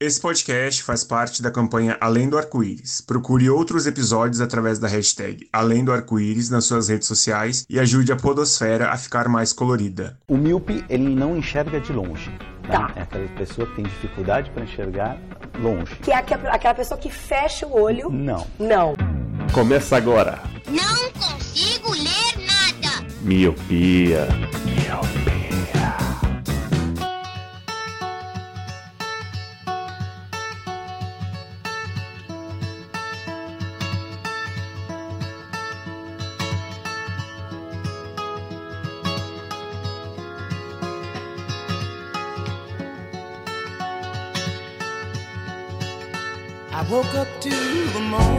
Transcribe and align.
Esse 0.00 0.20
podcast 0.20 0.80
faz 0.84 1.02
parte 1.02 1.42
da 1.42 1.50
campanha 1.50 1.96
Além 2.00 2.28
do 2.28 2.38
Arco-Íris. 2.38 3.00
Procure 3.00 3.50
outros 3.50 3.84
episódios 3.84 4.40
através 4.40 4.78
da 4.78 4.86
hashtag 4.86 5.48
Além 5.52 5.84
do 5.84 5.90
Arco-Íris 5.92 6.48
nas 6.50 6.66
suas 6.66 6.86
redes 6.88 7.08
sociais 7.08 7.66
e 7.68 7.80
ajude 7.80 8.12
a 8.12 8.16
podosfera 8.16 8.90
a 8.90 8.96
ficar 8.96 9.28
mais 9.28 9.52
colorida. 9.52 10.16
O 10.28 10.36
míope, 10.36 10.84
ele 10.88 11.12
não 11.12 11.36
enxerga 11.36 11.80
de 11.80 11.92
longe. 11.92 12.30
né? 12.30 12.38
Tá. 12.70 12.92
É 12.94 13.02
aquela 13.02 13.28
pessoa 13.30 13.66
que 13.66 13.74
tem 13.74 13.84
dificuldade 13.86 14.50
para 14.52 14.62
enxergar 14.62 15.18
longe. 15.60 15.96
Que 15.96 16.12
é 16.12 16.16
aquela 16.16 16.48
aquela 16.50 16.74
pessoa 16.74 16.96
que 17.00 17.10
fecha 17.10 17.66
o 17.66 17.72
olho. 17.82 18.08
Não. 18.08 18.46
Não. 18.56 18.94
Começa 19.52 19.96
agora. 19.96 20.40
Não 20.68 21.10
consigo 21.10 21.90
ler 21.90 22.46
nada. 22.46 23.04
Miopia. 23.22 24.28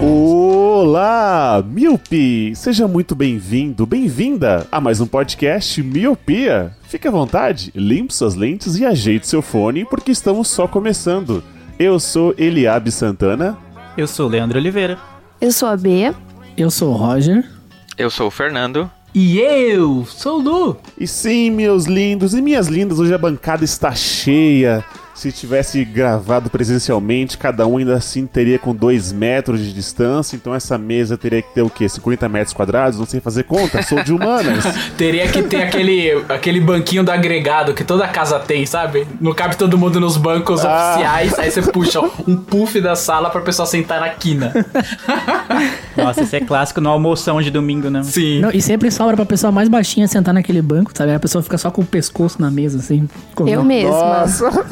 Olá, 0.01 1.63
Miopi! 1.65 2.53
Seja 2.55 2.87
muito 2.87 3.15
bem-vindo, 3.15 3.85
bem-vinda 3.85 4.67
a 4.69 4.81
mais 4.81 4.99
um 4.99 5.07
podcast 5.07 5.81
Miopia. 5.81 6.75
Fique 6.83 7.07
à 7.07 7.11
vontade, 7.11 7.71
limpe 7.73 8.13
suas 8.13 8.35
lentes 8.35 8.77
e 8.77 8.85
ajeite 8.85 9.27
seu 9.27 9.41
fone, 9.41 9.85
porque 9.85 10.11
estamos 10.11 10.49
só 10.49 10.67
começando. 10.67 11.41
Eu 11.79 11.99
sou 11.99 12.35
Eliabe 12.37 12.91
Santana. 12.91 13.57
Eu 13.97 14.07
sou 14.07 14.27
o 14.27 14.29
Leandro 14.29 14.59
Oliveira. 14.59 14.97
Eu 15.39 15.53
sou 15.53 15.69
a 15.69 15.77
Bea. 15.77 16.13
Eu 16.57 16.69
sou 16.69 16.91
o 16.91 16.97
Roger. 16.97 17.45
Eu 17.97 18.09
sou 18.09 18.27
o 18.27 18.31
Fernando. 18.31 18.91
E 19.15 19.39
eu 19.39 20.05
sou 20.05 20.39
o 20.39 20.41
Lu. 20.41 20.77
E 20.97 21.07
sim, 21.07 21.49
meus 21.49 21.85
lindos 21.85 22.33
e 22.33 22.41
minhas 22.41 22.67
lindas, 22.67 22.99
hoje 22.99 23.13
a 23.13 23.17
bancada 23.17 23.63
está 23.63 23.93
cheia. 23.95 24.83
Se 25.19 25.33
tivesse 25.33 25.83
gravado 25.83 26.49
presencialmente, 26.49 27.37
cada 27.37 27.67
um 27.67 27.75
ainda 27.75 27.93
assim 27.93 28.25
teria 28.25 28.57
com 28.57 28.73
2 28.73 29.11
metros 29.11 29.59
de 29.59 29.73
distância. 29.73 30.37
Então 30.37 30.55
essa 30.55 30.77
mesa 30.77 31.17
teria 31.17 31.41
que 31.41 31.53
ter 31.53 31.61
o 31.61 31.69
quê? 31.69 31.89
50 31.89 32.29
metros 32.29 32.53
quadrados? 32.53 32.97
Não 32.97 33.05
sei 33.05 33.19
fazer 33.19 33.43
conta, 33.43 33.83
sou 33.83 34.01
de 34.01 34.13
humanas. 34.13 34.63
Teria 34.97 35.27
que 35.27 35.43
ter 35.43 35.63
aquele, 35.63 36.23
aquele 36.29 36.61
banquinho 36.61 37.03
do 37.03 37.11
agregado 37.11 37.73
que 37.73 37.83
toda 37.83 38.07
casa 38.07 38.39
tem, 38.39 38.65
sabe? 38.65 39.05
Não 39.19 39.33
cabe 39.33 39.57
todo 39.57 39.77
mundo 39.77 39.99
nos 39.99 40.15
bancos 40.15 40.63
Ah. 40.63 40.91
oficiais, 40.93 41.37
aí 41.37 41.51
você 41.51 41.63
puxa 41.63 41.99
um 42.25 42.37
puff 42.37 42.79
da 42.79 42.95
sala 42.95 43.29
pra 43.29 43.41
pessoa 43.41 43.65
sentar 43.65 43.99
na 43.99 44.07
quina. 44.11 44.53
Nossa, 45.97 46.21
esse 46.21 46.37
é 46.37 46.39
clássico 46.39 46.79
no 46.79 46.89
almoção 46.89 47.41
de 47.41 47.51
domingo, 47.51 47.89
né? 47.89 48.03
Sim. 48.03 48.39
Não, 48.39 48.51
e 48.51 48.61
sempre 48.61 48.89
sobra 48.89 49.17
pra 49.17 49.25
pessoa 49.25 49.51
mais 49.51 49.67
baixinha 49.67 50.07
sentar 50.07 50.33
naquele 50.33 50.61
banco, 50.61 50.91
sabe? 50.95 51.13
A 51.13 51.19
pessoa 51.19 51.43
fica 51.43 51.57
só 51.57 51.69
com 51.69 51.81
o 51.81 51.85
pescoço 51.85 52.41
na 52.41 52.49
mesa, 52.49 52.77
assim. 52.79 53.05
Eu 53.45 53.63
mesma. 53.63 54.25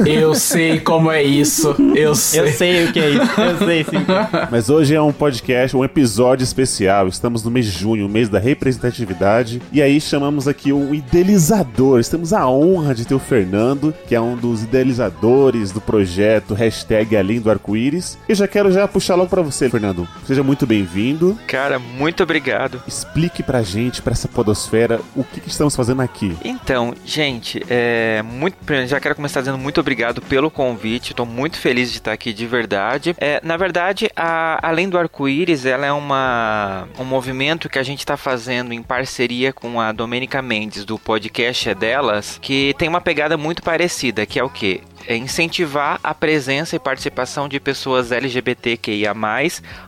Eu 0.06 0.37
sei 0.38 0.80
como 0.80 1.12
é 1.12 1.24
isso. 1.24 1.76
Eu 1.96 2.16
sei. 2.16 2.40
Eu 2.40 2.48
sei 2.48 2.86
o 2.86 2.94
que 2.94 3.00
é 3.00 3.10
isso. 3.10 3.42
Eu 3.42 3.58
sei 3.58 3.84
sim. 3.84 4.06
Mas 4.52 4.70
hoje 4.70 4.96
é 4.96 5.02
um 5.02 5.12
podcast, 5.12 5.76
um 5.76 5.84
episódio 5.84 6.44
especial. 6.44 7.08
Estamos 7.08 7.44
no 7.44 7.52
mês 7.52 7.66
de 7.66 7.72
junho, 7.72 8.08
mês 8.08 8.30
da 8.30 8.40
representatividade. 8.40 9.62
E 9.72 9.82
aí 9.82 10.00
chamamos 10.00 10.48
aqui 10.48 10.72
um 10.72 10.94
idealizador. 10.94 12.04
Temos 12.06 12.34
a 12.34 12.48
honra 12.48 12.94
de 12.94 13.06
ter 13.06 13.16
o 13.16 13.20
Fernando, 13.20 13.94
que 14.08 14.16
é 14.16 14.22
um 14.22 14.36
dos 14.36 14.64
idealizadores 14.64 15.72
do 15.72 15.82
projeto 15.82 16.54
hashtag 16.54 17.18
Além 17.18 17.40
do 17.40 17.50
Arco-Íris. 17.50 18.18
E 18.30 18.36
já 18.36 18.48
quero 18.48 18.72
já 18.72 18.88
puxar 18.88 19.16
logo 19.16 19.30
pra 19.30 19.42
você, 19.42 19.70
Fernando. 19.70 20.08
Seja 20.26 20.44
muito 20.44 20.66
bem-vindo. 20.66 21.38
Cara, 21.48 21.80
muito 21.80 22.24
obrigado. 22.24 22.82
Explique 22.88 23.42
pra 23.42 23.62
gente, 23.62 24.02
pra 24.02 24.14
essa 24.14 24.28
podosfera, 24.28 25.00
o 25.16 25.24
que, 25.24 25.42
que 25.42 25.50
estamos 25.50 25.76
fazendo 25.76 26.02
aqui. 26.02 26.36
Então, 26.44 26.94
gente, 27.06 27.64
é 27.70 28.22
muito, 28.24 28.58
já 28.86 29.00
quero 29.00 29.16
começar 29.16 29.40
dizendo 29.40 29.58
muito 29.58 29.80
obrigado 29.80 30.22
pelo 30.28 30.52
convite. 30.52 31.12
Estou 31.12 31.26
muito 31.26 31.58
feliz 31.58 31.92
de 31.92 31.98
estar 31.98 32.12
aqui 32.12 32.34
de 32.34 32.46
verdade. 32.46 33.16
É, 33.20 33.40
na 33.44 33.58
verdade, 33.58 34.10
a, 34.16 34.60
além 34.68 34.90
do 34.90 34.98
arco-íris, 34.98 35.66
ela 35.66 35.86
é 35.86 35.92
uma 35.92 36.88
um 37.00 37.04
movimento 37.04 37.70
que 37.70 37.80
a 37.80 37.84
gente 37.84 38.00
está 38.00 38.18
fazendo 38.18 38.74
em 38.74 38.82
parceria 38.82 39.54
com 39.54 39.80
a 39.80 39.92
Domênica 39.92 40.42
Mendes 40.42 40.86
do 40.86 40.98
podcast 40.98 41.70
é 41.70 41.76
delas, 41.76 42.38
que 42.42 42.76
tem 42.78 42.88
uma 42.88 43.02
pegada 43.02 43.38
muito 43.38 43.62
parecida, 43.62 44.26
que 44.26 44.40
é 44.40 44.44
o 44.44 44.50
quê? 44.50 44.82
É 45.08 45.16
incentivar 45.16 46.00
a 46.04 46.14
presença 46.14 46.76
e 46.76 46.80
participação 46.80 47.48
de 47.48 47.60
pessoas 47.60 48.12
LGBTQIA+, 48.12 49.14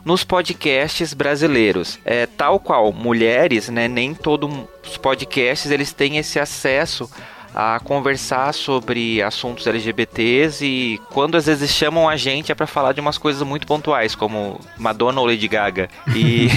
nos 0.04 0.24
podcasts 0.24 1.12
brasileiros. 1.12 1.98
É, 2.04 2.26
tal 2.26 2.58
qual 2.58 2.92
mulheres, 2.92 3.68
né, 3.68 3.88
nem 3.88 4.14
todos 4.14 4.50
os 4.82 4.96
podcasts 4.96 5.70
eles 5.70 5.92
têm 5.92 6.16
esse 6.16 6.38
acesso 6.38 7.10
a 7.54 7.80
conversar 7.80 8.52
sobre 8.54 9.22
assuntos 9.22 9.66
LGBTs 9.66 10.64
e 10.64 11.00
quando 11.10 11.36
às 11.36 11.46
vezes 11.46 11.70
chamam 11.70 12.08
a 12.08 12.16
gente 12.16 12.52
é 12.52 12.54
para 12.54 12.66
falar 12.66 12.92
de 12.92 13.00
umas 13.00 13.18
coisas 13.18 13.42
muito 13.42 13.66
pontuais, 13.66 14.14
como 14.14 14.60
Madonna 14.78 15.20
ou 15.20 15.26
Lady 15.26 15.48
Gaga. 15.48 15.88
E 16.14 16.48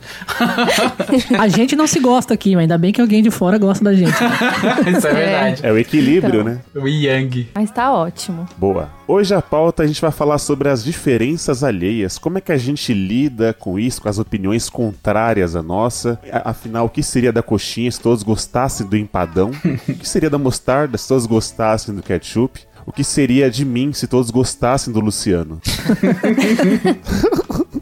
A 1.38 1.48
gente 1.48 1.76
não 1.76 1.86
se 1.86 2.00
gosta 2.00 2.34
aqui, 2.34 2.54
mas 2.54 2.62
ainda 2.62 2.78
bem 2.78 2.92
que 2.92 3.00
alguém 3.00 3.22
de 3.22 3.30
fora 3.30 3.58
gosta 3.58 3.71
da 3.80 3.94
gente. 3.94 4.12
Isso 4.96 5.06
é 5.06 5.14
verdade. 5.14 5.60
É 5.66 5.72
o 5.72 5.78
equilíbrio, 5.78 6.40
Então. 6.40 6.52
né? 6.54 6.60
O 6.74 6.88
Yang. 6.88 7.48
Mas 7.54 7.70
tá 7.70 7.92
ótimo. 7.92 8.48
Boa. 8.56 8.88
Hoje 9.06 9.34
a 9.34 9.42
pauta 9.42 9.82
a 9.82 9.86
gente 9.86 10.00
vai 10.00 10.10
falar 10.10 10.38
sobre 10.38 10.68
as 10.68 10.82
diferenças 10.82 11.62
alheias. 11.62 12.18
Como 12.18 12.38
é 12.38 12.40
que 12.40 12.52
a 12.52 12.56
gente 12.58 12.92
lida 12.92 13.52
com 13.52 13.78
isso, 13.78 14.00
com 14.02 14.08
as 14.08 14.18
opiniões 14.18 14.68
contrárias 14.68 15.54
à 15.54 15.62
nossa? 15.62 16.18
Afinal, 16.44 16.86
o 16.86 16.88
que 16.88 17.02
seria 17.02 17.32
da 17.32 17.42
coxinha 17.42 17.90
se 17.90 18.00
todos 18.00 18.22
gostassem 18.22 18.86
do 18.86 18.96
empadão? 18.96 19.50
o 19.88 19.94
que 19.94 20.08
seria 20.08 20.30
da 20.30 20.38
mostarda 20.38 20.96
se 20.98 21.06
todos 21.08 21.26
gostassem 21.26 21.94
do 21.94 22.02
ketchup? 22.02 22.60
O 22.84 22.92
que 22.92 23.04
seria 23.04 23.50
de 23.50 23.64
mim 23.64 23.92
se 23.92 24.06
todos 24.06 24.30
gostassem 24.30 24.92
do 24.92 25.00
Luciano? 25.00 25.60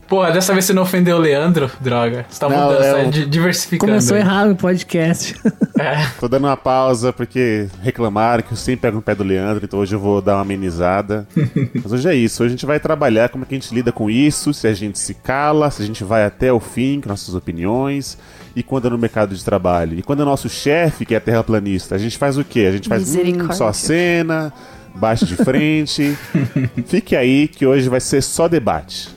Porra, 0.08 0.32
dessa 0.32 0.52
vez 0.52 0.64
você 0.64 0.72
não 0.72 0.82
ofendeu 0.82 1.16
o 1.16 1.20
Leandro? 1.20 1.70
Droga. 1.80 2.26
Você 2.28 2.40
tá 2.40 2.48
Não, 2.48 2.64
mudando, 2.64 2.82
é 2.82 2.90
você 2.90 3.04
tá 3.04 3.10
di- 3.10 3.26
diversificando. 3.26 3.92
Começou 3.92 4.16
aí. 4.16 4.22
errado 4.22 4.50
o 4.52 4.56
podcast. 4.56 5.36
É. 5.80 6.06
Tô 6.20 6.28
dando 6.28 6.44
uma 6.46 6.58
pausa 6.58 7.10
porque 7.10 7.66
reclamaram 7.82 8.42
que 8.42 8.52
eu 8.52 8.56
sempre 8.56 8.82
pego 8.82 8.96
no 8.96 9.02
pé 9.02 9.14
do 9.14 9.24
Leandro, 9.24 9.64
então 9.64 9.78
hoje 9.78 9.94
eu 9.96 9.98
vou 9.98 10.20
dar 10.20 10.34
uma 10.34 10.42
amenizada. 10.42 11.26
Mas 11.82 11.90
hoje 11.90 12.06
é 12.06 12.14
isso, 12.14 12.42
hoje 12.42 12.48
a 12.52 12.56
gente 12.56 12.66
vai 12.66 12.78
trabalhar 12.78 13.30
como 13.30 13.44
é 13.44 13.46
que 13.46 13.54
a 13.54 13.58
gente 13.58 13.74
lida 13.74 13.90
com 13.90 14.10
isso, 14.10 14.52
se 14.52 14.66
a 14.66 14.74
gente 14.74 14.98
se 14.98 15.14
cala, 15.14 15.70
se 15.70 15.82
a 15.82 15.86
gente 15.86 16.04
vai 16.04 16.26
até 16.26 16.52
o 16.52 16.60
fim 16.60 17.00
com 17.00 17.08
nossas 17.08 17.34
opiniões, 17.34 18.18
e 18.54 18.62
quando 18.62 18.88
é 18.88 18.90
no 18.90 18.98
mercado 18.98 19.34
de 19.34 19.42
trabalho. 19.42 19.98
E 19.98 20.02
quando 20.02 20.20
é 20.20 20.24
nosso 20.26 20.50
chefe, 20.50 21.06
que 21.06 21.14
é 21.14 21.20
terraplanista, 21.20 21.94
a 21.94 21.98
gente 21.98 22.18
faz 22.18 22.36
o 22.36 22.44
quê? 22.44 22.66
A 22.68 22.72
gente 22.72 22.86
faz 22.86 23.16
hum, 23.16 23.50
só 23.52 23.72
cena, 23.72 24.52
bate 24.94 25.24
de 25.24 25.36
frente. 25.36 26.16
Fique 26.86 27.16
aí 27.16 27.48
que 27.48 27.66
hoje 27.66 27.88
vai 27.88 28.00
ser 28.00 28.22
só 28.22 28.48
debate. 28.48 29.08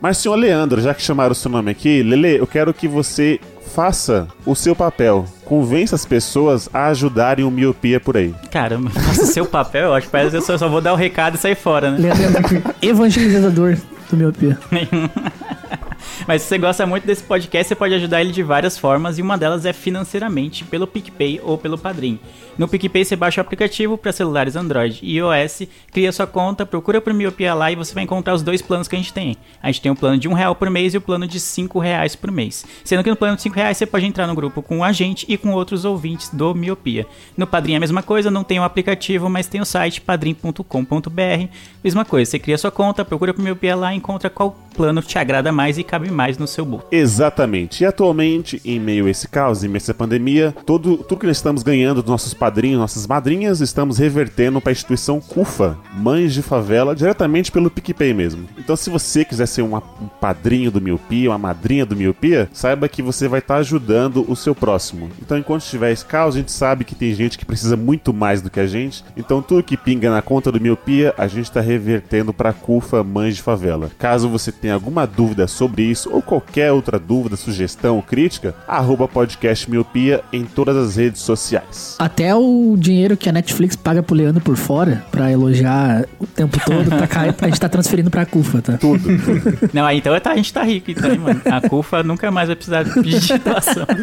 Mas, 0.00 0.18
senhor 0.18 0.36
Leandro, 0.36 0.80
já 0.80 0.94
que 0.94 1.02
chamaram 1.02 1.32
o 1.32 1.34
seu 1.34 1.50
nome 1.50 1.70
aqui, 1.70 2.02
Lele, 2.02 2.38
eu 2.38 2.46
quero 2.46 2.72
que 2.74 2.86
você 2.86 3.40
faça 3.74 4.28
o 4.44 4.54
seu 4.54 4.76
papel. 4.76 5.26
Convença 5.44 5.94
as 5.94 6.04
pessoas 6.04 6.68
a 6.72 6.86
ajudarem 6.86 7.44
o 7.44 7.50
miopia 7.50 7.98
por 7.98 8.16
aí. 8.16 8.34
Caramba, 8.50 8.90
faça 8.90 9.22
o 9.22 9.26
seu 9.26 9.46
papel, 9.46 9.88
eu 9.88 9.94
acho 9.94 10.06
que 10.06 10.12
parece 10.12 10.30
que 10.30 10.36
eu 10.36 10.42
só, 10.42 10.58
só 10.58 10.68
vou 10.68 10.80
dar 10.80 10.92
o 10.92 10.96
recado 10.96 11.36
e 11.36 11.38
sair 11.38 11.54
fora, 11.54 11.90
né? 11.90 11.98
Leandro 11.98 12.56
é 12.82 12.86
evangelizador 12.86 13.76
do 14.10 14.16
miopia. 14.16 14.58
Mas 16.26 16.42
se 16.42 16.48
você 16.48 16.58
gosta 16.58 16.86
muito 16.86 17.06
desse 17.06 17.22
podcast, 17.22 17.68
você 17.68 17.74
pode 17.74 17.94
ajudar 17.94 18.20
ele 18.20 18.32
de 18.32 18.42
várias 18.42 18.78
formas 18.78 19.18
e 19.18 19.22
uma 19.22 19.36
delas 19.36 19.64
é 19.64 19.72
financeiramente, 19.72 20.64
pelo 20.64 20.86
PicPay 20.86 21.40
ou 21.42 21.58
pelo 21.58 21.78
Padrim. 21.78 22.18
No 22.58 22.66
PicPay 22.66 23.04
você 23.04 23.14
baixa 23.14 23.40
o 23.40 23.44
aplicativo 23.44 23.98
para 23.98 24.12
celulares 24.12 24.56
Android 24.56 24.98
e 25.02 25.18
iOS, 25.18 25.64
cria 25.92 26.10
sua 26.10 26.26
conta, 26.26 26.64
procura 26.64 27.02
por 27.02 27.12
Miopia 27.12 27.52
lá 27.52 27.70
e 27.70 27.76
você 27.76 27.92
vai 27.92 28.04
encontrar 28.04 28.32
os 28.32 28.42
dois 28.42 28.62
planos 28.62 28.88
que 28.88 28.96
a 28.96 28.98
gente 28.98 29.12
tem. 29.12 29.36
A 29.62 29.66
gente 29.66 29.82
tem 29.82 29.92
o 29.92 29.96
plano 29.96 30.16
de 30.16 30.26
um 30.26 30.32
real 30.32 30.54
por 30.54 30.70
mês 30.70 30.94
e 30.94 30.96
o 30.96 31.00
plano 31.00 31.26
de 31.26 31.38
cinco 31.38 31.78
reais 31.78 32.16
por 32.16 32.30
mês. 32.30 32.64
Sendo 32.82 33.04
que 33.04 33.10
no 33.10 33.16
plano 33.16 33.36
de 33.36 33.42
cinco 33.42 33.56
reais 33.56 33.76
você 33.76 33.84
pode 33.84 34.06
entrar 34.06 34.26
no 34.26 34.34
grupo 34.34 34.62
com 34.62 34.82
a 34.82 34.90
gente 34.90 35.26
e 35.28 35.36
com 35.36 35.52
outros 35.52 35.84
ouvintes 35.84 36.30
do 36.30 36.54
Miopia. 36.54 37.06
No 37.36 37.46
Padrim 37.46 37.74
é 37.74 37.76
a 37.76 37.80
mesma 37.80 38.02
coisa, 38.02 38.30
não 38.30 38.42
tem 38.42 38.58
o 38.58 38.64
aplicativo, 38.64 39.28
mas 39.28 39.46
tem 39.46 39.60
o 39.60 39.66
site 39.66 40.00
padrim.com.br. 40.00 41.48
Mesma 41.84 42.04
coisa, 42.06 42.30
você 42.30 42.38
cria 42.38 42.56
sua 42.56 42.70
conta, 42.70 43.04
procura 43.04 43.34
por 43.34 43.42
Miopia 43.42 43.76
lá, 43.76 43.94
encontra 43.94 44.30
qual 44.30 44.56
plano 44.76 45.02
te 45.02 45.18
agrada 45.18 45.50
mais 45.50 45.78
e 45.78 45.84
cabe 45.96 46.10
mais 46.10 46.36
no 46.36 46.46
seu 46.46 46.64
bolso. 46.64 46.86
Exatamente. 46.92 47.82
E 47.82 47.86
atualmente, 47.86 48.60
em 48.64 48.78
meio 48.78 49.06
a 49.06 49.10
esse 49.10 49.26
caos, 49.26 49.64
em 49.64 49.68
meio 49.68 49.76
a 49.76 49.78
essa 49.78 49.94
pandemia, 49.94 50.54
todo, 50.66 50.98
tudo 50.98 51.20
que 51.20 51.26
nós 51.26 51.38
estamos 51.38 51.62
ganhando 51.62 52.02
dos 52.02 52.10
nossos 52.10 52.34
padrinhos, 52.34 52.78
nossas 52.78 53.06
madrinhas, 53.06 53.60
estamos 53.60 53.96
revertendo 53.96 54.60
para 54.60 54.70
a 54.70 54.74
instituição 54.74 55.20
CUFA, 55.20 55.78
Mães 55.94 56.34
de 56.34 56.42
Favela, 56.42 56.94
diretamente 56.94 57.50
pelo 57.50 57.70
PicPay 57.70 58.12
mesmo. 58.12 58.46
Então, 58.58 58.76
se 58.76 58.90
você 58.90 59.24
quiser 59.24 59.46
ser 59.46 59.62
uma, 59.62 59.82
um 60.00 60.08
padrinho 60.20 60.70
do 60.70 60.82
Miopia, 60.82 61.30
uma 61.30 61.38
madrinha 61.38 61.86
do 61.86 61.96
Miopia, 61.96 62.48
saiba 62.52 62.88
que 62.88 63.00
você 63.00 63.26
vai 63.26 63.38
estar 63.38 63.56
ajudando 63.56 64.30
o 64.30 64.36
seu 64.36 64.54
próximo. 64.54 65.08
Então, 65.22 65.38
enquanto 65.38 65.62
estiver 65.62 65.92
esse 65.92 66.04
caos, 66.04 66.34
a 66.34 66.38
gente 66.38 66.52
sabe 66.52 66.84
que 66.84 66.94
tem 66.94 67.14
gente 67.14 67.38
que 67.38 67.46
precisa 67.46 67.76
muito 67.76 68.12
mais 68.12 68.42
do 68.42 68.50
que 68.50 68.60
a 68.60 68.66
gente. 68.66 69.02
Então, 69.16 69.40
tudo 69.40 69.62
que 69.62 69.78
pinga 69.78 70.10
na 70.10 70.20
conta 70.20 70.52
do 70.52 70.60
Miopia, 70.60 71.14
a 71.16 71.26
gente 71.26 71.44
está 71.44 71.62
revertendo 71.62 72.34
para 72.34 72.50
a 72.50 72.52
CUFA 72.52 73.02
Mães 73.02 73.36
de 73.36 73.42
Favela. 73.42 73.90
Caso 73.98 74.28
você 74.28 74.52
tenha 74.52 74.74
alguma 74.74 75.06
dúvida 75.06 75.46
sobre 75.46 75.85
isso 75.90 76.10
ou 76.12 76.20
qualquer 76.22 76.72
outra 76.72 76.98
dúvida, 76.98 77.36
sugestão 77.36 77.96
ou 77.96 78.02
crítica, 78.02 78.54
arroba 78.66 79.08
podcast 79.08 79.70
Miopia 79.70 80.22
em 80.32 80.44
todas 80.44 80.76
as 80.76 80.96
redes 80.96 81.22
sociais. 81.22 81.96
Até 81.98 82.34
o 82.34 82.76
dinheiro 82.78 83.16
que 83.16 83.28
a 83.28 83.32
Netflix 83.32 83.76
paga 83.76 84.02
pro 84.02 84.14
Leandro 84.14 84.42
por 84.42 84.56
fora, 84.56 85.04
pra 85.10 85.30
elogiar 85.30 86.06
o 86.18 86.26
tempo 86.26 86.58
todo, 86.64 86.88
pra 86.88 87.06
cá, 87.06 87.20
a 87.22 87.46
gente 87.46 87.60
tá 87.60 87.68
transferindo 87.68 88.10
pra 88.10 88.26
CUFA, 88.26 88.62
tá? 88.62 88.78
Tudo, 88.78 89.02
tudo. 89.02 89.70
Não, 89.72 89.84
aí 89.84 89.98
então 89.98 90.18
tá, 90.20 90.32
a 90.32 90.36
gente 90.36 90.52
tá 90.52 90.62
rico, 90.62 90.90
então, 90.90 91.10
hein, 91.10 91.18
mano. 91.18 91.40
A 91.44 91.68
CUFA 91.68 92.02
nunca 92.02 92.30
mais 92.30 92.48
vai 92.48 92.56
precisar 92.56 92.82
de 92.82 93.02
digitação. 93.02 93.86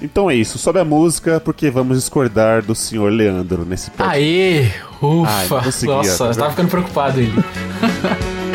Então 0.00 0.30
é 0.30 0.34
isso, 0.34 0.58
sobe 0.58 0.78
a 0.78 0.84
música 0.84 1.40
porque 1.40 1.70
vamos 1.70 1.98
discordar 1.98 2.62
do 2.62 2.74
senhor 2.74 3.10
Leandro 3.10 3.64
nesse 3.64 3.90
podcast. 3.90 4.18
Aê! 4.18 4.70
Ufa! 5.00 5.30
Ai, 5.30 5.64
consegui, 5.64 5.92
Nossa, 5.92 6.24
tá 6.24 6.30
eu 6.30 6.36
tava 6.36 6.50
ficando 6.50 6.68
preocupado 6.68 7.20
ele. 7.20 7.32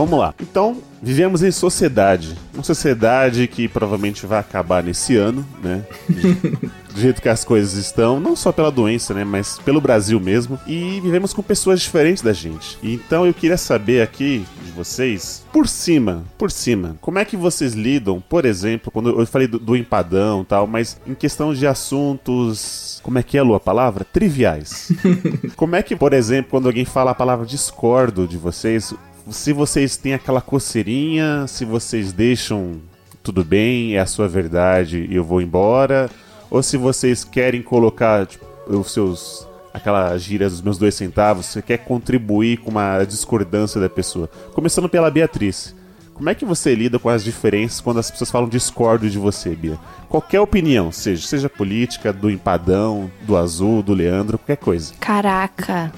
vamos 0.00 0.18
lá. 0.18 0.34
Então, 0.40 0.78
vivemos 1.02 1.42
em 1.42 1.50
sociedade. 1.50 2.36
Uma 2.54 2.62
sociedade 2.62 3.46
que 3.46 3.68
provavelmente 3.68 4.26
vai 4.26 4.38
acabar 4.38 4.82
nesse 4.82 5.16
ano, 5.16 5.46
né? 5.62 5.84
Do 6.90 7.00
jeito 7.00 7.22
que 7.22 7.28
as 7.28 7.44
coisas 7.44 7.74
estão, 7.74 8.18
não 8.18 8.34
só 8.34 8.50
pela 8.50 8.70
doença, 8.70 9.14
né? 9.14 9.22
Mas 9.22 9.58
pelo 9.60 9.80
Brasil 9.80 10.18
mesmo. 10.18 10.58
E 10.66 11.00
vivemos 11.00 11.32
com 11.32 11.42
pessoas 11.42 11.80
diferentes 11.80 12.22
da 12.22 12.32
gente. 12.32 12.78
Então 12.82 13.24
eu 13.24 13.32
queria 13.32 13.56
saber 13.56 14.02
aqui 14.02 14.44
de 14.64 14.72
vocês, 14.72 15.44
por 15.52 15.68
cima, 15.68 16.24
por 16.36 16.50
cima, 16.50 16.96
como 17.00 17.18
é 17.18 17.24
que 17.24 17.36
vocês 17.36 17.74
lidam, 17.74 18.20
por 18.20 18.44
exemplo, 18.44 18.90
quando 18.90 19.20
eu 19.20 19.26
falei 19.26 19.46
do, 19.46 19.58
do 19.58 19.76
empadão 19.76 20.42
e 20.42 20.44
tal, 20.44 20.66
mas 20.66 21.00
em 21.06 21.14
questão 21.14 21.54
de 21.54 21.66
assuntos. 21.66 23.00
Como 23.02 23.18
é 23.18 23.22
que 23.22 23.38
é, 23.38 23.42
Lu, 23.42 23.54
a 23.54 23.60
palavra? 23.60 24.04
Triviais. 24.04 24.90
como 25.56 25.76
é 25.76 25.82
que, 25.82 25.94
por 25.94 26.12
exemplo, 26.12 26.50
quando 26.50 26.66
alguém 26.66 26.84
fala 26.84 27.12
a 27.12 27.14
palavra 27.14 27.46
discordo 27.46 28.26
de 28.26 28.36
vocês, 28.36 28.92
se 29.30 29.52
vocês 29.52 29.96
têm 29.96 30.14
aquela 30.14 30.40
coceirinha, 30.40 31.46
se 31.46 31.64
vocês 31.64 32.12
deixam 32.12 32.80
tudo 33.22 33.44
bem, 33.44 33.96
é 33.96 34.00
a 34.00 34.06
sua 34.06 34.28
verdade 34.28 35.06
e 35.08 35.14
eu 35.14 35.24
vou 35.24 35.42
embora, 35.42 36.10
ou 36.50 36.62
se 36.62 36.76
vocês 36.76 37.22
querem 37.22 37.62
colocar 37.62 38.26
tipo, 38.26 38.44
os 38.66 38.92
seus 38.92 39.46
aquela 39.72 40.16
gíria 40.18 40.48
dos 40.48 40.60
meus 40.60 40.78
dois 40.78 40.94
centavos, 40.94 41.46
você 41.46 41.62
quer 41.62 41.78
contribuir 41.78 42.58
com 42.58 42.70
uma 42.70 43.04
discordância 43.04 43.80
da 43.80 43.88
pessoa. 43.88 44.28
Começando 44.52 44.88
pela 44.88 45.10
Beatriz. 45.10 45.74
Como 46.20 46.28
é 46.28 46.34
que 46.34 46.44
você 46.44 46.74
lida 46.74 46.98
com 46.98 47.08
as 47.08 47.24
diferenças 47.24 47.80
quando 47.80 47.98
as 47.98 48.10
pessoas 48.10 48.30
falam 48.30 48.46
discordo 48.46 49.08
de 49.08 49.18
você, 49.18 49.56
Bia? 49.56 49.78
Qualquer 50.06 50.38
opinião, 50.38 50.92
seja, 50.92 51.26
seja 51.26 51.48
política, 51.48 52.12
do 52.12 52.28
empadão, 52.30 53.10
do 53.22 53.38
azul, 53.38 53.82
do 53.82 53.94
Leandro, 53.94 54.36
qualquer 54.36 54.58
coisa. 54.58 54.92
Caraca, 55.00 55.90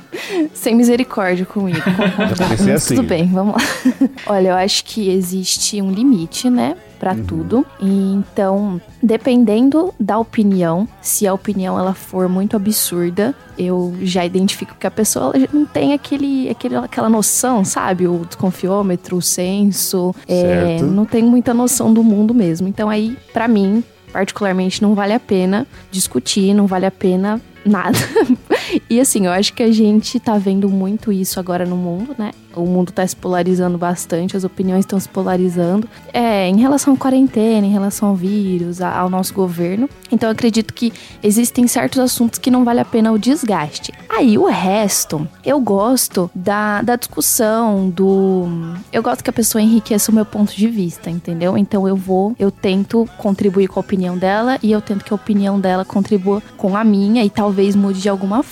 sem 0.54 0.76
misericórdia 0.76 1.44
comigo. 1.44 1.80
Já 2.38 2.44
comecei 2.44 2.72
assim. 2.72 2.94
Tudo 2.94 3.08
bem, 3.08 3.26
vamos 3.26 3.56
lá. 3.56 3.62
Olha, 4.26 4.50
eu 4.50 4.54
acho 4.54 4.84
que 4.84 5.10
existe 5.10 5.82
um 5.82 5.90
limite, 5.90 6.48
né? 6.48 6.76
Pra 7.02 7.16
tudo. 7.16 7.66
E 7.80 8.12
então, 8.12 8.80
dependendo 9.02 9.92
da 9.98 10.20
opinião, 10.20 10.86
se 11.00 11.26
a 11.26 11.34
opinião 11.34 11.76
ela 11.76 11.94
for 11.94 12.28
muito 12.28 12.54
absurda, 12.54 13.34
eu 13.58 13.92
já 14.02 14.24
identifico 14.24 14.76
que 14.78 14.86
a 14.86 14.90
pessoa 14.90 15.32
não 15.52 15.66
tem 15.66 15.94
aquele, 15.94 16.48
aquele, 16.48 16.76
aquela 16.76 17.08
noção, 17.08 17.64
sabe? 17.64 18.06
O 18.06 18.24
desconfiômetro, 18.24 19.16
o 19.16 19.20
senso. 19.20 20.14
é, 20.28 20.80
não 20.80 21.04
tem 21.04 21.24
muita 21.24 21.52
noção 21.52 21.92
do 21.92 22.04
mundo 22.04 22.32
mesmo. 22.32 22.68
Então, 22.68 22.88
aí, 22.88 23.18
pra 23.32 23.48
mim, 23.48 23.82
particularmente, 24.12 24.80
não 24.80 24.94
vale 24.94 25.12
a 25.12 25.18
pena 25.18 25.66
discutir, 25.90 26.54
não 26.54 26.68
vale 26.68 26.86
a 26.86 26.90
pena 26.92 27.40
nada. 27.66 27.98
e 28.88 29.00
assim, 29.00 29.26
eu 29.26 29.32
acho 29.32 29.52
que 29.54 29.62
a 29.62 29.72
gente 29.72 30.18
tá 30.20 30.38
vendo 30.38 30.68
muito 30.68 31.12
isso 31.12 31.38
agora 31.38 31.64
no 31.64 31.76
mundo, 31.76 32.14
né? 32.18 32.32
O 32.54 32.66
mundo 32.66 32.92
tá 32.92 33.06
se 33.06 33.16
polarizando 33.16 33.78
bastante, 33.78 34.36
as 34.36 34.44
opiniões 34.44 34.80
estão 34.80 35.00
se 35.00 35.08
polarizando. 35.08 35.88
É, 36.12 36.48
em 36.48 36.60
relação 36.60 36.94
à 36.94 36.96
quarentena, 36.96 37.66
em 37.66 37.70
relação 37.70 38.10
ao 38.10 38.14
vírus, 38.14 38.80
ao 38.80 39.08
nosso 39.08 39.32
governo. 39.32 39.88
Então 40.10 40.28
eu 40.28 40.32
acredito 40.32 40.74
que 40.74 40.92
existem 41.22 41.66
certos 41.66 41.98
assuntos 41.98 42.38
que 42.38 42.50
não 42.50 42.64
vale 42.64 42.80
a 42.80 42.84
pena 42.84 43.12
o 43.12 43.18
desgaste. 43.18 43.92
Aí 44.08 44.36
o 44.36 44.44
resto, 44.46 45.26
eu 45.44 45.58
gosto 45.60 46.30
da, 46.34 46.82
da 46.82 46.96
discussão, 46.96 47.88
do. 47.88 48.46
Eu 48.92 49.02
gosto 49.02 49.24
que 49.24 49.30
a 49.30 49.32
pessoa 49.32 49.62
enriqueça 49.62 50.10
o 50.10 50.14
meu 50.14 50.26
ponto 50.26 50.54
de 50.54 50.68
vista, 50.68 51.10
entendeu? 51.10 51.56
Então 51.56 51.88
eu 51.88 51.96
vou, 51.96 52.36
eu 52.38 52.50
tento 52.50 53.08
contribuir 53.16 53.68
com 53.68 53.78
a 53.78 53.82
opinião 53.82 54.18
dela 54.18 54.58
e 54.62 54.70
eu 54.70 54.80
tento 54.80 55.04
que 55.04 55.12
a 55.12 55.16
opinião 55.16 55.58
dela 55.58 55.84
contribua 55.84 56.42
com 56.56 56.76
a 56.76 56.84
minha 56.84 57.24
e 57.24 57.30
talvez 57.30 57.74
mude 57.74 58.00
de 58.00 58.08
alguma 58.08 58.42
forma. 58.42 58.51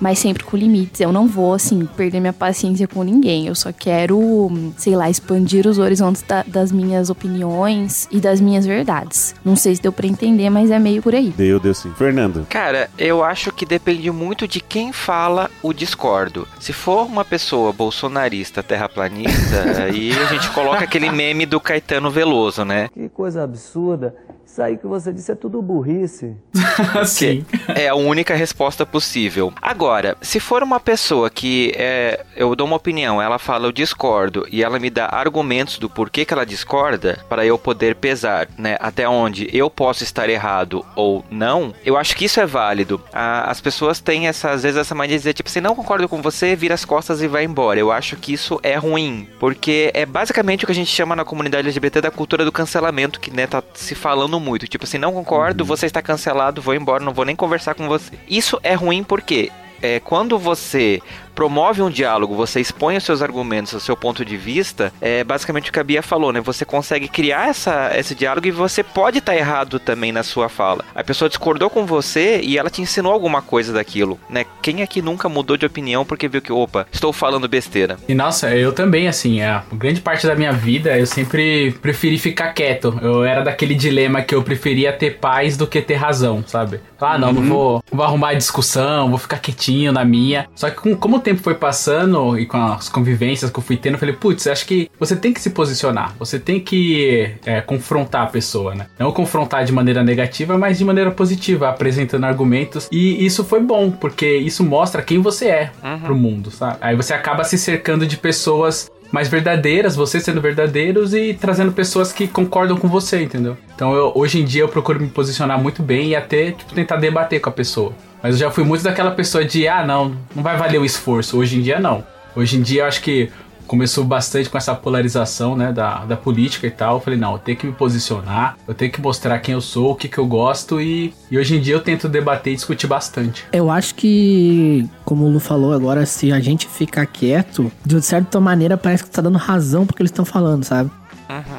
Mas 0.00 0.18
sempre 0.18 0.44
com 0.44 0.56
limites. 0.56 1.00
Eu 1.00 1.12
não 1.12 1.26
vou, 1.26 1.54
assim, 1.54 1.86
perder 1.96 2.20
minha 2.20 2.32
paciência 2.32 2.86
com 2.86 3.02
ninguém. 3.02 3.46
Eu 3.46 3.54
só 3.54 3.72
quero, 3.72 4.50
sei 4.76 4.94
lá, 4.94 5.08
expandir 5.10 5.66
os 5.66 5.78
horizontes 5.78 6.22
da- 6.22 6.44
das 6.46 6.70
minhas 6.70 7.10
opiniões 7.10 8.06
e 8.10 8.20
das 8.20 8.40
minhas 8.40 8.66
verdades. 8.66 9.34
Não 9.44 9.56
sei 9.56 9.74
se 9.76 9.82
deu 9.82 9.92
pra 9.92 10.06
entender, 10.06 10.50
mas 10.50 10.70
é 10.70 10.78
meio 10.78 11.02
por 11.02 11.14
aí. 11.14 11.30
Deu, 11.36 11.58
deu 11.58 11.74
sim. 11.74 11.92
Fernando. 11.96 12.46
Cara, 12.48 12.90
eu 12.98 13.24
acho 13.24 13.52
que 13.52 13.64
depende 13.64 14.10
muito 14.10 14.46
de 14.46 14.60
quem 14.60 14.92
fala 14.92 15.50
o 15.62 15.72
discordo. 15.72 16.46
Se 16.60 16.72
for 16.72 17.06
uma 17.06 17.24
pessoa 17.24 17.72
bolsonarista, 17.72 18.62
terraplanista, 18.62 19.64
aí 19.84 20.12
a 20.12 20.24
gente 20.26 20.50
coloca 20.50 20.84
aquele 20.84 21.10
meme 21.10 21.46
do 21.46 21.60
Caetano 21.60 22.10
Veloso, 22.10 22.64
né? 22.64 22.88
Que 22.92 23.08
coisa 23.08 23.42
absurda. 23.44 24.14
Isso 24.50 24.62
aí 24.62 24.78
que 24.78 24.86
você 24.86 25.12
disse 25.12 25.30
é 25.30 25.34
tudo 25.34 25.60
burrice. 25.60 26.34
Sim. 27.04 27.44
É 27.74 27.88
a 27.88 27.94
única 27.94 28.34
resposta 28.34 28.86
possível. 28.86 29.52
Agora, 29.60 30.16
se 30.22 30.40
for 30.40 30.62
uma 30.62 30.80
pessoa 30.80 31.28
que 31.28 31.72
é, 31.76 32.24
eu 32.34 32.56
dou 32.56 32.66
uma 32.66 32.76
opinião, 32.76 33.20
ela 33.20 33.38
fala 33.38 33.66
eu 33.66 33.72
discordo 33.72 34.46
e 34.50 34.64
ela 34.64 34.78
me 34.78 34.88
dá 34.88 35.06
argumentos 35.12 35.78
do 35.78 35.88
porquê 35.90 36.24
que 36.24 36.32
ela 36.32 36.46
discorda 36.46 37.18
para 37.28 37.44
eu 37.44 37.58
poder 37.58 37.96
pesar, 37.96 38.48
né, 38.56 38.76
até 38.80 39.06
onde 39.06 39.48
eu 39.52 39.68
posso 39.68 40.02
estar 40.02 40.28
errado 40.30 40.84
ou 40.96 41.22
não, 41.30 41.74
eu 41.84 41.96
acho 41.96 42.16
que 42.16 42.24
isso 42.24 42.40
é 42.40 42.46
válido. 42.46 43.00
A- 43.12 43.50
as 43.50 43.60
pessoas 43.60 44.00
têm 44.00 44.28
essa, 44.28 44.50
às 44.50 44.62
vezes 44.62 44.78
essa 44.80 44.94
mania 44.94 45.16
de 45.16 45.20
dizer 45.20 45.34
tipo, 45.34 45.50
se 45.50 45.60
não 45.60 45.74
concordo 45.74 46.08
com 46.08 46.22
você, 46.22 46.56
vira 46.56 46.74
as 46.74 46.84
costas 46.86 47.20
e 47.20 47.28
vai 47.28 47.44
embora. 47.44 47.78
Eu 47.78 47.92
acho 47.92 48.16
que 48.16 48.32
isso 48.32 48.58
é 48.62 48.76
ruim, 48.76 49.28
porque 49.38 49.90
é 49.94 50.06
basicamente 50.06 50.64
o 50.64 50.66
que 50.66 50.72
a 50.72 50.74
gente 50.74 50.90
chama 50.90 51.14
na 51.14 51.24
comunidade 51.24 51.66
LGBT 51.68 52.00
da 52.00 52.10
cultura 52.10 52.44
do 52.46 52.50
cancelamento, 52.52 53.20
que 53.20 53.30
né, 53.30 53.46
tá 53.46 53.62
se 53.74 53.94
falando 53.94 54.37
muito. 54.40 54.66
Tipo 54.68 54.84
assim, 54.84 54.98
não 54.98 55.12
concordo, 55.12 55.64
você 55.64 55.86
está 55.86 56.02
cancelado, 56.02 56.62
vou 56.62 56.74
embora, 56.74 57.04
não 57.04 57.12
vou 57.12 57.24
nem 57.24 57.36
conversar 57.36 57.74
com 57.74 57.88
você. 57.88 58.18
Isso 58.28 58.58
é 58.62 58.74
ruim 58.74 59.02
porque 59.02 59.50
é, 59.80 60.00
quando 60.00 60.38
você 60.38 61.00
promove 61.38 61.80
um 61.80 61.88
diálogo, 61.88 62.34
você 62.34 62.60
expõe 62.60 62.96
os 62.96 63.04
seus 63.04 63.22
argumentos, 63.22 63.72
o 63.72 63.78
seu 63.78 63.96
ponto 63.96 64.24
de 64.24 64.36
vista, 64.36 64.92
é 65.00 65.22
basicamente 65.22 65.70
o 65.70 65.72
que 65.72 65.78
a 65.78 65.84
Bia 65.84 66.02
falou, 66.02 66.32
né? 66.32 66.40
Você 66.40 66.64
consegue 66.64 67.06
criar 67.06 67.48
essa, 67.48 67.92
esse 67.96 68.12
diálogo 68.12 68.48
e 68.48 68.50
você 68.50 68.82
pode 68.82 69.18
estar 69.18 69.36
errado 69.36 69.78
também 69.78 70.10
na 70.10 70.24
sua 70.24 70.48
fala. 70.48 70.84
A 70.92 71.04
pessoa 71.04 71.28
discordou 71.28 71.70
com 71.70 71.86
você 71.86 72.40
e 72.42 72.58
ela 72.58 72.68
te 72.68 72.82
ensinou 72.82 73.12
alguma 73.12 73.40
coisa 73.40 73.72
daquilo, 73.72 74.18
né? 74.28 74.46
Quem 74.60 74.82
aqui 74.82 75.00
nunca 75.00 75.28
mudou 75.28 75.56
de 75.56 75.64
opinião 75.64 76.04
porque 76.04 76.26
viu 76.26 76.42
que, 76.42 76.52
opa, 76.52 76.88
estou 76.90 77.12
falando 77.12 77.46
besteira? 77.46 77.98
E 78.08 78.16
nossa, 78.16 78.52
eu 78.56 78.72
também, 78.72 79.06
assim, 79.06 79.40
a 79.40 79.62
grande 79.72 80.00
parte 80.00 80.26
da 80.26 80.34
minha 80.34 80.52
vida 80.52 80.98
eu 80.98 81.06
sempre 81.06 81.70
preferi 81.80 82.18
ficar 82.18 82.52
quieto. 82.52 82.98
Eu 83.00 83.22
era 83.22 83.44
daquele 83.44 83.76
dilema 83.76 84.22
que 84.22 84.34
eu 84.34 84.42
preferia 84.42 84.92
ter 84.92 85.18
paz 85.20 85.56
do 85.56 85.68
que 85.68 85.80
ter 85.80 85.94
razão, 85.94 86.42
sabe? 86.44 86.80
Ah, 87.00 87.16
não, 87.16 87.32
não 87.32 87.42
vou, 87.42 87.84
vou 87.92 88.04
arrumar 88.04 88.34
discussão, 88.34 89.08
vou 89.08 89.18
ficar 89.18 89.38
quietinho 89.38 89.92
na 89.92 90.04
minha. 90.04 90.48
Só 90.56 90.68
que 90.68 90.76
com, 90.76 90.96
como 90.96 91.27
tempo 91.28 91.42
foi 91.42 91.54
passando 91.54 92.38
e 92.38 92.46
com 92.46 92.56
as 92.56 92.88
convivências 92.88 93.50
que 93.50 93.58
eu 93.58 93.62
fui 93.62 93.76
tendo, 93.76 93.94
eu 93.94 93.98
falei, 93.98 94.14
putz, 94.14 94.46
acho 94.46 94.64
que 94.66 94.90
você 94.98 95.14
tem 95.14 95.32
que 95.32 95.40
se 95.40 95.50
posicionar, 95.50 96.14
você 96.18 96.38
tem 96.38 96.58
que 96.58 97.32
é, 97.44 97.60
confrontar 97.60 98.22
a 98.22 98.26
pessoa, 98.26 98.74
né? 98.74 98.86
Não 98.98 99.12
confrontar 99.12 99.64
de 99.64 99.72
maneira 99.72 100.02
negativa, 100.02 100.56
mas 100.56 100.78
de 100.78 100.84
maneira 100.84 101.10
positiva, 101.10 101.68
apresentando 101.68 102.24
argumentos. 102.24 102.88
E 102.90 103.24
isso 103.24 103.44
foi 103.44 103.60
bom, 103.60 103.90
porque 103.90 104.36
isso 104.36 104.64
mostra 104.64 105.02
quem 105.02 105.20
você 105.20 105.46
é 105.48 105.70
Uhum. 105.84 106.00
pro 106.00 106.14
mundo, 106.16 106.50
sabe? 106.50 106.78
Aí 106.80 106.96
você 106.96 107.12
acaba 107.12 107.44
se 107.44 107.58
cercando 107.58 108.06
de 108.06 108.16
pessoas 108.16 108.90
mais 109.10 109.28
verdadeiras, 109.28 109.96
você 109.96 110.20
sendo 110.20 110.40
verdadeiros 110.40 111.14
e 111.14 111.34
trazendo 111.34 111.72
pessoas 111.72 112.12
que 112.12 112.26
concordam 112.28 112.76
com 112.76 112.88
você, 112.88 113.22
entendeu? 113.22 113.56
Então 113.74 113.94
eu, 113.94 114.12
hoje 114.14 114.40
em 114.40 114.44
dia 114.44 114.62
eu 114.62 114.68
procuro 114.68 115.00
me 115.00 115.08
posicionar 115.08 115.60
muito 115.60 115.82
bem 115.82 116.08
e 116.10 116.16
até 116.16 116.52
tipo, 116.52 116.74
tentar 116.74 116.96
debater 116.96 117.40
com 117.40 117.48
a 117.48 117.52
pessoa. 117.52 117.92
Mas 118.22 118.34
eu 118.34 118.40
já 118.40 118.50
fui 118.50 118.64
muito 118.64 118.82
daquela 118.82 119.10
pessoa 119.10 119.44
de, 119.44 119.68
ah, 119.68 119.86
não, 119.86 120.16
não 120.34 120.42
vai 120.42 120.56
valer 120.56 120.80
o 120.80 120.84
esforço. 120.84 121.38
Hoje 121.38 121.58
em 121.58 121.62
dia 121.62 121.78
não. 121.78 122.04
Hoje 122.34 122.56
em 122.56 122.62
dia 122.62 122.82
eu 122.82 122.86
acho 122.86 123.00
que 123.02 123.30
começou 123.68 124.02
bastante 124.02 124.48
com 124.48 124.56
essa 124.56 124.74
polarização, 124.74 125.54
né, 125.54 125.72
da, 125.72 126.04
da 126.06 126.16
política 126.16 126.66
e 126.66 126.70
tal. 126.70 126.96
Eu 126.96 127.00
falei, 127.00 127.18
não, 127.18 127.32
eu 127.32 127.38
tenho 127.38 127.56
que 127.56 127.66
me 127.66 127.72
posicionar, 127.72 128.56
eu 128.66 128.74
tenho 128.74 128.90
que 128.90 129.00
mostrar 129.00 129.38
quem 129.40 129.52
eu 129.52 129.60
sou, 129.60 129.92
o 129.92 129.94
que, 129.94 130.08
que 130.08 130.18
eu 130.18 130.26
gosto 130.26 130.80
e, 130.80 131.12
e 131.30 131.38
hoje 131.38 131.56
em 131.56 131.60
dia 131.60 131.74
eu 131.74 131.80
tento 131.80 132.08
debater 132.08 132.54
e 132.54 132.56
discutir 132.56 132.86
bastante. 132.86 133.44
Eu 133.52 133.70
acho 133.70 133.94
que, 133.94 134.88
como 135.04 135.26
o 135.26 135.30
Lu 135.30 135.38
falou 135.38 135.72
agora, 135.72 136.06
se 136.06 136.32
a 136.32 136.40
gente 136.40 136.66
ficar 136.66 137.04
quieto, 137.06 137.70
de 137.84 138.00
certa 138.00 138.40
maneira 138.40 138.76
parece 138.76 139.04
que 139.04 139.10
tá 139.10 139.20
dando 139.20 139.38
razão 139.38 139.86
porque 139.86 140.02
eles 140.02 140.10
estão 140.10 140.24
falando, 140.24 140.64
sabe? 140.64 140.90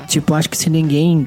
Tipo, 0.08 0.34
acho 0.34 0.50
que 0.50 0.58
se 0.58 0.70
ninguém, 0.70 1.24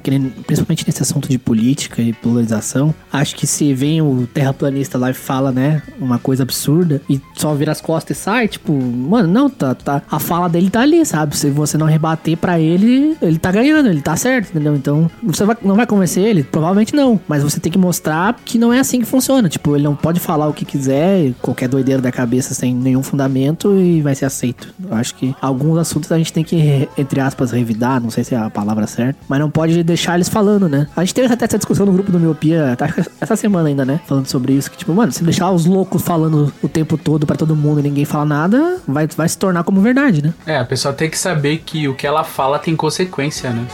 principalmente 0.47 0.85
nesse 0.87 1.03
assunto 1.03 1.29
de 1.29 1.39
política 1.39 2.03
e 2.03 2.13
polarização, 2.13 2.95
acho 3.13 3.37
que 3.37 3.47
se 3.47 3.73
vem 3.73 4.03
o 4.03 4.27
terraplanista 4.27 4.99
lá 4.99 5.11
e 5.11 5.15
fala, 5.15 5.53
né, 5.53 5.83
uma 6.01 6.19
coisa 6.19 6.43
absurda 6.43 7.01
e 7.09 7.21
só 7.35 7.55
vira 7.55 7.73
as 7.73 7.81
costas 7.81 8.17
e 8.17 8.21
sai, 8.21 8.49
tipo, 8.49 8.73
mano, 8.73 9.29
não, 9.29 9.49
tá, 9.49 9.75
tá, 9.75 10.03
a 10.11 10.19
fala 10.19 10.49
dele 10.49 10.71
tá 10.71 10.81
ali, 10.81 11.05
sabe? 11.07 11.37
Se 11.37 11.51
você 11.51 11.79
não 11.79 11.87
rebater 11.87 12.37
pra 12.37 12.59
ele, 12.59 13.17
ele 13.23 13.39
tá 13.39 13.53
ganhando, 13.53 13.89
ele 13.89 14.01
tá 14.03 14.17
certo, 14.17 14.51
entendeu? 14.51 14.75
Então, 14.75 15.11
você 15.23 15.45
vai- 15.45 15.57
não 15.63 15.77
vai 15.77 15.87
convencer 15.87 16.25
ele? 16.25 16.43
Provavelmente 16.43 16.95
não, 16.95 17.21
mas 17.29 17.43
você 17.43 17.61
tem 17.61 17.71
que 17.71 17.79
mostrar 17.79 18.37
que 18.45 18.59
não 18.59 18.73
é 18.73 18.81
assim 18.81 19.01
que 19.01 19.07
funciona. 19.07 19.49
Tipo, 19.49 19.77
ele 19.77 19.85
não 19.85 19.95
pode 19.95 20.19
falar 20.21 20.49
o 20.49 20.53
que 20.53 20.65
quiser, 20.65 21.33
qualquer 21.41 21.69
doideira 21.69 22.01
da 22.03 22.11
cabeça 22.11 22.55
sem 22.55 22.75
nenhum 22.75 23.03
fundamento 23.03 23.77
e 23.79 24.01
vai 24.03 24.15
ser 24.15 24.25
aceito. 24.25 24.75
Eu 24.89 24.95
acho 24.97 25.15
que 25.15 25.35
alguns 25.41 25.79
assuntos 25.79 26.11
a 26.11 26.19
gente 26.19 26.33
tem 26.33 26.43
que, 26.45 26.57
re- 26.57 26.89
entre 26.99 27.21
aspas, 27.21 27.51
revidar, 27.53 28.01
não 28.01 28.11
sei 28.11 28.25
se 28.25 28.32
é 28.35 28.39
a 28.39 28.51
palavra 28.51 28.87
certa, 28.87 29.19
mas 29.29 29.39
não 29.39 29.51
pode 29.51 29.83
deixar 29.83 30.15
eles 30.15 30.29
falando, 30.29 30.69
né? 30.69 30.87
A 30.97 31.05
gente 31.05 31.15
teve 31.15 31.33
até 31.33 31.45
essa 31.45 31.59
discussão 31.59 31.87
no 31.87 31.93
grupo 31.93 32.11
do 32.11 32.19
Miopia, 32.19 32.77
acho 32.79 32.95
que 32.95 33.03
essa 33.21 33.37
semana 33.37 33.69
ainda, 33.69 33.85
né? 33.85 34.01
Falando 34.07 34.27
sobre 34.27 34.53
isso, 34.53 34.71
que 34.71 34.77
tipo, 34.77 34.93
mano, 34.93 35.12
se 35.12 35.23
deixar 35.25 35.51
os 35.51 35.67
loucos 35.67 36.03
falando 36.03 36.53
o 36.62 36.69
tempo 36.69 36.97
todo 36.97 37.27
pra 37.27 37.37
todo 37.37 37.55
mundo 37.57 37.81
e 37.81 37.83
ninguém 37.83 38.05
fala 38.05 38.25
nada, 38.25 38.79
vai, 38.87 39.07
vai 39.07 39.29
se 39.29 39.39
tornar 39.39 39.65
como 39.65 39.81
verdade, 39.81 40.23
né? 40.23 40.33
É, 40.47 40.59
a 40.59 40.65
pessoa 40.65 40.95
tem 40.95 41.09
que 41.09 41.19
saber 41.19 41.59
que 41.59 41.89
o 41.89 41.95
que 41.95 42.07
ela 42.07 42.25
fala 42.25 42.59
tem 42.59 42.75
consequência, 42.77 43.51
né? 43.51 43.67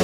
É, 0.00 0.03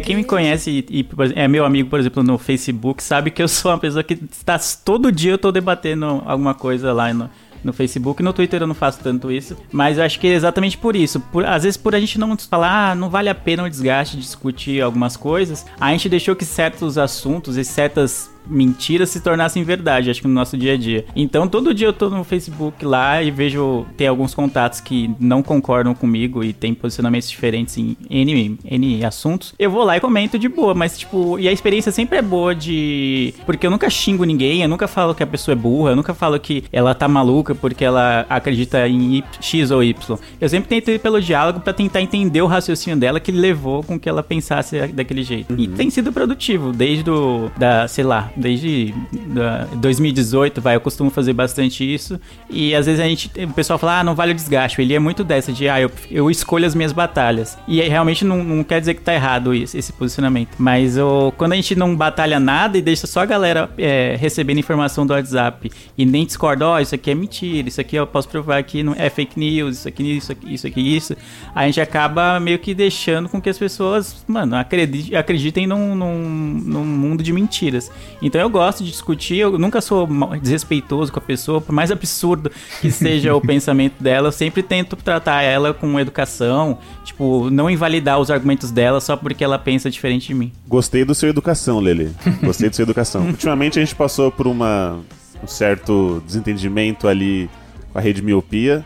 quem 0.00 0.16
me 0.16 0.24
conhece 0.24 0.84
e, 0.88 1.00
e, 1.00 1.08
é 1.34 1.48
meu 1.48 1.64
amigo, 1.64 1.88
por 1.88 1.98
exemplo, 1.98 2.22
no 2.22 2.38
Facebook, 2.38 3.02
sabe 3.02 3.30
que 3.30 3.42
eu 3.42 3.48
sou 3.48 3.70
uma 3.70 3.78
pessoa 3.78 4.02
que 4.02 4.14
está 4.30 4.58
todo 4.84 5.10
dia 5.10 5.32
eu 5.32 5.38
tô 5.38 5.50
debatendo 5.50 6.22
alguma 6.26 6.54
coisa 6.54 6.92
lá 6.92 7.12
no, 7.12 7.30
no 7.64 7.72
Facebook. 7.72 8.22
No 8.22 8.32
Twitter 8.32 8.62
eu 8.62 8.66
não 8.66 8.74
faço 8.74 9.00
tanto 9.02 9.32
isso, 9.32 9.56
mas 9.72 9.98
eu 9.98 10.04
acho 10.04 10.20
que 10.20 10.26
é 10.26 10.34
exatamente 10.34 10.76
por 10.76 10.94
isso. 10.94 11.18
Por, 11.18 11.44
às 11.44 11.64
vezes, 11.64 11.76
por 11.76 11.94
a 11.94 12.00
gente 12.00 12.18
não 12.18 12.36
falar, 12.36 12.90
ah, 12.90 12.94
não 12.94 13.08
vale 13.08 13.28
a 13.28 13.34
pena 13.34 13.64
o 13.64 13.70
desgaste 13.70 14.16
de 14.16 14.22
discutir 14.22 14.82
algumas 14.82 15.16
coisas, 15.16 15.64
a 15.80 15.90
gente 15.92 16.08
deixou 16.08 16.36
que 16.36 16.44
certos 16.44 16.98
assuntos 16.98 17.56
e 17.56 17.64
certas 17.64 18.33
mentiras 18.46 19.10
se 19.10 19.20
tornassem 19.20 19.62
verdade, 19.62 20.10
acho 20.10 20.20
que 20.20 20.28
no 20.28 20.34
nosso 20.34 20.56
dia 20.56 20.74
a 20.74 20.76
dia. 20.76 21.04
Então, 21.14 21.48
todo 21.48 21.74
dia 21.74 21.88
eu 21.88 21.92
tô 21.92 22.10
no 22.10 22.24
Facebook 22.24 22.84
lá 22.84 23.22
e 23.22 23.30
vejo, 23.30 23.86
tem 23.96 24.06
alguns 24.06 24.34
contatos 24.34 24.80
que 24.80 25.10
não 25.18 25.42
concordam 25.42 25.94
comigo 25.94 26.42
e 26.44 26.52
tem 26.52 26.74
posicionamentos 26.74 27.28
diferentes 27.28 27.76
em 27.78 27.96
N, 28.10 28.58
N 28.64 29.04
assuntos. 29.04 29.54
Eu 29.58 29.70
vou 29.70 29.84
lá 29.84 29.96
e 29.96 30.00
comento 30.00 30.38
de 30.38 30.48
boa, 30.48 30.74
mas 30.74 30.98
tipo, 30.98 31.38
e 31.38 31.48
a 31.48 31.52
experiência 31.52 31.92
sempre 31.92 32.18
é 32.18 32.22
boa 32.22 32.54
de. 32.54 33.34
Porque 33.46 33.66
eu 33.66 33.70
nunca 33.70 33.88
xingo 33.88 34.24
ninguém, 34.24 34.62
eu 34.62 34.68
nunca 34.68 34.86
falo 34.86 35.14
que 35.14 35.22
a 35.22 35.26
pessoa 35.26 35.52
é 35.52 35.56
burra, 35.56 35.90
eu 35.90 35.96
nunca 35.96 36.14
falo 36.14 36.38
que 36.38 36.64
ela 36.72 36.94
tá 36.94 37.08
maluca 37.08 37.54
porque 37.54 37.84
ela 37.84 38.26
acredita 38.28 38.86
em 38.88 39.16
y, 39.16 39.24
X 39.40 39.70
ou 39.70 39.82
Y. 39.82 40.18
Eu 40.40 40.48
sempre 40.48 40.68
tento 40.68 40.90
ir 40.90 40.98
pelo 40.98 41.20
diálogo 41.20 41.60
para 41.60 41.72
tentar 41.72 42.00
entender 42.00 42.42
o 42.42 42.46
raciocínio 42.46 42.98
dela 42.98 43.20
que 43.20 43.32
levou 43.32 43.82
com 43.82 43.98
que 43.98 44.08
ela 44.08 44.22
pensasse 44.22 44.86
daquele 44.88 45.22
jeito. 45.22 45.54
E 45.58 45.68
tem 45.68 45.90
sido 45.90 46.12
produtivo, 46.12 46.72
desde 46.72 47.08
o, 47.10 47.50
da, 47.56 47.86
sei 47.88 48.04
lá, 48.04 48.30
desde 48.36 48.94
da 49.12 49.64
2018, 49.74 50.60
vai, 50.60 50.76
eu 50.76 50.80
costumo 50.80 51.10
fazer 51.10 51.32
bastante 51.32 51.84
isso. 51.84 52.20
E 52.50 52.74
às 52.74 52.86
vezes 52.86 53.00
a 53.00 53.04
gente, 53.04 53.30
o 53.42 53.52
pessoal 53.52 53.78
fala, 53.78 54.00
ah, 54.00 54.04
não 54.04 54.14
vale 54.14 54.32
o 54.32 54.34
desgaste. 54.34 54.80
Ele 54.80 54.94
é 54.94 54.98
muito 54.98 55.24
dessa 55.24 55.52
de, 55.52 55.68
ah, 55.68 55.80
eu, 55.80 55.90
eu 56.10 56.30
escolho 56.30 56.66
as 56.66 56.74
minhas 56.74 56.92
batalhas. 56.92 57.58
E 57.66 57.80
aí, 57.80 57.88
realmente 57.88 58.24
não, 58.24 58.42
não 58.42 58.64
quer 58.64 58.80
dizer 58.80 58.94
que 58.94 59.02
tá 59.02 59.14
errado 59.14 59.54
isso, 59.54 59.76
esse 59.76 59.92
posicionamento. 59.92 60.56
Mas 60.58 60.96
oh, 60.98 61.32
quando 61.36 61.52
a 61.52 61.56
gente 61.56 61.74
não 61.74 61.94
batalha 61.96 62.38
nada 62.40 62.76
e 62.78 62.82
deixa 62.82 63.06
só 63.06 63.20
a 63.20 63.26
galera 63.26 63.70
é, 63.78 64.16
recebendo 64.18 64.58
informação 64.58 65.06
do 65.06 65.12
WhatsApp 65.12 65.70
e 65.96 66.04
nem 66.04 66.26
discorda, 66.26 66.66
ó, 66.66 66.76
oh, 66.76 66.78
isso 66.78 66.94
aqui 66.94 67.10
é 67.10 67.14
mentira, 67.14 67.68
isso 67.68 67.80
aqui 67.80 67.96
eu 67.96 68.06
posso 68.06 68.28
provar 68.28 68.62
que 68.62 68.82
não 68.82 68.94
é 68.96 69.08
fake 69.08 69.38
news, 69.38 69.78
isso 69.78 69.88
aqui, 69.88 70.16
isso 70.16 70.32
aqui, 70.32 70.54
isso 70.54 70.66
aqui, 70.66 70.96
isso. 70.96 71.16
A 71.54 71.66
gente 71.66 71.80
acaba 71.80 72.38
meio 72.40 72.58
que 72.58 72.74
deixando 72.74 73.28
com 73.28 73.40
que 73.40 73.48
as 73.48 73.58
pessoas, 73.58 74.24
mano, 74.26 74.56
acreditem 74.56 75.66
num, 75.66 75.94
num, 75.94 76.18
num 76.64 76.84
mundo 76.84 77.22
de 77.22 77.32
mentiras. 77.32 77.90
Então 78.24 78.40
eu 78.40 78.48
gosto 78.48 78.82
de 78.82 78.90
discutir, 78.90 79.36
eu 79.36 79.58
nunca 79.58 79.82
sou 79.82 80.08
desrespeitoso 80.40 81.12
com 81.12 81.18
a 81.18 81.22
pessoa, 81.22 81.60
por 81.60 81.72
mais 81.72 81.90
absurdo 81.90 82.50
que 82.80 82.90
seja 82.90 83.34
o 83.36 83.40
pensamento 83.42 84.02
dela, 84.02 84.28
eu 84.28 84.32
sempre 84.32 84.62
tento 84.62 84.96
tratar 84.96 85.42
ela 85.42 85.74
com 85.74 86.00
educação, 86.00 86.78
tipo, 87.04 87.50
não 87.50 87.68
invalidar 87.68 88.18
os 88.18 88.30
argumentos 88.30 88.70
dela 88.70 88.98
só 88.98 89.14
porque 89.14 89.44
ela 89.44 89.58
pensa 89.58 89.90
diferente 89.90 90.28
de 90.28 90.34
mim. 90.34 90.50
Gostei 90.66 91.04
do 91.04 91.14
seu 91.14 91.28
educação, 91.28 91.80
Lele. 91.80 92.12
Gostei 92.42 92.70
do 92.70 92.74
seu 92.74 92.84
educação. 92.84 93.26
Ultimamente 93.28 93.78
a 93.78 93.84
gente 93.84 93.94
passou 93.94 94.32
por 94.32 94.46
uma, 94.46 94.98
um 95.42 95.46
certo 95.46 96.22
desentendimento 96.26 97.06
ali 97.06 97.50
com 97.92 97.98
a 97.98 98.00
rede 98.00 98.22
miopia. 98.22 98.84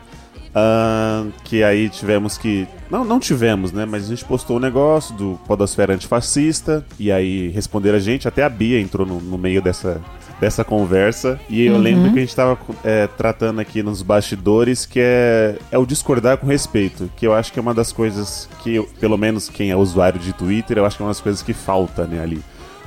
Uh, 0.48 1.30
que 1.44 1.62
aí 1.62 1.88
tivemos 1.88 2.36
que. 2.36 2.66
Não, 2.90 3.04
não 3.04 3.20
tivemos, 3.20 3.70
né? 3.72 3.84
Mas 3.84 4.04
a 4.04 4.08
gente 4.08 4.24
postou 4.24 4.56
um 4.56 4.60
negócio 4.60 5.14
do 5.14 5.38
Podosfera 5.46 5.92
Antifascista. 5.94 6.84
E 6.98 7.12
aí 7.12 7.48
responderam 7.48 7.96
a 7.96 8.00
gente, 8.00 8.26
até 8.26 8.42
a 8.42 8.48
Bia 8.48 8.80
entrou 8.80 9.06
no, 9.06 9.20
no 9.20 9.36
meio 9.36 9.60
dessa, 9.60 10.00
dessa 10.40 10.64
conversa. 10.64 11.38
E 11.50 11.66
eu 11.66 11.74
Uhum. 11.74 11.80
lembro 11.80 12.12
que 12.12 12.18
a 12.18 12.22
gente 12.22 12.34
tava 12.34 12.58
é, 12.82 13.06
tratando 13.06 13.60
aqui 13.60 13.82
nos 13.82 14.00
bastidores, 14.00 14.86
que 14.86 15.00
é, 15.02 15.58
é 15.70 15.76
o 15.76 15.84
discordar 15.84 16.38
com 16.38 16.46
respeito. 16.46 17.10
Que 17.14 17.26
eu 17.26 17.34
acho 17.34 17.52
que 17.52 17.58
é 17.58 17.62
uma 17.62 17.74
das 17.74 17.92
coisas 17.92 18.48
que, 18.62 18.76
eu- 18.76 18.88
pelo 18.98 19.18
menos 19.18 19.50
quem 19.50 19.70
é 19.70 19.76
usuário 19.76 20.18
de 20.18 20.32
Twitter, 20.32 20.78
eu 20.78 20.86
acho 20.86 20.96
que 20.96 21.02
é 21.02 21.04
uma 21.04 21.10
das 21.10 21.20
coisas 21.20 21.42
que 21.42 21.52
falta, 21.52 22.06
né, 22.06 22.22
ali. 22.22 22.40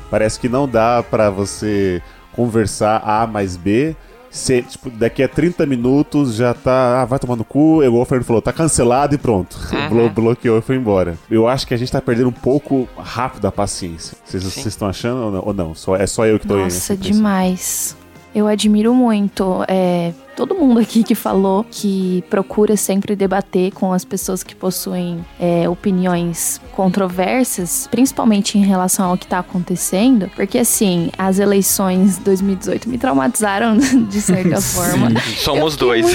Parece 0.10 0.40
que 0.40 0.50
não 0.50 0.68
dá 0.68 1.04
pra 1.04 1.30
você 1.30 2.02
conversar 2.34 3.02
A 3.06 3.28
mais 3.28 3.56
B 3.56 3.96
cê, 4.32 4.62
tipo, 4.62 4.90
daqui 4.90 5.22
a 5.22 5.28
30 5.28 5.66
minutos 5.66 6.36
já 6.36 6.54
tá. 6.54 7.02
Ah, 7.02 7.06
vai 7.06 7.20
tomar 7.20 7.36
no 7.36 7.44
cu. 7.44 7.84
Igual 7.84 8.02
o 8.02 8.06
Fernando 8.06 8.26
falou, 8.26 8.42
tá 8.42 8.54
cancelado 8.54 9.14
e 9.14 9.18
pronto. 9.18 9.58
Blo 9.90 10.10
bloqueou 10.10 10.58
e 10.58 10.62
foi 10.62 10.78
embora. 10.78 11.18
Eu 11.30 11.48
acho 11.48 11.68
que 11.68 11.74
a 11.74 11.78
gente 11.78 11.92
tá 11.92 12.02
perdendo 12.02 12.30
um 12.30 12.34
pouco 12.34 12.88
rápido 12.98 13.46
a 13.46 13.52
paciência. 13.52 14.18
Vocês 14.26 14.44
vocês 14.44 14.66
estão 14.68 14.88
achando 14.88 15.26
ou 15.26 15.32
não? 15.32 15.44
Ou 15.46 15.54
não? 15.54 15.76
Só, 15.76 15.96
é 15.96 16.08
só 16.08 16.26
eu 16.26 16.40
que 16.40 16.48
tô 16.48 16.56
Nossa, 16.56 16.96
demais. 16.96 17.96
Eu 18.34 18.48
admiro 18.48 18.94
muito. 18.94 19.64
É, 19.68 20.14
todo 20.36 20.56
mundo 20.56 20.80
aqui 20.80 21.04
que 21.04 21.16
falou 21.16 21.66
que 21.70 22.24
procura 22.30 22.76
sempre 22.78 23.16
debater 23.16 23.72
com 23.72 23.92
as 23.94 24.04
pessoas 24.06 24.44
que 24.44 24.56
possuem 24.56 25.26
é, 25.40 25.68
opiniões 25.70 26.60
controversas, 26.74 27.88
principalmente 27.92 28.58
em 28.58 28.64
relação 28.66 29.10
ao 29.10 29.18
que 29.18 29.28
tá 29.28 29.40
acontecendo, 29.40 30.30
porque 30.36 30.58
assim, 30.58 31.10
as 31.18 31.40
eleições 31.40 32.18
2018 32.20 32.90
me 32.90 32.98
traumatizaram 32.98 33.78
de 34.10 34.22
certa 34.22 34.62
forma. 34.62 35.12
Somos 35.38 35.76
dois. 35.76 36.06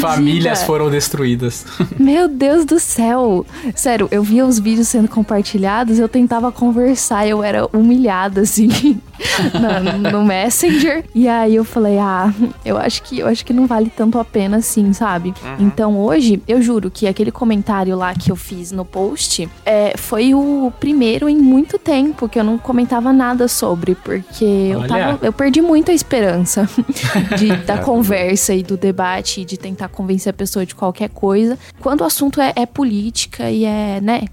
Famílias 0.00 0.62
foram 0.62 0.90
destruídas. 0.90 1.64
Meu 1.98 2.28
Deus 2.28 2.64
do 2.64 2.78
céu! 2.80 3.44
Sério, 3.74 4.08
eu 4.10 4.22
via 4.22 4.44
os 4.44 4.58
vídeos 4.58 4.88
sendo 4.88 5.08
compartilhados, 5.08 5.98
eu 5.98 6.08
tentava 6.08 6.50
conversar, 6.50 7.26
eu 7.26 7.42
era 7.42 7.66
humilhada, 7.72 8.40
assim, 8.42 8.68
na- 9.60 10.10
no 10.10 10.24
Messenger. 10.24 11.04
E 11.14 11.28
aí 11.28 11.54
eu 11.54 11.64
falei, 11.64 11.98
ah, 11.98 12.32
eu 12.64 12.76
acho 12.78 13.02
que 13.02 13.18
eu 13.18 13.26
acho 13.26 13.44
que 13.44 13.51
não 13.52 13.66
vale 13.66 13.90
tanto 13.94 14.18
a 14.18 14.24
pena 14.24 14.58
assim, 14.58 14.92
sabe? 14.92 15.34
Então 15.58 15.98
hoje, 15.98 16.42
eu 16.46 16.60
juro 16.62 16.90
que 16.90 17.06
aquele 17.06 17.30
comentário 17.30 17.96
lá 17.96 18.14
que 18.14 18.30
eu 18.30 18.36
fiz 18.36 18.72
no 18.72 18.84
post 18.84 19.48
é, 19.64 19.96
foi 19.96 20.34
o 20.34 20.72
primeiro 20.78 21.28
em 21.28 21.36
muito 21.36 21.78
tempo 21.78 22.28
que 22.28 22.38
eu 22.38 22.44
não 22.44 22.58
comentava 22.58 23.12
nada 23.12 23.48
sobre, 23.48 23.94
porque 23.94 24.44
eu, 24.44 24.86
tava, 24.86 25.18
eu 25.22 25.32
perdi 25.32 25.60
muito 25.60 25.90
a 25.90 25.94
esperança 25.94 26.68
de, 27.38 27.56
da 27.64 27.78
conversa 27.78 28.54
e 28.54 28.62
do 28.62 28.76
debate 28.76 29.42
e 29.42 29.44
de 29.44 29.56
tentar 29.56 29.88
convencer 29.88 30.30
a 30.30 30.34
pessoa 30.34 30.64
de 30.64 30.74
qualquer 30.74 31.08
coisa. 31.10 31.58
Quando 31.80 32.02
o 32.02 32.04
assunto 32.04 32.40
é, 32.40 32.52
é 32.56 32.66
política 32.66 33.50
e 33.50 33.64
é, 33.64 34.00
né? 34.00 34.24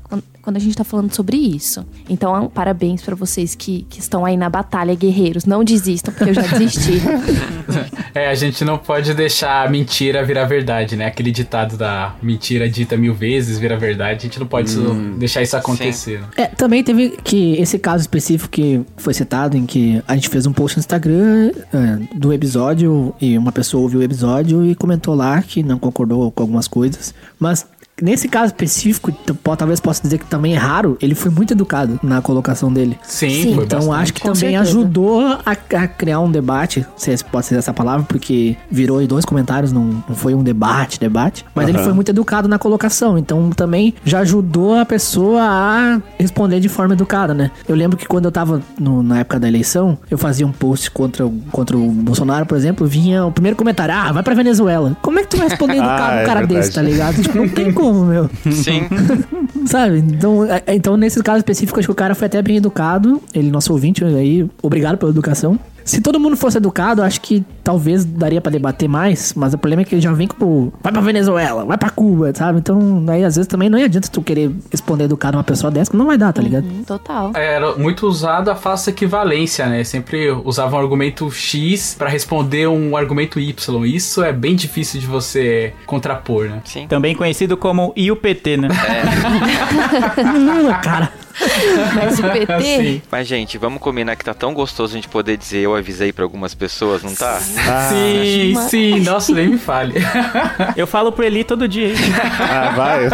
Quando, 0.42 0.56
a 0.58 0.60
gente 0.60 0.76
tá 0.76 0.84
falando 0.84 1.14
sobre 1.14 1.38
isso. 1.38 1.86
Então, 2.10 2.50
parabéns 2.54 3.02
pra 3.02 3.16
vocês 3.16 3.56
que, 3.56 3.86
que 3.90 4.00
estão 4.00 4.26
aí 4.26 4.36
na 4.38 4.50
batalha, 4.50 4.96
guerreiros. 4.96 5.46
Não 5.46 5.64
desistam, 5.64 6.14
porque 6.14 6.30
eu 6.30 6.34
já 6.34 6.42
desisti. 6.42 7.02
É, 8.16 8.28
a 8.30 8.34
gente 8.36 8.66
não 8.66 8.78
pode 8.78 9.14
deixar 9.14 9.66
a 9.68 9.70
mentira 9.70 10.26
virar 10.26 10.46
verdade, 10.46 10.96
né? 10.96 11.06
Aquele 11.06 11.32
ditado 11.32 11.78
da 11.78 12.16
mentira 12.22 12.68
dita 12.68 12.98
mil 12.98 13.14
vezes 13.14 13.60
vira 13.60 13.78
verdade. 13.78 14.18
A 14.18 14.22
gente 14.24 14.40
não 14.40 14.48
pode 14.48 14.70
isso- 14.70 14.94
deixar 15.18 15.44
isso 15.44 15.56
acontecer. 15.56 16.20
né? 16.20 16.28
É, 16.36 16.46
também 16.48 16.84
teve 16.84 17.12
que 17.24 17.54
esse 17.54 17.78
caso 17.78 18.02
específico 18.02 18.50
que 18.50 18.82
foi 18.98 19.14
citado, 19.14 19.56
em 19.56 19.66
que 19.66 20.02
a 20.08 20.16
gente 20.16 20.28
fez 20.28 20.48
um 20.48 20.52
post 20.52 20.78
no 20.78 20.82
Instagram 20.82 21.52
é, 21.72 22.18
do 22.18 22.34
episódio 22.34 23.14
e 23.22 23.38
uma 23.38 23.52
pessoa 23.52 23.84
ouviu 23.84 24.00
o 24.00 24.04
episódio 24.04 24.66
e 24.66 24.74
comentou 24.74 25.14
lá 25.14 25.40
que 25.44 25.62
não 25.62 25.78
concordou 25.78 26.32
com 26.32 26.42
algumas 26.42 26.68
coisas. 26.68 27.14
Mas 27.40 27.66
nesse 28.02 28.28
caso 28.28 28.48
específico, 28.48 29.12
talvez 29.58 29.80
possa 29.80 30.02
dizer 30.02 30.18
que 30.20 30.26
também 30.26 30.54
é 30.56 30.58
raro, 30.58 30.98
ele 31.02 31.16
foi 31.16 31.32
muito 31.32 31.52
educado 31.54 32.00
na 32.04 32.22
colocação 32.22 32.72
dele. 32.72 32.98
Sim, 33.04 33.30
Sim, 33.30 33.56
foi 33.56 33.64
Então 33.66 33.80
bastante. 33.80 34.02
acho 34.02 34.14
que 34.14 34.22
Com 34.22 34.34
também 34.34 34.52
certeza. 34.52 34.62
ajudou 34.80 35.22
a, 35.26 35.42
a 35.52 35.88
criar 35.88 36.20
um 36.20 36.32
debate, 36.32 36.86
se 36.96 37.12
esse 37.12 37.24
pode 37.24 37.46
ser 37.46 37.56
essa 37.56 37.74
palavra, 37.74 38.06
porque 38.08 38.56
virou 38.70 39.06
dois 39.08 39.26
comentários, 39.26 39.72
não, 39.72 40.04
não 40.08 40.16
foi 40.16 40.34
um 40.34 40.44
debate, 40.44 41.00
debate. 41.00 41.46
Mas 41.56 41.68
ele 41.68 41.78
Aham. 41.78 41.86
foi 41.86 41.94
muito 41.94 42.10
educado 42.10 42.48
na 42.48 42.58
colocação, 42.60 43.18
então 43.18 43.50
também 43.52 43.94
já 44.04 44.20
ajudou 44.20 44.76
a 44.76 44.86
pessoa 44.86 45.42
a 45.42 46.02
responder 46.18 46.60
de 46.60 46.70
forma 46.70 46.94
educada, 46.94 47.34
né? 47.34 47.52
Eu 47.68 47.76
lembro 47.76 47.98
que 47.98 48.06
quando 48.08 48.26
eu 48.26 48.32
tava 48.32 48.62
no- 48.80 49.02
na 49.04 49.20
época 49.20 49.40
da 49.40 49.48
eleição, 49.48 49.98
eu 50.10 50.18
fazia 50.18 50.46
um 50.46 50.52
post 50.52 50.92
contra, 50.92 51.26
o- 51.26 51.40
contra 51.52 51.78
o 51.78 51.90
Bolsonaro, 51.92 52.46
por 52.46 52.58
exemplo, 52.58 52.86
vinha 52.88 53.26
o 53.26 53.32
primeiro 53.32 53.56
comentário, 53.58 53.94
ah, 53.96 54.12
vai 54.12 54.24
pra 54.24 54.34
Venezuela. 54.36 54.96
Como 55.02 55.20
é 55.20 55.24
que 55.24 55.30
tu 55.30 55.38
vai 55.38 55.48
responder 55.50 55.78
educado 55.78 56.02
Ah, 56.14 56.16
um 56.16 56.20
é 56.20 56.26
cara 56.26 56.40
verdade. 56.42 56.60
desse, 56.62 56.72
tá 56.74 56.82
ligado? 56.82 57.22
Tipo, 57.22 57.38
não 57.38 57.48
tem 57.50 57.72
como, 57.74 57.89
meu. 57.94 58.30
Sim. 58.52 58.82
Sabe? 59.66 60.00
Então, 60.00 60.46
é- 60.46 60.64
então, 60.76 60.96
nesse 60.98 61.22
caso 61.24 61.38
específico, 61.40 61.80
acho 61.80 61.88
que 61.88 61.92
o 61.92 61.96
cara 61.96 62.16
foi 62.16 62.28
até 62.28 62.42
bem 62.42 62.58
educado. 62.58 63.22
Ele, 63.34 63.50
nosso 63.52 63.72
ouvinte, 63.74 64.04
aí, 64.04 64.48
obrigado 64.62 64.98
pela 64.98 65.12
educação. 65.12 65.60
Se 65.84 66.02
todo 66.02 66.20
mundo 66.20 66.38
fosse 66.38 66.58
educado, 66.58 67.02
acho 67.02 67.22
que 67.22 67.44
talvez 67.64 68.06
daria 68.06 68.42
pra 68.42 68.52
debater 68.52 68.88
mais, 68.88 69.34
mas 69.34 69.54
o 69.54 69.58
problema 69.58 69.82
é 69.82 69.86
que 69.86 69.96
ele 69.96 70.02
já 70.02 70.12
vem 70.12 70.28
como 70.28 70.74
vai 70.82 70.92
pra 70.92 71.02
Venezuela, 71.02 71.66
vai 71.66 71.78
pra 71.78 71.90
Cuba, 71.90 72.32
sabe? 72.34 72.60
Então, 72.60 73.06
aí 73.08 73.24
às 73.24 73.36
vezes 73.36 73.48
também 73.48 73.70
não 73.70 73.78
adianta 73.78 74.08
tu 74.08 74.22
querer 74.22 74.52
responder 74.72 75.06
educado 75.06 75.38
uma 75.38 75.44
pessoa 75.44 75.72
dessa, 75.72 75.92
que 75.92 75.98
não 75.98 76.06
vai 76.06 76.18
dar, 76.18 76.34
tá 76.34 76.42
ligado? 76.42 76.66
Hum, 76.66 76.84
Total. 76.86 77.32
Era 77.36 77.76
muito 77.76 78.08
usado 78.08 78.50
a 78.50 78.56
falsa 78.56 78.90
equivalência, 78.90 79.66
né? 79.68 79.84
Sempre 79.84 80.32
usava 80.32 80.76
um 80.76 80.80
argumento 80.80 81.30
X 81.32 81.96
pra 81.98 82.10
responder 82.10 82.68
um 82.68 82.96
argumento 82.96 83.40
Y. 83.40 83.86
Isso 83.86 84.24
é 84.24 84.34
bem 84.34 84.56
difícil 84.56 85.00
de 85.00 85.08
você 85.08 85.74
contrapor, 85.86 86.46
né? 86.46 86.62
Sim. 86.66 86.88
Também 86.88 87.16
conhecido 87.16 87.58
como 87.58 87.94
IUPT, 87.96 88.58
né? 88.58 88.68
cara. 90.84 91.12
Mas 91.96 92.20
o 92.20 92.24
PT. 92.24 92.62
Sim. 92.62 93.02
Mas, 93.12 93.28
gente, 93.28 93.58
vamos 93.58 93.82
combinar 93.82 94.16
que 94.16 94.24
tá 94.24 94.34
tão 94.34 94.54
gostoso 94.54 94.94
a 94.94 94.96
gente 94.96 95.08
poder 95.08 95.38
dizer 95.38 95.60
eu 95.60 95.76
avisei 95.76 96.12
pra 96.12 96.24
algumas 96.24 96.54
pessoas, 96.54 97.04
não 97.04 97.14
tá? 97.16 97.40
sim, 97.40 98.56
sim. 98.70 99.00
Nossa, 99.02 99.34
nem 99.34 99.50
me 99.50 99.58
fale. 99.58 99.96
Eu 100.76 100.88
falo 100.88 101.12
pro 101.12 101.24
Eli 101.24 101.44
todo 101.44 101.68
dia. 101.68 101.94
Ah, 102.40 102.72
vai. 102.76 103.10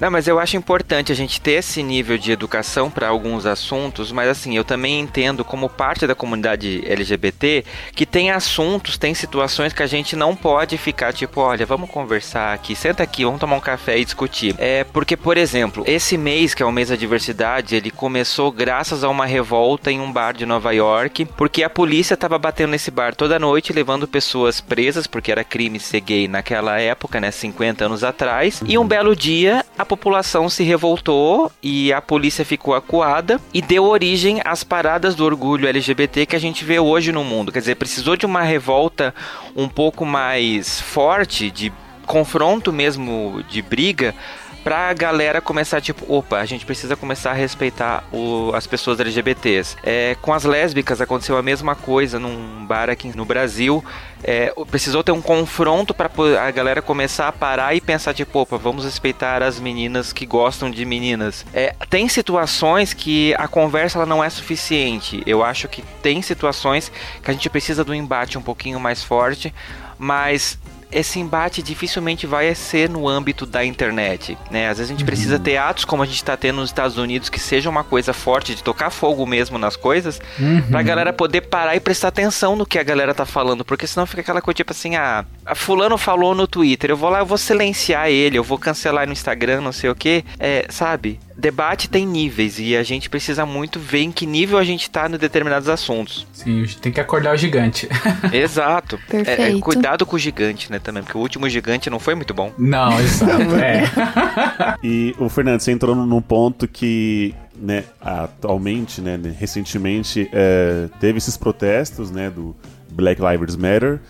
Não, 0.00 0.10
mas 0.10 0.28
eu 0.28 0.38
acho 0.38 0.56
importante 0.56 1.12
a 1.12 1.14
gente 1.14 1.40
ter 1.40 1.52
esse 1.52 1.82
nível 1.82 2.16
de 2.16 2.30
educação 2.30 2.90
para 2.90 3.08
alguns 3.08 3.46
assuntos, 3.46 4.12
mas 4.12 4.28
assim, 4.28 4.56
eu 4.56 4.64
também 4.64 5.00
entendo 5.00 5.44
como 5.44 5.68
parte 5.68 6.06
da 6.06 6.14
comunidade 6.14 6.82
LGBT 6.86 7.64
que 7.94 8.06
tem 8.06 8.30
assuntos, 8.30 8.96
tem 8.96 9.14
situações 9.14 9.72
que 9.72 9.82
a 9.82 9.86
gente 9.86 10.14
não 10.14 10.36
pode 10.36 10.76
ficar 10.78 11.12
tipo, 11.12 11.40
olha, 11.40 11.66
vamos 11.66 11.90
conversar 11.90 12.52
aqui, 12.52 12.74
senta 12.74 13.02
aqui, 13.02 13.24
vamos 13.24 13.40
tomar 13.40 13.56
um 13.56 13.60
café 13.60 13.98
e 13.98 14.04
discutir. 14.04 14.54
É 14.58 14.84
porque, 14.84 15.16
por 15.16 15.36
exemplo, 15.36 15.84
esse 15.86 16.16
mês 16.16 16.54
que 16.54 16.62
é 16.62 16.66
o 16.66 16.72
mês 16.72 16.88
da 16.88 16.96
diversidade, 17.02 17.74
ele 17.74 17.90
começou 17.90 18.50
graças 18.52 19.02
a 19.02 19.08
uma 19.08 19.26
revolta 19.26 19.90
em 19.90 20.00
um 20.00 20.12
bar 20.12 20.32
de 20.32 20.46
Nova 20.46 20.72
York, 20.72 21.24
porque 21.36 21.64
a 21.64 21.70
polícia 21.70 22.16
tava 22.16 22.38
batendo 22.38 22.70
nesse 22.70 22.90
bar 22.90 23.14
toda 23.14 23.38
noite, 23.38 23.72
levando 23.72 24.06
pessoas 24.06 24.60
presas, 24.60 25.06
porque 25.06 25.32
era 25.32 25.42
crime 25.42 25.80
ser 25.80 26.00
gay 26.00 26.28
naquela 26.28 26.80
época, 26.80 27.20
né, 27.20 27.30
50 27.30 27.84
anos 27.84 28.04
atrás. 28.04 28.62
E 28.66 28.78
um 28.78 28.86
belo 28.86 29.16
dia, 29.16 29.64
a 29.76 29.84
população 29.84 30.48
se 30.48 30.62
revoltou 30.62 31.50
e 31.60 31.92
a 31.92 32.00
polícia 32.00 32.44
ficou 32.44 32.74
acuada 32.74 33.40
e 33.52 33.60
deu 33.60 33.84
origem 33.84 34.40
às 34.44 34.62
paradas 34.62 35.14
do 35.16 35.24
orgulho 35.24 35.66
LGBT 35.68 36.24
que 36.26 36.36
a 36.36 36.40
gente 36.40 36.64
vê 36.64 36.78
hoje 36.78 37.10
no 37.10 37.24
mundo. 37.24 37.50
Quer 37.50 37.60
dizer, 37.60 37.74
precisou 37.74 38.16
de 38.16 38.26
uma 38.26 38.42
revolta 38.42 39.12
um 39.56 39.68
pouco 39.68 40.06
mais 40.06 40.80
forte, 40.80 41.50
de 41.50 41.72
confronto 42.06 42.72
mesmo, 42.72 43.42
de 43.48 43.60
briga, 43.60 44.14
pra 44.62 44.92
galera 44.92 45.40
começar, 45.40 45.80
tipo, 45.80 46.04
opa, 46.12 46.38
a 46.38 46.44
gente 46.44 46.64
precisa 46.64 46.96
começar 46.96 47.30
a 47.30 47.34
respeitar 47.34 48.04
o- 48.12 48.52
as 48.54 48.66
pessoas 48.66 49.00
LGBTs. 49.00 49.76
É, 49.82 50.16
com 50.22 50.32
as 50.32 50.44
lésbicas 50.44 51.00
aconteceu 51.00 51.36
a 51.36 51.42
mesma 51.42 51.74
coisa 51.74 52.18
num 52.18 52.64
bar 52.66 52.88
aqui 52.88 53.14
no 53.16 53.24
Brasil. 53.24 53.84
É, 54.24 54.52
precisou 54.70 55.02
ter 55.02 55.10
um 55.10 55.20
confronto 55.20 55.92
po- 55.92 56.36
a 56.38 56.50
galera 56.52 56.80
começar 56.80 57.26
a 57.28 57.32
parar 57.32 57.74
e 57.74 57.80
pensar, 57.80 58.14
tipo, 58.14 58.38
opa, 58.38 58.56
vamos 58.56 58.84
respeitar 58.84 59.42
as 59.42 59.58
meninas 59.58 60.12
que 60.12 60.24
gostam 60.24 60.70
de 60.70 60.84
meninas. 60.84 61.44
É, 61.52 61.74
tem 61.90 62.08
situações 62.08 62.92
que 62.94 63.34
a 63.34 63.48
conversa 63.48 63.98
ela 63.98 64.06
não 64.06 64.22
é 64.22 64.30
suficiente. 64.30 65.22
Eu 65.26 65.42
acho 65.42 65.66
que 65.68 65.82
tem 66.02 66.22
situações 66.22 66.90
que 67.22 67.30
a 67.30 67.34
gente 67.34 67.50
precisa 67.50 67.82
do 67.84 67.92
embate 67.94 68.38
um 68.38 68.42
pouquinho 68.42 68.78
mais 68.78 69.02
forte, 69.02 69.52
mas 69.98 70.56
esse 70.92 71.18
embate 71.18 71.62
dificilmente 71.62 72.26
vai 72.26 72.54
ser 72.54 72.88
no 72.88 73.08
âmbito 73.08 73.46
da 73.46 73.64
internet, 73.64 74.36
né? 74.50 74.68
Às 74.68 74.78
vezes 74.78 74.90
a 74.90 74.94
gente 74.94 75.04
precisa 75.04 75.38
ter 75.38 75.56
atos 75.56 75.84
como 75.84 76.02
a 76.02 76.06
gente 76.06 76.22
tá 76.22 76.36
tendo 76.36 76.56
nos 76.56 76.68
Estados 76.70 76.98
Unidos 76.98 77.28
que 77.28 77.40
seja 77.40 77.70
uma 77.70 77.82
coisa 77.82 78.12
forte 78.12 78.54
de 78.54 78.62
tocar 78.62 78.90
fogo 78.90 79.26
mesmo 79.26 79.58
nas 79.58 79.76
coisas, 79.76 80.20
pra 80.70 80.82
galera 80.82 81.12
poder 81.12 81.42
parar 81.42 81.74
e 81.74 81.80
prestar 81.80 82.08
atenção 82.08 82.54
no 82.54 82.66
que 82.66 82.78
a 82.78 82.82
galera 82.82 83.14
tá 83.14 83.24
falando, 83.24 83.64
porque 83.64 83.86
senão 83.86 84.06
fica 84.06 84.20
aquela 84.20 84.42
coisa 84.42 84.56
tipo 84.56 84.72
assim, 84.72 84.96
ah, 84.96 85.24
a 85.46 85.54
fulano 85.54 85.96
falou 85.96 86.34
no 86.34 86.46
Twitter, 86.46 86.90
eu 86.90 86.96
vou 86.96 87.10
lá, 87.10 87.20
eu 87.20 87.26
vou 87.26 87.38
silenciar 87.38 88.08
ele, 88.08 88.38
eu 88.38 88.44
vou 88.44 88.58
cancelar 88.58 89.06
no 89.06 89.12
Instagram, 89.12 89.60
não 89.60 89.72
sei 89.72 89.88
o 89.90 89.94
que, 89.94 90.24
é, 90.38 90.66
sabe? 90.68 91.18
Debate 91.36 91.88
tem 91.88 92.06
níveis 92.06 92.58
e 92.58 92.76
a 92.76 92.82
gente 92.82 93.08
precisa 93.10 93.44
muito 93.46 93.78
ver 93.80 94.00
em 94.00 94.12
que 94.12 94.26
nível 94.26 94.58
a 94.58 94.64
gente 94.64 94.90
tá 94.90 95.08
em 95.08 95.12
determinados 95.16 95.68
assuntos. 95.68 96.26
Sim, 96.32 96.64
tem 96.80 96.92
que 96.92 97.00
acordar 97.00 97.34
o 97.34 97.36
gigante. 97.36 97.88
Exato. 98.32 98.98
É, 99.10 99.20
é, 99.20 99.24
Perfeito. 99.24 99.60
cuidado 99.60 100.06
com 100.06 100.16
o 100.16 100.18
gigante, 100.18 100.70
né, 100.70 100.78
também, 100.78 101.02
porque 101.02 101.16
o 101.16 101.20
último 101.20 101.48
gigante 101.48 101.88
não 101.90 101.98
foi 101.98 102.14
muito 102.14 102.32
bom. 102.34 102.52
Não, 102.58 102.98
exato. 103.00 103.32
É. 103.62 103.82
E 104.82 105.14
o 105.18 105.28
Fernando, 105.28 105.60
você 105.60 105.70
entrou 105.72 105.94
num 105.94 106.20
ponto 106.20 106.66
que, 106.66 107.34
né, 107.56 107.84
atualmente, 108.00 109.00
né, 109.00 109.18
recentemente, 109.38 110.28
é, 110.32 110.88
teve 111.00 111.18
esses 111.18 111.36
protestos, 111.36 112.10
né, 112.10 112.30
do 112.30 112.54
Black 112.90 113.20
Lives 113.22 113.56
Matter, 113.56 114.00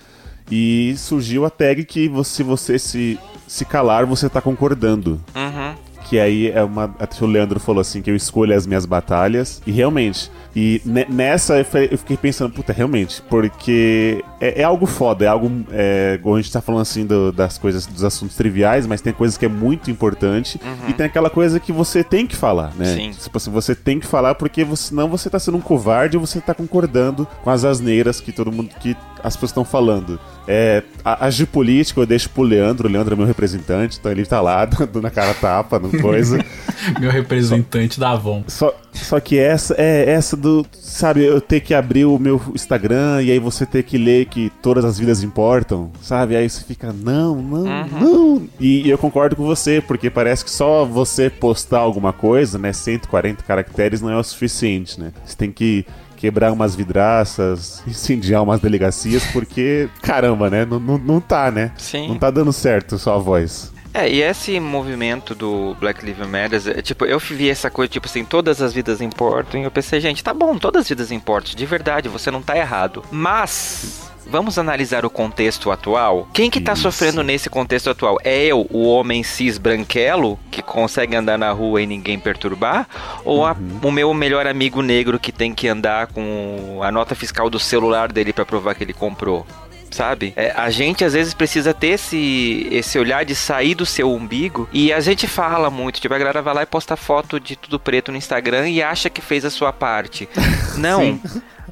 e 0.51 0.95
surgiu 0.97 1.45
a 1.45 1.51
tag 1.51 1.85
que 1.85 2.09
você- 2.09 2.37
se 2.37 2.43
você 2.43 2.79
se, 2.79 3.19
se 3.47 3.65
calar, 3.65 4.05
você 4.07 4.29
tá 4.29 4.41
concordando. 4.41 5.23
Uhum. 5.35 5.75
Que 6.13 6.21
aí 6.21 6.51
é 6.51 6.63
uma. 6.63 6.95
Até 6.99 7.25
o 7.25 7.27
Leandro 7.27 7.59
falou 7.59 7.81
assim: 7.81 8.03
que 8.03 8.11
eu 8.11 8.15
escolho 8.15 8.55
as 8.55 8.67
minhas 8.67 8.85
batalhas. 8.85 9.63
E 9.67 9.73
realmente, 9.73 10.31
e 10.55 10.83
nessa 11.09 11.59
eu 11.59 11.97
fiquei 11.97 12.19
pensando, 12.19 12.53
puta, 12.53 12.71
realmente, 12.71 13.23
porque 13.31 14.23
é, 14.39 14.61
é 14.61 14.65
algo 14.65 14.85
foda, 14.85 15.25
é 15.25 15.29
algo. 15.29 15.51
É, 15.71 16.21
a 16.23 16.37
gente 16.37 16.53
tá 16.53 16.61
falando 16.61 16.83
assim 16.83 17.07
do, 17.07 17.33
das 17.33 17.57
coisas, 17.57 17.87
dos 17.87 18.05
assuntos 18.05 18.37
triviais, 18.37 18.87
mas 18.87 19.01
tem 19.01 19.15
coisas 19.15 19.39
que 19.39 19.47
é 19.47 19.49
muito 19.49 19.91
importante 19.91 20.61
uhum. 20.63 20.91
e 20.91 20.93
tem 20.93 21.07
aquela 21.07 21.31
coisa 21.31 21.59
que 21.59 21.73
você 21.73 22.05
tem 22.05 22.27
que 22.27 22.37
falar, 22.37 22.75
né? 22.75 22.95
Sim. 22.95 23.11
Tipo 23.13 23.39
assim, 23.39 23.51
você 23.51 23.75
tem 23.75 23.99
que 23.99 24.07
falar 24.07 24.35
porque 24.35 24.65
você, 24.65 24.89
senão 24.89 25.09
você 25.09 25.31
tá 25.31 25.39
sendo 25.39 25.57
um 25.57 25.63
covarde 25.63 26.19
e 26.19 26.21
você 26.21 26.43
tá 26.43 26.53
concordando 26.53 27.27
com 27.43 27.49
as 27.49 27.65
asneiras 27.65 28.21
que 28.21 28.33
todo 28.33 28.53
mundo. 28.53 28.69
que 28.81 28.95
as 29.23 29.37
pessoas 29.37 29.51
estão 29.51 29.65
falando. 29.65 30.19
É, 30.47 30.83
agir 31.05 31.47
político 31.47 32.01
eu 32.01 32.07
deixo 32.07 32.29
pro 32.29 32.43
Leandro, 32.43 32.89
o 32.89 32.91
Leandro 32.91 33.15
é 33.15 33.17
meu 33.17 33.27
representante, 33.27 33.99
então 33.99 34.11
ele 34.11 34.27
tá 34.27 34.41
lá, 34.41 34.65
dando 34.67 35.01
na 35.01 35.11
cara 35.11 35.33
tapa, 35.35 35.79
no 35.79 35.91
coisa. 36.03 36.45
meu 37.01 37.11
representante 37.11 37.95
só, 37.95 38.01
da 38.01 38.11
Avon. 38.11 38.45
Só, 38.47 38.75
só 38.93 39.21
que 39.21 39.39
essa 39.39 39.75
é 39.79 40.11
essa 40.11 40.37
do, 40.37 40.67
sabe, 40.73 41.25
eu 41.25 41.41
ter 41.41 41.61
que 41.61 41.75
abrir 41.75 42.05
o 42.05 42.19
meu 42.19 42.41
Instagram 42.55 43.23
e 43.23 43.31
aí 43.31 43.39
você 43.39 43.65
ter 43.65 43.83
que 43.83 43.97
ler 43.97 44.27
que 44.27 44.51
todas 44.61 44.85
as 44.85 44.99
vidas 44.99 45.23
importam, 45.23 45.91
sabe? 46.03 46.37
Aí 46.37 46.49
você 46.49 46.63
fica, 46.65 46.93
não, 46.93 47.37
não, 47.37 47.65
uhum. 47.65 48.01
não. 48.01 48.43
E, 48.59 48.87
e, 48.87 48.91
eu 48.91 48.99
concordo 48.99 49.37
com 49.37 49.45
você, 49.45 49.81
porque 49.81 50.11
parece 50.11 50.45
que 50.45 50.51
só 50.51 50.85
você 50.85 51.31
postar 51.31 51.79
alguma 51.79 52.13
coisa, 52.13 52.59
né, 52.59 52.73
140 52.73 53.43
caracteres 53.43 54.01
não 54.01 54.11
é 54.11 54.17
o 54.17 54.23
suficiente, 54.23 55.01
né? 55.01 55.13
Você 55.25 55.37
tem 55.37 55.51
que 55.51 55.87
quebrar 56.23 56.53
umas 56.53 56.77
vidraças, 56.77 57.83
incendiar 57.87 58.45
umas 58.45 58.61
delegacias, 58.61 59.25
porque, 59.33 59.89
caramba, 60.01 60.49
né? 60.49 60.65
Não, 60.65 61.21
tá, 61.21 61.51
né? 61.51 61.73
Sim. 61.77 62.07
Não 62.07 62.17
tá 62.17 62.31
dando 62.31 62.53
certo 62.53 62.97
só 62.97 63.17
a 63.17 63.19
voz. 63.19 63.72
É, 63.95 64.09
e 64.09 64.23
esse 64.23 64.59
movimento 64.59 65.35
do 65.35 65.77
Black 65.79 66.05
Lives 66.05 66.27
Matter, 66.27 66.79
é, 66.79 66.83
tipo, 66.83 67.05
eu 67.05 67.19
vi 67.19 67.51
essa 67.51 67.71
coisa, 67.71 67.93
tipo 67.93 68.07
assim, 68.07 68.25
todas 68.25 68.63
as 68.63 68.73
vidas 68.73 69.01
importam, 69.01 69.61
e 69.61 69.65
eu 69.65 69.71
pensei, 69.71 70.01
gente, 70.01 70.25
tá 70.25 70.33
bom, 70.33 70.57
todas 70.57 70.83
as 70.83 70.89
vidas 70.89 71.13
importam, 71.13 71.55
de 71.55 71.67
verdade, 71.67 72.09
você 72.09 72.31
não 72.31 72.41
tá 72.43 72.57
errado. 72.57 73.05
Mas 73.11 74.11
Vamos 74.27 74.59
analisar 74.59 75.05
o 75.05 75.11
contexto 75.11 75.71
atual. 75.71 76.29
Quem 76.33 76.49
que 76.49 76.61
tá 76.61 76.73
Isso. 76.73 76.83
sofrendo 76.83 77.23
nesse 77.23 77.51
contexto 77.51 77.91
atual? 77.91 78.19
É 78.23 78.45
eu, 78.45 78.67
o 78.71 78.87
homem 78.87 79.23
cis 79.23 79.59
branquelo, 79.59 80.39
que 80.51 80.63
consegue 80.63 81.17
andar 81.17 81.37
na 81.37 81.51
rua 81.51 81.83
e 81.83 81.87
ninguém 81.87 82.19
perturbar? 82.19 82.87
Ou 83.25 83.45
a, 83.45 83.53
uhum. 83.53 83.81
o 83.83 83.93
meu 83.93 84.15
melhor 84.15 84.47
amigo 84.47 84.81
negro 84.81 85.19
que 85.19 85.33
tem 85.33 85.53
que 85.53 85.69
andar 85.69 86.07
com 86.07 86.81
a 86.83 86.91
nota 86.91 87.15
fiscal 87.15 87.51
do 87.51 87.59
celular 87.59 88.13
dele 88.13 88.33
para 88.33 88.47
provar 88.47 88.75
que 88.75 88.85
ele 88.85 88.93
comprou? 88.93 89.47
Sabe? 89.93 90.33
É, 90.37 90.53
a 90.57 90.71
gente 90.71 91.05
às 91.05 91.13
vezes 91.13 91.35
precisa 91.35 91.73
ter 91.73 91.89
esse, 91.89 92.67
esse 92.71 92.99
olhar 92.99 93.25
de 93.25 93.35
sair 93.35 93.75
do 93.75 93.87
seu 93.87 94.13
umbigo 94.13 94.69
e 94.73 94.93
a 94.93 95.01
gente 95.01 95.27
fala 95.27 95.71
muito, 95.71 96.01
tipo, 96.01 96.15
a 96.15 96.19
galera 96.19 96.43
vai 96.43 96.55
lá 96.55 96.63
e 96.63 96.67
posta 96.67 96.97
foto 96.97 97.39
de 97.39 97.55
tudo 97.57 97.79
preto 97.79 98.11
no 98.11 98.19
Instagram 98.19 98.69
e 98.69 98.83
acha 98.83 99.11
que 99.11 99.21
fez 99.21 99.45
a 99.45 99.51
sua 99.51 99.73
parte. 99.73 100.29
Não. 100.77 101.21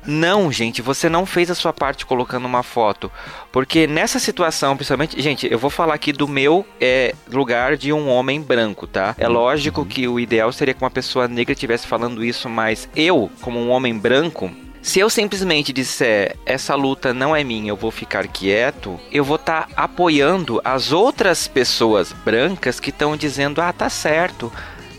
Não, 0.07 0.51
gente, 0.51 0.81
você 0.81 1.11
não 1.11 1.27
fez 1.27 1.51
a 1.51 1.55
sua 1.55 1.75
parte 1.75 2.07
colocando 2.07 2.47
uma 2.47 2.63
foto. 2.63 3.13
Porque 3.53 3.87
nessa 3.87 4.19
situação, 4.19 4.75
principalmente, 4.75 5.21
gente, 5.21 5.47
eu 5.51 5.59
vou 5.59 5.69
falar 5.69 5.95
aqui 5.95 6.11
do 6.11 6.27
meu 6.27 6.65
é, 6.81 7.15
lugar 7.31 7.77
de 7.77 7.93
um 7.93 8.09
homem 8.09 8.41
branco, 8.41 8.87
tá? 8.87 9.15
É 9.19 9.29
lógico 9.29 9.85
que 9.85 10.09
o 10.09 10.19
ideal 10.19 10.51
seria 10.53 10.73
que 10.73 10.83
uma 10.83 10.91
pessoa 10.91 11.29
negra 11.29 11.53
estivesse 11.53 11.87
falando 11.87 12.25
isso, 12.25 12.49
mas 12.49 12.89
eu, 12.97 13.31
como 13.43 13.59
um 13.59 13.69
homem 13.69 13.97
branco, 13.97 14.51
se 14.83 14.99
eu 14.99 15.11
simplesmente 15.11 15.73
disser 15.73 16.37
essa 16.47 16.75
luta 16.75 17.13
não 17.13 17.37
é 17.37 17.45
minha, 17.45 17.71
eu 17.71 17.77
vou 17.77 17.91
ficar 17.91 18.27
quieto, 18.27 18.99
eu 19.13 19.23
vou 19.23 19.37
estar 19.37 19.67
tá 19.67 19.73
apoiando 19.77 20.61
as 20.65 20.91
outras 20.91 21.47
pessoas 21.47 22.13
brancas 22.25 22.81
que 22.81 22.91
estão 22.91 23.17
dizendo: 23.17 23.61
ah, 23.61 23.73
tá 23.73 23.91
certo, 23.91 24.51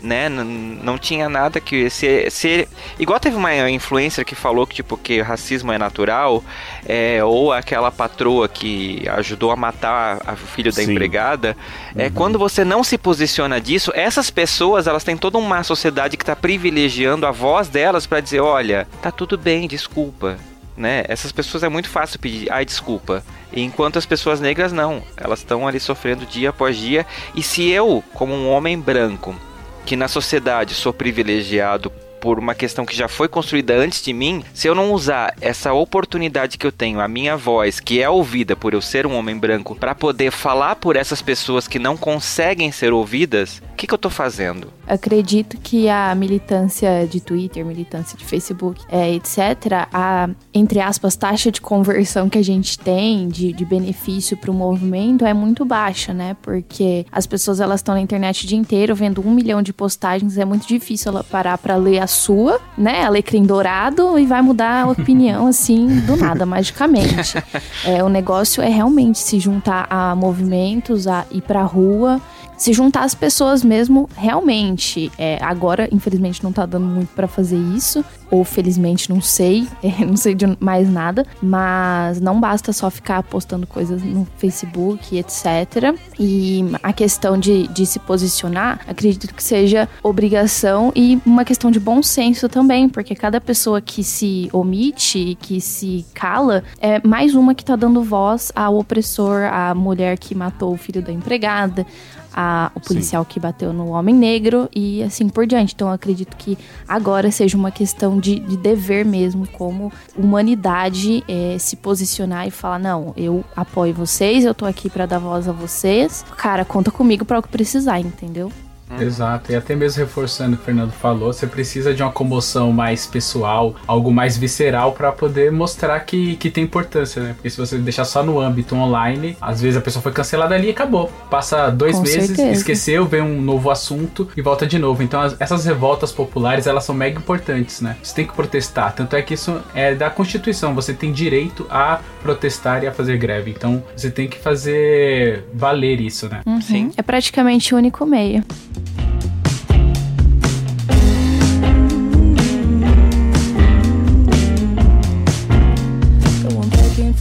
né? 0.02 0.28
Não 0.28 0.98
tinha 0.98 1.28
nada 1.28 1.60
que 1.60 1.88
se, 1.88 2.28
se 2.30 2.68
igual 2.98 3.20
teve 3.20 3.36
uma 3.36 3.70
influencer 3.70 4.24
que 4.24 4.34
falou 4.34 4.66
que 4.66 4.74
tipo 4.74 4.96
que 4.96 5.20
racismo 5.20 5.72
é 5.72 5.78
natural, 5.78 6.42
é, 6.86 7.22
ou 7.24 7.52
aquela 7.52 7.90
patroa 7.90 8.48
que 8.48 9.08
ajudou 9.08 9.50
a 9.50 9.56
matar 9.56 10.18
o 10.32 10.36
filho 10.36 10.72
da 10.72 10.82
Sim. 10.82 10.92
empregada, 10.92 11.56
é 11.96 12.06
uhum. 12.06 12.12
quando 12.12 12.38
você 12.38 12.64
não 12.64 12.82
se 12.82 12.98
posiciona 12.98 13.60
disso, 13.60 13.92
essas 13.94 14.30
pessoas 14.30 14.86
elas 14.86 15.04
têm 15.04 15.16
toda 15.16 15.38
uma 15.38 15.62
sociedade 15.62 16.16
que 16.16 16.22
está 16.22 16.34
privilegiando 16.34 17.26
a 17.26 17.30
voz 17.30 17.68
delas 17.68 18.06
para 18.06 18.20
dizer, 18.20 18.40
olha, 18.40 18.88
tá 19.00 19.10
tudo 19.10 19.38
bem, 19.38 19.68
desculpa. 19.68 20.36
Né? 20.76 21.04
Essas 21.06 21.30
pessoas 21.30 21.62
é 21.62 21.68
muito 21.68 21.88
fácil 21.88 22.18
pedir, 22.18 22.50
ai, 22.50 22.64
desculpa. 22.64 23.22
Enquanto 23.52 23.98
as 23.98 24.06
pessoas 24.06 24.40
negras 24.40 24.72
não, 24.72 25.02
elas 25.16 25.40
estão 25.40 25.68
ali 25.68 25.78
sofrendo 25.78 26.24
dia 26.24 26.48
após 26.48 26.76
dia. 26.76 27.06
E 27.34 27.42
se 27.42 27.68
eu, 27.68 28.02
como 28.14 28.32
um 28.34 28.50
homem 28.50 28.80
branco, 28.80 29.36
que 29.84 29.96
na 29.96 30.08
sociedade 30.08 30.74
sou 30.74 30.92
privilegiado 30.92 31.90
por 32.22 32.38
uma 32.38 32.54
questão 32.54 32.86
que 32.86 32.94
já 32.94 33.08
foi 33.08 33.26
construída 33.26 33.74
antes 33.74 34.00
de 34.00 34.12
mim, 34.12 34.44
se 34.54 34.68
eu 34.68 34.76
não 34.76 34.92
usar 34.92 35.34
essa 35.40 35.72
oportunidade 35.72 36.56
que 36.56 36.64
eu 36.64 36.70
tenho, 36.70 37.00
a 37.00 37.08
minha 37.08 37.36
voz, 37.36 37.80
que 37.80 38.00
é 38.00 38.08
ouvida 38.08 38.54
por 38.54 38.72
eu 38.72 38.80
ser 38.80 39.08
um 39.08 39.16
homem 39.16 39.36
branco, 39.36 39.74
para 39.74 39.92
poder 39.92 40.30
falar 40.30 40.76
por 40.76 40.94
essas 40.94 41.20
pessoas 41.20 41.66
que 41.66 41.80
não 41.80 41.96
conseguem 41.96 42.70
ser 42.70 42.92
ouvidas, 42.92 43.60
o 43.72 43.74
que, 43.74 43.88
que 43.88 43.92
eu 43.92 43.98
tô 43.98 44.08
fazendo? 44.08 44.72
Acredito 44.86 45.56
que 45.58 45.88
a 45.88 46.14
militância 46.14 47.06
de 47.06 47.20
Twitter, 47.20 47.64
militância 47.64 48.16
de 48.18 48.24
Facebook, 48.24 48.82
é, 48.88 49.14
etc., 49.14 49.88
a, 49.92 50.28
entre 50.52 50.80
aspas, 50.80 51.16
taxa 51.16 51.50
de 51.50 51.60
conversão 51.60 52.28
que 52.28 52.38
a 52.38 52.42
gente 52.42 52.78
tem 52.78 53.28
de, 53.28 53.52
de 53.52 53.64
benefício 53.64 54.36
para 54.36 54.50
o 54.50 54.54
movimento 54.54 55.24
é 55.24 55.32
muito 55.32 55.64
baixa, 55.64 56.12
né? 56.12 56.36
Porque 56.42 57.06
as 57.12 57.26
pessoas 57.26 57.60
elas 57.60 57.80
estão 57.80 57.94
na 57.94 58.00
internet 58.00 58.44
o 58.44 58.48
dia 58.48 58.58
inteiro 58.58 58.94
vendo 58.94 59.26
um 59.26 59.30
milhão 59.30 59.62
de 59.62 59.72
postagens, 59.72 60.36
é 60.36 60.44
muito 60.44 60.66
difícil 60.66 61.12
ela 61.12 61.24
parar 61.24 61.58
para 61.58 61.76
ler 61.76 62.00
as 62.00 62.10
sua, 62.10 62.60
né? 62.76 63.04
Alecrim 63.04 63.44
dourado 63.44 64.18
e 64.18 64.26
vai 64.26 64.42
mudar 64.42 64.84
a 64.84 64.90
opinião 64.90 65.46
assim 65.46 66.00
do 66.00 66.16
nada, 66.16 66.46
magicamente. 66.46 67.42
É, 67.84 68.02
o 68.02 68.08
negócio 68.08 68.62
é 68.62 68.68
realmente 68.68 69.18
se 69.18 69.40
juntar 69.40 69.86
a 69.90 70.14
movimentos, 70.14 71.08
a 71.08 71.24
ir 71.30 71.42
pra 71.42 71.62
rua 71.62 72.20
se 72.62 72.72
juntar 72.72 73.02
as 73.02 73.12
pessoas 73.12 73.64
mesmo, 73.64 74.08
realmente. 74.16 75.10
É, 75.18 75.36
agora, 75.42 75.88
infelizmente, 75.90 76.44
não 76.44 76.52
tá 76.52 76.64
dando 76.64 76.86
muito 76.86 77.08
para 77.08 77.26
fazer 77.26 77.56
isso. 77.56 78.04
Ou 78.30 78.44
felizmente, 78.44 79.10
não 79.10 79.20
sei. 79.20 79.66
É, 79.82 80.04
não 80.04 80.16
sei 80.16 80.32
de 80.32 80.46
mais 80.60 80.88
nada. 80.88 81.26
Mas 81.42 82.20
não 82.20 82.40
basta 82.40 82.72
só 82.72 82.88
ficar 82.88 83.20
postando 83.24 83.66
coisas 83.66 84.00
no 84.00 84.26
Facebook, 84.36 85.18
etc. 85.18 85.92
E 86.18 86.64
a 86.82 86.92
questão 86.92 87.36
de, 87.36 87.66
de 87.66 87.84
se 87.84 87.98
posicionar, 87.98 88.80
acredito 88.86 89.34
que 89.34 89.42
seja 89.42 89.88
obrigação 90.02 90.92
e 90.94 91.20
uma 91.26 91.44
questão 91.44 91.68
de 91.68 91.80
bom 91.80 92.00
senso 92.00 92.48
também. 92.48 92.88
Porque 92.88 93.16
cada 93.16 93.40
pessoa 93.40 93.80
que 93.80 94.04
se 94.04 94.48
omite, 94.52 95.36
que 95.40 95.60
se 95.60 96.06
cala, 96.14 96.62
é 96.80 97.04
mais 97.04 97.34
uma 97.34 97.56
que 97.56 97.64
tá 97.64 97.74
dando 97.74 98.04
voz 98.04 98.52
ao 98.54 98.78
opressor, 98.78 99.42
à 99.52 99.74
mulher 99.74 100.16
que 100.16 100.32
matou 100.32 100.72
o 100.72 100.76
filho 100.76 101.02
da 101.02 101.10
empregada 101.10 101.84
a, 102.32 102.70
o 102.74 102.80
policial 102.80 103.24
Sim. 103.24 103.28
que 103.30 103.40
bateu 103.40 103.72
no 103.72 103.88
homem 103.88 104.14
negro 104.14 104.68
e 104.74 105.02
assim 105.02 105.28
por 105.28 105.46
diante. 105.46 105.74
Então 105.74 105.90
acredito 105.90 106.36
que 106.36 106.58
agora 106.86 107.30
seja 107.30 107.56
uma 107.56 107.70
questão 107.70 108.18
de, 108.18 108.38
de 108.40 108.56
dever 108.56 109.04
mesmo, 109.04 109.46
como 109.46 109.92
humanidade, 110.16 111.22
é, 111.28 111.56
se 111.58 111.76
posicionar 111.76 112.46
e 112.46 112.50
falar: 112.50 112.78
não, 112.78 113.12
eu 113.16 113.44
apoio 113.56 113.94
vocês, 113.94 114.44
eu 114.44 114.54
tô 114.54 114.64
aqui 114.64 114.88
para 114.88 115.06
dar 115.06 115.18
voz 115.18 115.48
a 115.48 115.52
vocês. 115.52 116.24
Cara, 116.36 116.64
conta 116.64 116.90
comigo 116.90 117.24
para 117.24 117.38
o 117.38 117.42
que 117.42 117.48
precisar, 117.48 118.00
entendeu? 118.00 118.50
Uhum. 118.92 119.02
Exato, 119.02 119.52
e 119.52 119.54
até 119.54 119.74
mesmo 119.74 120.00
reforçando 120.00 120.54
o 120.54 120.56
que 120.56 120.62
o 120.62 120.66
Fernando 120.66 120.92
falou, 120.92 121.32
você 121.32 121.46
precisa 121.46 121.94
de 121.94 122.02
uma 122.02 122.12
comoção 122.12 122.72
mais 122.72 123.06
pessoal, 123.06 123.74
algo 123.86 124.12
mais 124.12 124.36
visceral 124.36 124.92
para 124.92 125.10
poder 125.12 125.50
mostrar 125.50 125.98
que, 126.00 126.36
que 126.36 126.50
tem 126.50 126.64
importância, 126.64 127.22
né? 127.22 127.32
Porque 127.34 127.50
se 127.50 127.56
você 127.56 127.78
deixar 127.78 128.04
só 128.04 128.22
no 128.22 128.40
âmbito 128.40 128.74
online, 128.74 129.36
às 129.40 129.60
vezes 129.60 129.76
a 129.76 129.80
pessoa 129.80 130.02
foi 130.02 130.12
cancelada 130.12 130.54
ali 130.54 130.68
e 130.68 130.70
acabou. 130.70 131.10
Passa 131.30 131.70
dois 131.70 131.96
Com 131.96 132.02
meses, 132.02 132.26
certeza. 132.26 132.50
esqueceu, 132.50 133.06
vê 133.06 133.20
um 133.20 133.40
novo 133.40 133.70
assunto 133.70 134.28
e 134.36 134.42
volta 134.42 134.66
de 134.66 134.78
novo. 134.78 135.02
Então 135.02 135.20
as, 135.20 135.40
essas 135.40 135.64
revoltas 135.64 136.12
populares, 136.12 136.66
elas 136.66 136.84
são 136.84 136.94
mega 136.94 137.18
importantes, 137.18 137.80
né? 137.80 137.96
Você 138.02 138.14
tem 138.14 138.26
que 138.26 138.34
protestar, 138.34 138.94
tanto 138.94 139.16
é 139.16 139.22
que 139.22 139.34
isso 139.34 139.60
é 139.74 139.94
da 139.94 140.10
Constituição, 140.10 140.74
você 140.74 140.92
tem 140.92 141.12
direito 141.12 141.66
a 141.70 142.00
protestar 142.22 142.82
e 142.84 142.86
a 142.86 142.92
fazer 142.92 143.16
greve. 143.16 143.50
Então 143.50 143.82
você 143.96 144.10
tem 144.10 144.28
que 144.28 144.38
fazer 144.38 145.44
valer 145.52 146.00
isso, 146.00 146.28
né? 146.28 146.40
Uhum. 146.46 146.60
Sim. 146.60 146.90
É 146.96 147.02
praticamente 147.02 147.74
o 147.74 147.78
único 147.78 148.04
meio. 148.04 148.44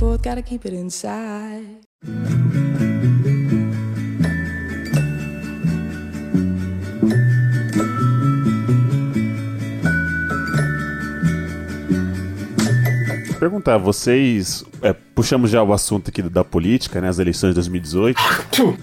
Forth, 0.01 0.23
gotta 0.23 0.41
keep 0.41 0.65
it 0.65 0.73
inside. 0.73 1.77
perguntar, 13.39 13.77
vocês. 13.79 14.63
É, 14.83 14.93
puxamos 14.93 15.49
já 15.49 15.63
o 15.63 15.73
assunto 15.73 16.09
aqui 16.09 16.21
da 16.21 16.43
política, 16.43 17.01
né? 17.01 17.09
As 17.09 17.17
eleições 17.17 17.49
de 17.49 17.55
2018. 17.55 18.19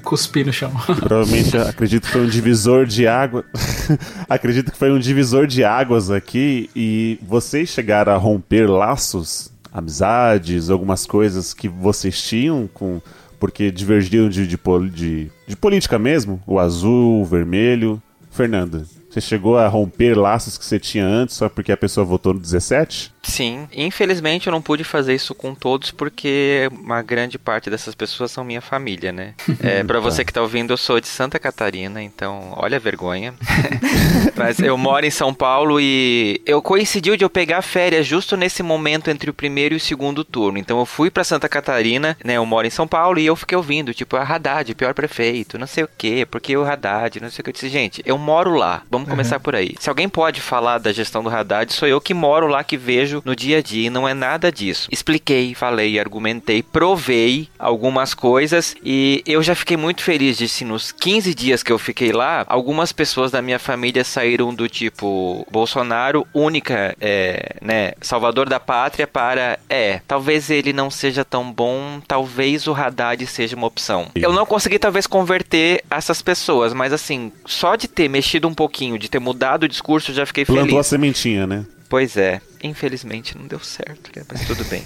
Cuspi 0.03 0.43
no 0.43 0.53
chão. 0.53 0.73
Provavelmente 0.99 1.57
acredito 1.59 2.07
que 2.07 2.13
foi 2.13 2.23
um 2.23 2.29
divisor 2.29 2.85
de 2.85 3.07
água. 3.07 3.45
acredito 4.29 4.73
que 4.73 4.77
foi 4.77 4.91
um 4.91 4.99
divisor 4.99 5.47
de 5.47 5.63
águas 5.63 6.11
aqui 6.11 6.69
e 6.75 7.21
vocês 7.23 7.69
chegaram 7.69 8.13
a 8.13 8.17
romper 8.17 8.69
laços, 8.69 9.51
amizades, 9.73 10.71
algumas 10.71 11.07
coisas 11.07 11.53
que 11.55 11.69
vocês 11.69 12.21
tinham 12.23 12.69
com. 12.73 13.01
Porque 13.39 13.71
divergiam 13.71 14.29
de, 14.29 14.49
de, 14.49 14.59
de, 14.91 15.31
de 15.47 15.57
política 15.57 15.97
mesmo, 15.97 16.43
o 16.47 16.59
azul, 16.59 17.21
o 17.21 17.25
vermelho. 17.25 18.03
Fernanda, 18.31 18.85
você 19.09 19.21
chegou 19.21 19.57
a 19.57 19.69
romper 19.69 20.15
laços 20.19 20.59
que 20.59 20.65
você 20.65 20.79
tinha 20.79 21.07
antes 21.07 21.37
só 21.37 21.49
porque 21.49 21.73
a 21.73 21.77
pessoa 21.77 22.05
votou 22.05 22.35
no 22.35 22.41
17? 22.41 23.13
Sim, 23.23 23.69
infelizmente 23.73 24.47
eu 24.47 24.53
não 24.53 24.63
pude 24.63 24.85
fazer 24.85 25.15
isso 25.15 25.35
com 25.35 25.55
todos 25.55 25.91
porque 25.91 26.69
uma 26.73 27.03
grande 27.03 27.39
parte 27.39 27.69
dessas 27.69 27.95
pessoas 27.95 28.31
são 28.31 28.45
minha 28.45 28.61
família, 28.61 29.13
né? 29.13 29.35
É, 29.61 29.83
para 29.83 29.99
você 29.99 30.25
que 30.25 30.33
tá 30.33 30.41
ouvindo, 30.41 30.73
eu 30.73 30.77
sou 30.77 31.01
de 31.01 31.09
Santa 31.09 31.39
Catarina, 31.39 32.01
então 32.01 32.55
olha 32.57 32.77
a 32.77 32.81
vergonha. 32.81 33.35
Mas 34.37 34.61
eu 34.61 34.79
moro 34.79 35.05
em 35.05 35.11
São 35.11 35.35
Paulo 35.35 35.81
e 35.81 36.41
eu 36.47 36.63
coincidiu 36.63 37.17
de 37.17 37.25
eu 37.25 37.29
pegar 37.29 37.61
férias 37.61 38.07
justo 38.07 38.37
nesse 38.37 38.63
momento 38.63 39.11
entre 39.11 39.29
o 39.29 39.35
primeiro 39.35 39.75
e 39.75 39.77
o 39.77 39.81
segundo 39.81 40.25
turno. 40.25 40.59
Então 40.59 40.79
eu 40.79 40.87
fui 40.87 41.11
pra 41.11 41.25
Santa 41.25 41.49
Catarina, 41.49 42.17
né? 42.25 42.35
Eu 42.35 42.47
moro 42.47 42.67
em 42.67 42.71
São 42.71 42.87
Paulo 42.87 43.19
e 43.19 43.27
eu 43.27 43.35
fiquei 43.35 43.57
ouvindo, 43.57 43.93
tipo, 43.93 44.17
a 44.17 44.23
Haddad, 44.23 44.75
pior 44.75 44.95
prefeito, 44.95 45.59
não 45.59 45.67
sei 45.67 45.85
o 45.85 45.91
quê, 45.99 46.27
porque 46.31 46.57
o 46.57 46.65
Haddad, 46.65 47.21
não 47.21 47.31
sei 47.31 47.41
o 47.41 47.45
que. 47.45 47.51
Eu 47.51 47.55
disse, 47.55 47.69
gente, 47.69 48.01
eu 48.07 48.17
moro 48.17 48.55
lá, 48.55 48.83
vamos 48.89 49.09
começar 49.09 49.41
por 49.41 49.57
aí. 49.57 49.75
Se 49.81 49.89
alguém 49.89 50.09
pode 50.09 50.41
falar 50.41 50.79
da 50.79 50.93
gestão 50.93 51.23
do 51.23 51.29
Haddad, 51.29 51.73
sou 51.73 51.89
eu 51.89 52.01
que 52.01 52.15
moro 52.15 52.47
lá, 52.47 52.63
que 52.63 52.77
vejo 52.77 53.08
no 53.25 53.35
dia 53.35 53.59
a 53.59 53.63
dia 53.63 53.87
e 53.87 53.91
não 53.91 54.09
é 54.09 54.15
nada 54.15 54.51
disso. 54.51 54.89
Expliquei, 54.91 55.55
falei, 55.55 55.99
argumentei, 55.99 56.63
provei 56.63 57.49
algumas 57.59 58.15
coisas 58.15 58.75
e 58.85 59.23
eu 59.27 59.43
já 59.43 59.55
fiquei 59.55 59.77
muito 59.77 60.03
feliz 60.03 60.37
de 60.37 60.49
se 60.49 60.65
nos 60.65 60.93
15 60.93 61.35
dias 61.35 61.63
que 61.63 61.73
eu 61.73 61.79
fiquei 61.79 62.13
lá, 62.13 62.45
algumas 62.49 62.93
pessoas 62.93 63.31
da 63.31 63.43
minha 63.43 63.59
família 63.59 64.05
saíram 64.05 64.55
do 64.55 64.69
tipo 64.69 65.47
Bolsonaro, 65.51 66.27
única, 66.33 66.97
é, 67.01 67.57
né, 67.61 67.93
salvador 68.01 68.49
da 68.49 68.61
pátria 68.61 69.07
para, 69.07 69.59
é, 69.69 70.01
talvez 70.07 70.51
ele 70.51 70.73
não 70.73 70.91
seja 70.91 71.25
tão 71.25 71.51
bom, 71.53 72.01
talvez 72.07 72.67
o 72.67 72.73
Haddad 72.73 73.27
seja 73.27 73.57
uma 73.57 73.67
opção. 73.67 74.11
Eu 74.15 74.33
não 74.33 74.47
consegui 74.47 74.79
talvez 74.79 75.07
converter 75.07 75.83
essas 75.91 76.23
pessoas, 76.23 76.73
mas 76.73 76.93
assim, 76.93 77.33
só 77.45 77.77
de 77.77 77.89
ter 77.89 78.09
mexido 78.09 78.49
um 78.49 78.55
pouquinho, 78.55 78.99
de 78.99 79.09
ter 79.09 79.19
mudado 79.19 79.65
o 79.65 79.69
discurso, 79.69 80.11
eu 80.11 80.15
já 80.15 80.27
fiquei 80.27 80.45
Plantou 80.45 80.65
a 80.65 80.69
feliz. 80.69 80.87
sementinha, 80.87 81.47
né? 81.47 81.65
Pois 81.89 82.17
é. 82.17 82.41
Infelizmente 82.63 83.37
não 83.37 83.47
deu 83.47 83.61
certo, 83.61 84.11
né? 84.15 84.23
mas 84.31 84.47
tudo 84.47 84.65
bem. 84.65 84.83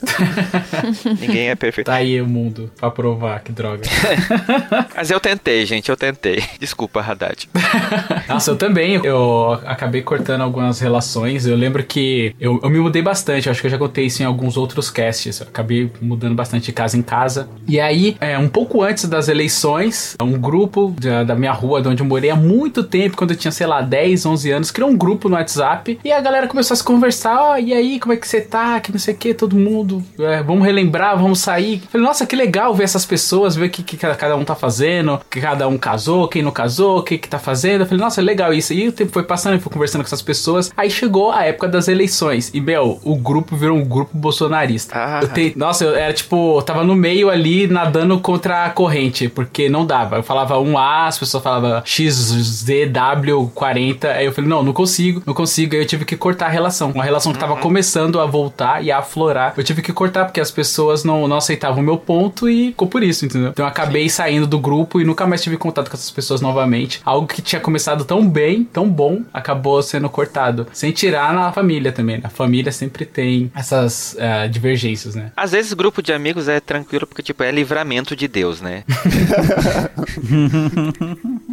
Ninguém 1.21 1.49
é 1.49 1.55
perfeito. 1.55 1.87
Tá 1.87 1.95
aí 1.95 2.21
o 2.21 2.27
mundo 2.27 2.71
pra 2.77 2.91
provar 2.91 3.41
que 3.41 3.53
droga. 3.53 3.83
Mas 4.95 5.11
eu 5.11 5.19
tentei, 5.19 5.65
gente, 5.65 5.89
eu 5.89 5.97
tentei. 5.97 6.43
Desculpa, 6.59 7.01
Haddad. 7.01 7.49
Nossa, 8.29 8.51
eu 8.51 8.57
também. 8.57 9.01
Eu 9.05 9.53
acabei 9.65 10.03
cortando 10.03 10.43
algumas 10.43 10.81
relações. 10.81 11.47
Eu 11.47 11.57
lembro 11.57 11.83
que 11.83 12.35
eu, 12.39 12.61
eu 12.63 12.71
me 12.71 12.79
mudei 12.79 13.03
bastante. 13.03 13.49
Acho 13.49 13.61
que 13.61 13.67
eu 13.67 13.71
já 13.71 13.79
contei 13.79 14.07
isso 14.07 14.23
em 14.23 14.27
alguns 14.27 14.57
outros 14.57 14.91
casts. 14.91 15.41
Eu 15.41 15.47
acabei 15.49 15.91
mudando 16.01 16.35
bastante 16.35 16.67
de 16.67 16.73
casa 16.73 16.97
em 16.97 17.03
casa. 17.03 17.49
E 17.67 17.81
aí, 17.81 18.17
é, 18.21 18.39
um 18.39 18.49
pouco 18.49 18.83
antes 18.83 19.09
das 19.09 19.29
eleições, 19.29 20.17
um 20.23 20.33
grupo 20.33 20.95
da, 21.01 21.25
da 21.25 21.35
minha 21.35 21.53
rua, 21.53 21.81
de 21.81 21.89
onde 21.89 22.03
eu 22.03 22.07
morei 22.07 22.31
há 22.31 22.37
muito 22.37 22.83
tempo, 22.83 23.17
quando 23.17 23.31
eu 23.33 23.37
tinha, 23.37 23.53
sei 23.53 23.67
lá, 23.67 23.81
10, 23.81 24.27
11 24.27 24.51
anos, 24.51 24.71
criou 24.71 24.91
um 24.91 24.97
grupo 24.97 25.29
no 25.29 25.37
WhatsApp. 25.37 25.99
E 26.05 26.13
a 26.13 26.21
galera 26.21 26.47
começou 26.47 26.75
a 26.75 26.77
se 26.77 26.85
conversar. 26.85 27.62
E 27.63 27.73
aí, 27.73 27.99
como 28.01 28.13
é 28.13 28.17
que 28.17 28.27
você 28.29 28.41
tá? 28.41 28.79
Que 28.81 28.93
não 28.93 28.99
sei 28.99 29.15
o 29.15 29.17
que, 29.17 29.33
todo 29.35 29.57
mundo. 29.57 30.03
é, 30.19 30.43
vamos 30.43 30.65
relembrar, 30.65 31.17
vamos 31.19 31.41
sair. 31.41 31.83
Falei, 31.91 32.07
nossa, 32.07 32.27
que 32.27 32.37
legal 32.37 32.75
ver 32.75 32.85
essas 32.85 33.05
pessoas, 33.07 33.55
ver 33.57 33.67
o 33.67 33.71
que, 33.71 33.83
que 33.83 33.97
cada 33.97 34.37
um 34.37 34.45
tá 34.45 34.55
fazendo, 34.55 35.21
que 35.31 35.41
cada 35.41 35.67
um 35.69 35.79
casou, 35.79 36.29
quem 36.29 36.43
não 36.43 36.51
casou, 36.51 36.99
o 36.99 37.03
que 37.03 37.19
que 37.19 37.29
tá 37.29 37.39
fazendo. 37.39 37.83
Eu 37.83 37.87
falei, 37.87 38.03
nossa, 38.03 38.21
é 38.21 38.25
legal 38.25 38.53
isso. 38.53 38.73
E 38.73 38.89
o 38.89 38.93
tempo 38.93 39.13
foi 39.13 39.23
passando, 39.23 39.55
eu 39.55 39.61
fui 39.61 39.73
conversando 39.73 40.03
com 40.03 40.07
essas 40.07 40.23
pessoas. 40.23 40.73
Aí 40.77 40.91
chegou 40.91 41.31
a 41.33 41.45
época 41.45 41.69
das 41.69 41.89
eleições. 41.89 42.51
E, 42.55 42.61
meu, 42.61 43.01
o 43.05 43.17
grupo 43.17 43.57
virou 43.57 43.77
um 43.77 43.85
grupo 43.85 44.17
bolsonarista. 44.17 44.95
Ah. 44.97 45.21
Eu 45.23 45.29
te- 45.29 45.53
nossa, 45.57 45.85
eu 45.85 45.95
era 45.97 46.13
tipo, 46.13 46.59
eu 46.59 46.63
tava 46.63 46.85
no 46.85 46.95
meio 46.95 47.31
ali 47.31 47.67
nadando 47.67 48.19
contra 48.21 48.65
a 48.65 48.71
corrente, 48.71 49.29
porque 49.29 49.69
não 49.69 49.85
dava. 49.87 50.17
Eu 50.17 50.23
falava 50.23 50.59
um 50.59 50.77
A, 50.79 51.07
as 51.07 51.19
pessoas 51.19 51.43
falavam 51.43 51.81
XZW40. 51.83 54.05
Aí 54.07 54.27
eu 54.27 54.33
falei, 54.33 54.49
não, 54.51 54.63
não 54.63 54.73
consigo, 54.73 55.23
não 55.27 55.35
consigo. 55.35 55.75
Aí 55.75 55.81
eu 55.83 55.87
tive 55.87 56.05
que 56.05 56.17
cortar 56.17 56.47
a 56.47 56.51
relação. 56.51 56.91
Uma 56.91 57.05
relação 57.05 57.33
que 57.33 57.39
tava 57.39 57.52
começando 57.57 58.21
a 58.21 58.27
voltar 58.27 58.85
e 58.85 58.91
a 58.91 58.99
aflorar. 58.99 59.55
Eu 59.57 59.65
tive 59.65 59.83
que 59.83 59.93
cortar 59.93 60.25
porque 60.25 60.41
as 60.41 60.51
pessoas 60.51 61.05
não, 61.05 61.27
não 61.29 61.37
aceitavam 61.37 61.81
o 61.81 61.85
meu 61.85 61.97
ponto 61.97 62.49
e 62.49 62.69
ficou 62.69 62.89
por 62.89 63.03
isso, 63.03 63.25
entendeu? 63.25 63.51
Então 63.51 63.65
eu 63.65 63.69
acabei 63.69 64.09
saindo 64.09 64.47
do 64.47 64.59
grupo 64.59 65.01
e 65.01 65.05
nunca 65.05 65.27
mais 65.27 65.43
tive 65.43 65.57
contato 65.57 65.91
com 65.91 65.97
essas 65.97 66.11
pessoas 66.11 66.41
novamente. 66.41 67.01
Algo 67.05 67.27
que 67.27 67.43
tinha 67.43 67.61
começado 67.61 68.05
tão 68.05 68.29
bem, 68.29 68.65
tão 68.65 68.89
bom, 68.89 69.23
acabou 69.33 69.83
sendo 69.83 70.09
cortado. 70.09 70.67
Sem 70.73 70.93
tirar 70.93 71.33
na 71.35 71.53
família 71.53 71.93
também. 71.93 72.17
né? 72.17 72.23
A 72.25 72.29
família 72.29 72.73
sempre 72.73 73.05
tem 73.05 73.51
essas 73.55 74.17
eh, 74.19 74.49
divergências, 74.49 75.15
né? 75.15 75.33
Às 75.37 75.53
vezes 75.53 75.73
grupo 75.73 76.03
de 76.03 76.13
amigos 76.13 76.49
é 76.49 76.61
tranquilo 76.61 77.07
porque, 77.07 77.23
tipo, 77.23 77.43
é 77.43 77.51
livramento 77.51 78.15
de 78.17 78.29
Deus, 78.29 78.61
né? 78.61 78.85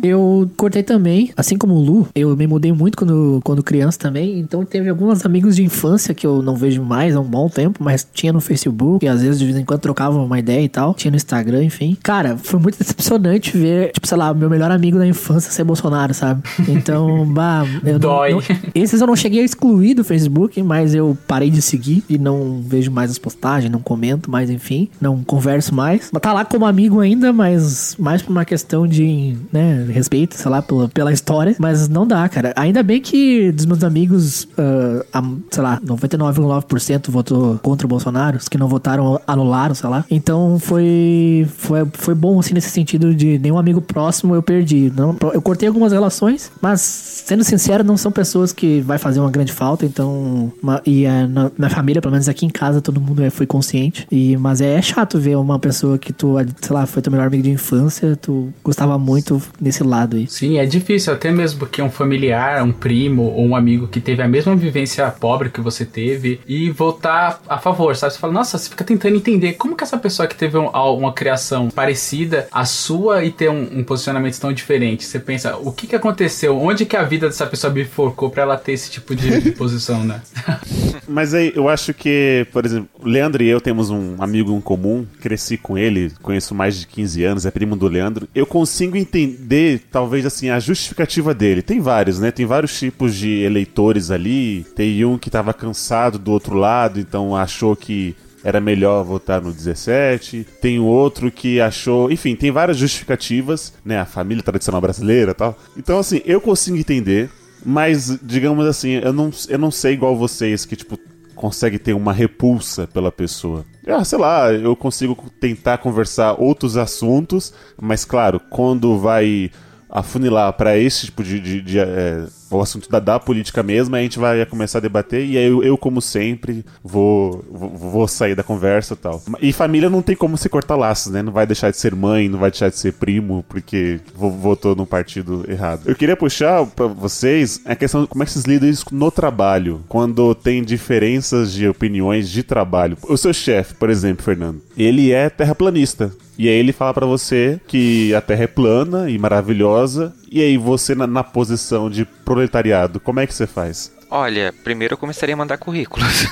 Eu 0.02 0.50
cortei 0.56 0.82
também, 0.82 1.32
assim 1.36 1.58
como 1.58 1.74
o 1.74 1.82
Lu, 1.82 2.08
eu 2.16 2.36
me 2.36 2.48
mudei 2.48 2.72
muito 2.72 2.98
quando, 2.98 3.42
quando 3.44 3.62
criança 3.62 4.00
também, 4.00 4.40
então 4.40 4.64
teve 4.64 4.90
alguns 4.90 5.26
amigos 5.26 5.56
de 5.58 5.64
infância 5.64 5.89
que 5.98 6.26
eu 6.26 6.42
não 6.42 6.56
vejo 6.56 6.84
mais 6.84 7.16
há 7.16 7.20
um 7.20 7.24
bom 7.26 7.48
tempo, 7.50 7.84
mas 7.84 8.08
tinha 8.14 8.32
no 8.34 8.40
Facebook, 8.42 9.06
e 9.06 9.10
às 9.10 9.22
vezes 9.22 9.40
de 9.40 9.46
vez 9.46 9.58
em 9.58 9.66
quando 9.66 9.80
trocavam 9.80 10.26
uma 10.26 10.40
ideia 10.40 10.62
e 10.62 10.70
tal, 10.70 10.94
tinha 10.94 11.12
no 11.12 11.18
Instagram, 11.18 11.64
enfim. 11.64 11.98
Cara, 12.04 12.38
foi 12.38 12.60
muito 12.60 12.78
decepcionante 12.78 13.58
ver, 13.58 13.92
tipo, 13.92 14.08
sei 14.08 14.18
lá, 14.18 14.34
meu 14.34 14.50
melhor 14.50 14.72
amigo 14.72 14.98
da 14.98 15.08
infância 15.08 15.52
ser 15.52 15.64
Bolsonaro, 15.64 16.14
sabe? 16.14 16.42
Então, 16.68 17.26
bah, 17.32 17.64
eu 17.84 17.94
não- 17.94 18.00
Dói. 18.00 18.32
não- 18.32 18.42
esses 18.76 19.00
eu 19.02 19.08
não 19.08 19.16
cheguei 19.16 19.42
a 19.42 19.46
excluir 19.46 19.94
do 19.94 20.04
Facebook, 20.04 20.62
mas 20.64 20.94
eu 20.94 21.18
parei 21.28 21.50
de 21.50 21.62
seguir 21.62 22.04
e 22.10 22.18
não 22.18 22.62
vejo 22.66 22.92
mais 22.92 23.12
as 23.12 23.18
postagens, 23.18 23.72
não 23.72 23.80
comento 23.80 24.30
mais, 24.30 24.50
enfim, 24.50 24.90
não 25.00 25.24
converso 25.24 25.74
mais. 25.74 26.10
Mas 26.12 26.22
tá 26.22 26.34
lá 26.34 26.46
como 26.46 26.66
amigo 26.66 27.00
ainda, 27.00 27.32
mas 27.34 27.96
mais 28.00 28.22
por 28.22 28.32
uma 28.32 28.46
questão 28.46 28.88
de, 28.88 29.36
né, 29.52 29.86
respeito, 29.92 30.36
sei 30.36 30.50
lá, 30.52 30.62
pela, 30.62 30.88
pela 30.90 31.12
história. 31.14 31.56
Mas 31.60 31.88
não 31.88 32.06
dá, 32.06 32.28
cara. 32.30 32.54
Ainda 32.56 32.82
bem 32.84 33.00
que 33.02 33.52
dos 33.52 33.66
meus 33.66 33.84
amigos, 33.84 34.48
ah, 34.58 35.06
a- 35.14 35.24
sei 35.52 35.64
lá, 35.64 35.79
99,9% 35.86 37.10
votou 37.10 37.58
contra 37.62 37.86
o 37.86 37.90
Bolsonaro, 37.90 38.38
os 38.38 38.48
que 38.48 38.58
não 38.58 38.68
votaram 38.68 39.20
anularam, 39.28 39.76
sei 39.76 39.90
lá. 39.90 40.06
Então 40.10 40.58
foi, 40.60 41.48
foi, 41.58 41.86
foi 41.94 42.16
bom, 42.16 42.40
assim, 42.40 42.54
nesse 42.54 42.70
sentido 42.70 43.14
de 43.14 43.38
nenhum 43.40 43.58
amigo 43.58 43.82
próximo 43.82 44.36
eu 44.36 44.42
perdi. 44.44 44.92
Não, 44.96 45.16
eu 45.34 45.42
cortei 45.42 45.68
algumas 45.68 45.92
relações, 45.92 46.52
mas 46.62 46.82
sendo 46.82 47.44
sincero, 47.44 47.84
não 47.84 47.98
são 47.98 48.12
pessoas 48.12 48.52
que 48.52 48.82
vai 48.82 48.98
fazer 48.98 49.20
uma 49.20 49.32
grande 49.32 49.52
falta, 49.52 49.86
então. 49.86 50.52
uma- 50.62 50.82
e 50.86 51.06
é, 51.06 51.28
na 51.58 51.70
família, 51.70 52.02
pelo 52.02 52.12
menos 52.12 52.28
aqui 52.30 52.46
em 52.46 52.50
casa, 52.50 52.82
todo 52.82 53.00
mundo 53.00 53.24
é, 53.24 53.30
foi 53.30 53.46
consciente. 53.46 54.08
E, 54.12 54.36
mas 54.38 54.62
é, 54.62 54.82
chato 54.82 55.20
ver 55.20 55.36
uma 55.38 55.60
pessoa 55.60 55.98
que 55.98 56.12
tu, 56.14 56.36
sei 56.62 56.74
lá, 56.76 56.86
foi 56.86 57.02
teu 57.02 57.12
melhor 57.12 57.28
amigo 57.28 57.44
de 57.44 57.52
infância, 57.52 58.16
tu 58.16 58.50
gostava 58.64 58.98
muito 58.98 59.42
nesse 59.62 59.84
lado 59.84 60.18
aí. 60.18 60.28
Sim, 60.28 60.58
é 60.58 60.66
difícil, 60.66 61.14
até 61.14 61.32
mesmo 61.32 61.60
porque 61.60 61.82
um 61.82 61.90
familiar, 61.90 62.64
um 62.64 62.72
primo 62.72 63.24
ou 63.24 63.46
um 63.48 63.56
amigo 63.56 63.88
que 63.88 64.00
teve 64.00 64.22
a 64.22 64.28
mesma 64.28 64.56
vivência 64.56 65.10
pobre 65.12 65.50
que 65.50 65.62
você 65.62 65.69
teve 65.86 66.40
e 66.48 66.70
votar 66.70 67.42
a 67.48 67.58
favor, 67.58 67.96
sabe? 67.96 68.14
Você 68.14 68.20
fala, 68.20 68.34
nossa, 68.34 68.58
você 68.58 68.70
fica 68.70 68.84
tentando 68.84 69.16
entender 69.16 69.54
como 69.54 69.76
que 69.76 69.84
essa 69.84 69.98
pessoa 69.98 70.28
que 70.28 70.36
teve 70.36 70.58
um- 70.58 70.68
uma 70.70 71.14
criação 71.14 71.70
parecida 71.70 72.48
à 72.52 72.66
sua 72.66 73.24
e 73.24 73.32
ter 73.32 73.50
um, 73.50 73.80
um 73.80 73.84
posicionamento 73.84 74.40
tão 74.40 74.52
diferente. 74.54 75.06
Você 75.06 75.20
pensa, 75.20 75.58
o 75.58 75.72
que 75.72 75.88
que 75.88 75.96
aconteceu? 75.96 76.58
Onde 76.60 76.86
que 76.86 76.96
a 76.96 77.04
vida 77.04 77.28
dessa 77.28 77.46
pessoa 77.46 77.72
bifurcou 77.72 78.30
pra 78.30 78.44
ela 78.44 78.58
ter 78.58 78.74
esse 78.74 78.90
tipo 78.92 79.16
de, 79.16 79.42
de 79.42 79.52
posição, 79.52 80.04
né? 80.04 80.22
Mas 81.08 81.34
aí 81.34 81.52
eu 81.56 81.68
acho 81.68 81.94
que, 81.94 82.46
por 82.52 82.66
exemplo, 82.66 82.90
Leandro 83.04 83.42
e 83.44 83.48
eu 83.50 83.60
temos 83.60 83.90
um 83.90 84.16
amigo 84.20 84.56
em 84.56 84.62
comum, 84.62 85.06
cresci 85.20 85.58
com 85.58 85.78
ele, 85.78 86.12
conheço 86.22 86.54
mais 86.54 86.80
de 86.80 86.86
15 86.88 87.24
anos, 87.24 87.46
é 87.46 87.52
primo 87.52 87.76
do 87.76 87.88
Leandro. 87.88 88.28
Eu 88.36 88.46
consigo 88.46 88.96
entender, 88.96 89.82
talvez 89.92 90.26
assim, 90.26 90.50
a 90.50 90.60
justificativa 90.60 91.34
dele. 91.34 91.62
Tem 91.62 91.80
vários, 91.80 92.20
né? 92.20 92.32
Tem 92.32 92.46
vários 92.46 92.78
tipos 92.78 93.16
de 93.16 93.42
eleitores 93.42 94.12
ali. 94.12 94.66
Tem 94.76 95.04
um 95.04 95.18
que 95.18 95.30
tava 95.30 95.54
cansado 95.60 96.18
do 96.18 96.32
outro 96.32 96.56
lado, 96.56 97.00
então 97.00 97.36
achou 97.36 97.76
que 97.76 98.16
era 98.44 98.62
melhor 98.62 99.04
votar 99.04 99.42
no 99.42 99.52
17. 99.52 100.46
Tem 100.62 100.80
outro 100.80 101.32
que 101.32 101.60
achou. 101.60 102.12
Enfim, 102.12 102.36
tem 102.36 102.52
várias 102.52 102.78
justificativas, 102.78 103.74
né? 103.84 104.00
A 104.00 104.06
família 104.06 104.42
tradicional 104.44 104.82
brasileira 104.82 105.34
tal. 105.34 105.58
Então, 105.78 106.00
assim, 106.00 106.22
eu 106.26 106.40
consigo 106.40 106.78
entender. 106.78 107.30
Mas, 107.66 108.18
digamos 108.24 108.66
assim, 108.66 109.02
eu 109.04 109.12
não, 109.12 109.32
eu 109.50 109.58
não 109.58 109.70
sei 109.70 109.94
igual 109.94 110.16
vocês 110.16 110.64
que, 110.64 110.78
tipo, 110.78 110.98
consegue 111.36 111.78
ter 111.78 111.94
uma 111.94 112.14
repulsa 112.14 112.88
pela 112.88 113.12
pessoa. 113.12 113.66
Ah, 113.86 114.04
sei 114.06 114.18
lá, 114.18 114.52
eu 114.54 114.76
consigo 114.76 115.16
tentar 115.42 115.80
conversar 115.80 116.40
outros 116.40 116.78
assuntos, 116.78 117.54
mas 117.82 118.06
claro, 118.06 118.40
quando 118.50 118.98
vai 118.98 119.52
afunilar 119.90 120.54
para 120.54 120.78
esse 120.78 121.08
tipo 121.08 121.24
de, 121.24 121.40
de, 121.40 121.62
de, 121.62 121.80
é, 121.80 122.26
o 122.50 122.62
assunto 122.62 122.90
da, 122.90 123.00
da 123.00 123.20
política 123.20 123.62
mesmo, 123.62 123.96
aí 123.96 124.02
a 124.02 124.04
gente 124.04 124.20
vai 124.20 124.46
começar 124.46 124.80
a 124.80 124.82
debater 124.82 125.26
e 125.26 125.38
aí 125.38 125.46
eu, 125.46 125.64
eu 125.64 125.78
como 125.78 126.02
sempre, 126.02 126.66
vou, 126.84 127.44
vou, 127.52 127.70
vou 127.70 128.08
sair 128.08 128.36
da 128.36 128.44
conversa 128.44 128.94
e 128.94 128.98
tal. 128.98 129.22
E 129.42 129.54
família 129.54 129.90
não 129.90 130.02
tem 130.02 130.16
como 130.16 130.38
se 130.38 130.50
cortar 130.50 130.76
laços, 130.76 131.12
né? 131.12 131.22
Não 131.22 131.32
vai 131.32 131.46
deixar 131.46 131.72
de 131.72 131.78
ser 131.78 131.96
mãe, 131.96 132.28
não 132.28 132.40
vai 132.40 132.52
deixar 132.52 132.70
de 132.70 132.78
ser 132.78 132.94
primo, 132.94 133.44
porque 133.48 134.00
votou 134.14 134.76
no 134.76 134.86
partido 134.86 135.46
errado. 135.48 135.84
Eu 135.86 135.96
queria 135.96 136.16
puxar 136.16 136.66
pra 136.66 136.88
vocês 136.88 137.62
a 137.66 137.76
questão 137.76 138.02
de 138.02 138.08
como 138.08 138.24
é 138.24 138.26
que 138.26 138.32
vocês 138.32 138.46
lidam 138.46 138.70
isso 138.70 138.86
no 138.92 139.12
trabalho, 139.12 139.84
quando 139.88 140.34
tem 140.34 140.64
diferenças 140.64 141.54
de 141.54 141.68
opiniões 141.68 142.30
de 142.30 142.44
trabalho. 142.44 142.98
O 143.04 143.18
seu 143.18 143.34
chefe, 143.34 143.74
por 143.76 143.90
exemplo, 143.90 144.24
Fernando, 144.24 144.62
ele 144.78 145.12
é 145.12 145.30
terraplanista. 145.30 146.12
E 146.40 146.48
aí 146.48 146.56
ele 146.56 146.72
fala 146.72 146.94
para 146.94 147.06
você 147.06 147.60
que 147.68 148.16
a 148.16 148.22
Terra 148.22 148.46
é 148.46 148.48
plana 148.48 149.10
e 149.10 149.18
maravilhosa. 149.18 150.14
E 150.32 150.42
aí 150.42 150.58
você 150.58 150.94
na, 150.94 151.08
na 151.08 151.24
posição 151.24 151.90
de 151.90 152.06
proletariado, 152.06 153.00
como 153.00 153.20
é 153.20 153.28
que 153.28 153.34
você 153.34 153.48
faz? 153.48 153.92
Olha, 154.12 154.52
primeiro 154.64 154.96
eu 154.96 154.98
começaria 154.98 155.36
a 155.36 155.38
mandar 155.38 155.60
currículos. 155.60 156.04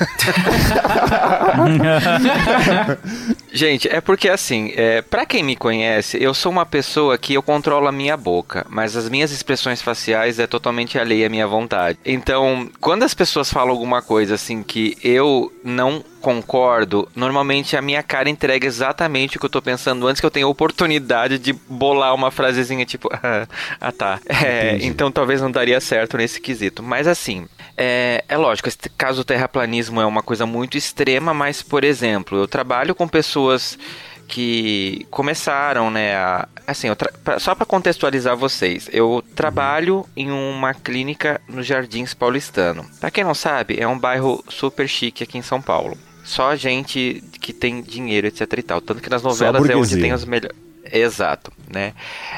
Gente, 3.53 3.88
é 3.88 4.01
porque 4.01 4.27
assim, 4.29 4.73
é, 4.75 5.03
para 5.03 5.27
quem 5.27 5.43
me 5.43 5.55
conhece, 5.55 6.21
eu 6.21 6.33
sou 6.33 6.51
uma 6.51 6.65
pessoa 6.65 7.19
que 7.19 7.36
eu 7.36 7.43
controlo 7.43 7.88
a 7.88 7.91
minha 7.91 8.17
boca, 8.17 8.65
mas 8.67 8.95
as 8.95 9.07
minhas 9.10 9.31
expressões 9.31 9.79
faciais 9.79 10.39
é 10.39 10.47
totalmente 10.47 10.97
alheia 10.97 11.27
à 11.27 11.29
minha 11.29 11.45
vontade. 11.45 11.99
Então, 12.03 12.67
quando 12.81 13.03
as 13.03 13.13
pessoas 13.13 13.51
falam 13.51 13.69
alguma 13.69 14.01
coisa 14.01 14.33
assim 14.33 14.63
que 14.63 14.97
eu 15.03 15.53
não 15.63 16.03
concordo, 16.27 17.07
normalmente 17.15 17.77
a 17.77 17.81
minha 17.81 18.03
cara 18.03 18.29
entrega 18.29 18.67
exatamente 18.67 19.37
o 19.37 19.39
que 19.39 19.45
eu 19.45 19.49
tô 19.49 19.61
pensando 19.61 20.05
antes 20.05 20.19
que 20.19 20.25
eu 20.25 20.29
tenha 20.29 20.45
oportunidade 20.45 21.39
de 21.39 21.53
bolar 21.53 22.13
uma 22.13 22.29
frasezinha 22.29 22.85
tipo, 22.85 23.09
ah 23.79 23.91
tá. 23.93 24.19
É, 24.43 24.77
então 24.81 25.09
talvez 25.09 25.41
não 25.41 25.49
daria 25.49 25.79
certo 25.79 26.17
nesse 26.17 26.41
quesito. 26.41 26.83
Mas 26.83 27.07
assim, 27.07 27.47
é, 27.77 28.25
é 28.27 28.35
lógico, 28.35 28.67
esse 28.67 28.77
caso 28.97 29.21
o 29.21 29.23
terraplanismo 29.23 30.01
é 30.01 30.05
uma 30.05 30.21
coisa 30.21 30.45
muito 30.45 30.77
extrema, 30.77 31.33
mas 31.33 31.61
por 31.61 31.85
exemplo, 31.85 32.39
eu 32.39 32.45
trabalho 32.45 32.93
com 32.93 33.07
pessoas 33.07 33.79
que 34.27 35.07
começaram, 35.09 35.89
né, 35.89 36.13
a, 36.17 36.45
assim, 36.67 36.89
pra, 37.23 37.39
só 37.39 37.55
para 37.55 37.65
contextualizar 37.65 38.35
vocês, 38.35 38.89
eu 38.91 39.23
trabalho 39.33 40.05
em 40.13 40.29
uma 40.29 40.73
clínica 40.73 41.39
no 41.47 41.63
Jardins 41.63 42.13
Paulistano. 42.13 42.85
Para 42.99 43.11
quem 43.11 43.23
não 43.23 43.33
sabe, 43.33 43.79
é 43.79 43.87
um 43.87 43.97
bairro 43.97 44.43
super 44.49 44.89
chique 44.89 45.23
aqui 45.23 45.37
em 45.37 45.41
São 45.41 45.61
Paulo 45.61 45.97
só 46.27 46.57
gente 46.57 47.23
que 47.39 47.53
tem 47.53 47.81
dinheiro, 47.81 48.27
etc 48.27 48.41
e 48.57 48.61
tal. 48.61 48.81
Tanto 48.81 49.01
que 49.01 49.09
nas 49.09 49.23
novelas 49.23 49.67
é 49.69 49.75
onde 49.75 49.97
tem 49.97 50.13
os 50.13 50.25
melhores. 50.25 50.57
Exato, 50.91 51.51
né? 51.69 51.93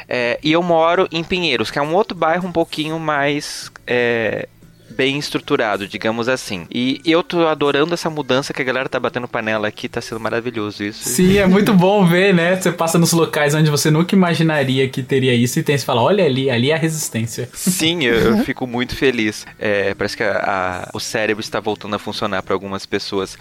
É, 0.08 0.39
e 0.43 0.52
eu 0.52 0.62
moro 0.62 1.08
em 1.12 1.23
Pinheiros, 1.23 1.71
que 1.71 1.80
é 1.80 1.82
um 1.82 1.95
outro 1.95 2.15
bairro 2.15 2.47
um 2.47 2.52
pouquinho 2.52 2.99
mais 2.99 3.71
é, 3.86 4.47
bem 4.89 5.17
estruturado, 5.17 5.88
digamos 5.88 6.28
assim. 6.28 6.65
E 6.71 7.02
eu 7.06 7.23
tô 7.23 7.47
adorando 7.47 7.93
essa 7.93 8.10
mudança 8.10 8.54
que 8.54 8.62
a 8.62 8.65
galera 8.65 8.89
tá 8.89 8.99
batendo 8.99 9.28
panela 9.28 9.67
aqui, 9.67 9.88
tá 9.88 10.02
sendo 10.02 10.19
maravilhoso 10.19 10.84
isso. 10.84 11.08
Sim, 11.10 11.38
é 11.38 11.47
muito 11.47 11.73
bom 11.73 12.06
ver, 12.06 12.34
né? 12.34 12.56
Você 12.56 12.71
passa 12.71 12.97
nos 12.97 13.12
locais 13.12 13.54
onde 13.54 13.69
você 13.69 13.89
nunca 13.89 14.15
imaginaria 14.15 14.88
que 14.89 15.02
teria 15.04 15.34
isso 15.34 15.60
e 15.60 15.63
tem, 15.63 15.78
você 15.78 15.86
fala, 15.86 16.02
olha 16.02 16.25
ali, 16.25 16.49
ali 16.49 16.71
é 16.71 16.75
a 16.75 16.78
resistência. 16.78 17.49
Sim, 17.54 18.04
eu, 18.04 18.15
eu 18.15 18.38
fico 18.43 18.65
muito 18.67 18.95
feliz. 18.95 19.45
É, 19.58 19.93
parece 19.93 20.17
que 20.17 20.23
a, 20.23 20.86
a, 20.86 20.89
o 20.93 20.99
cérebro 20.99 21.41
está 21.41 21.60
voltando 21.60 21.95
a 21.95 21.99
funcionar 21.99 22.43
para 22.43 22.54
algumas 22.54 22.86
pessoas. 22.86 23.38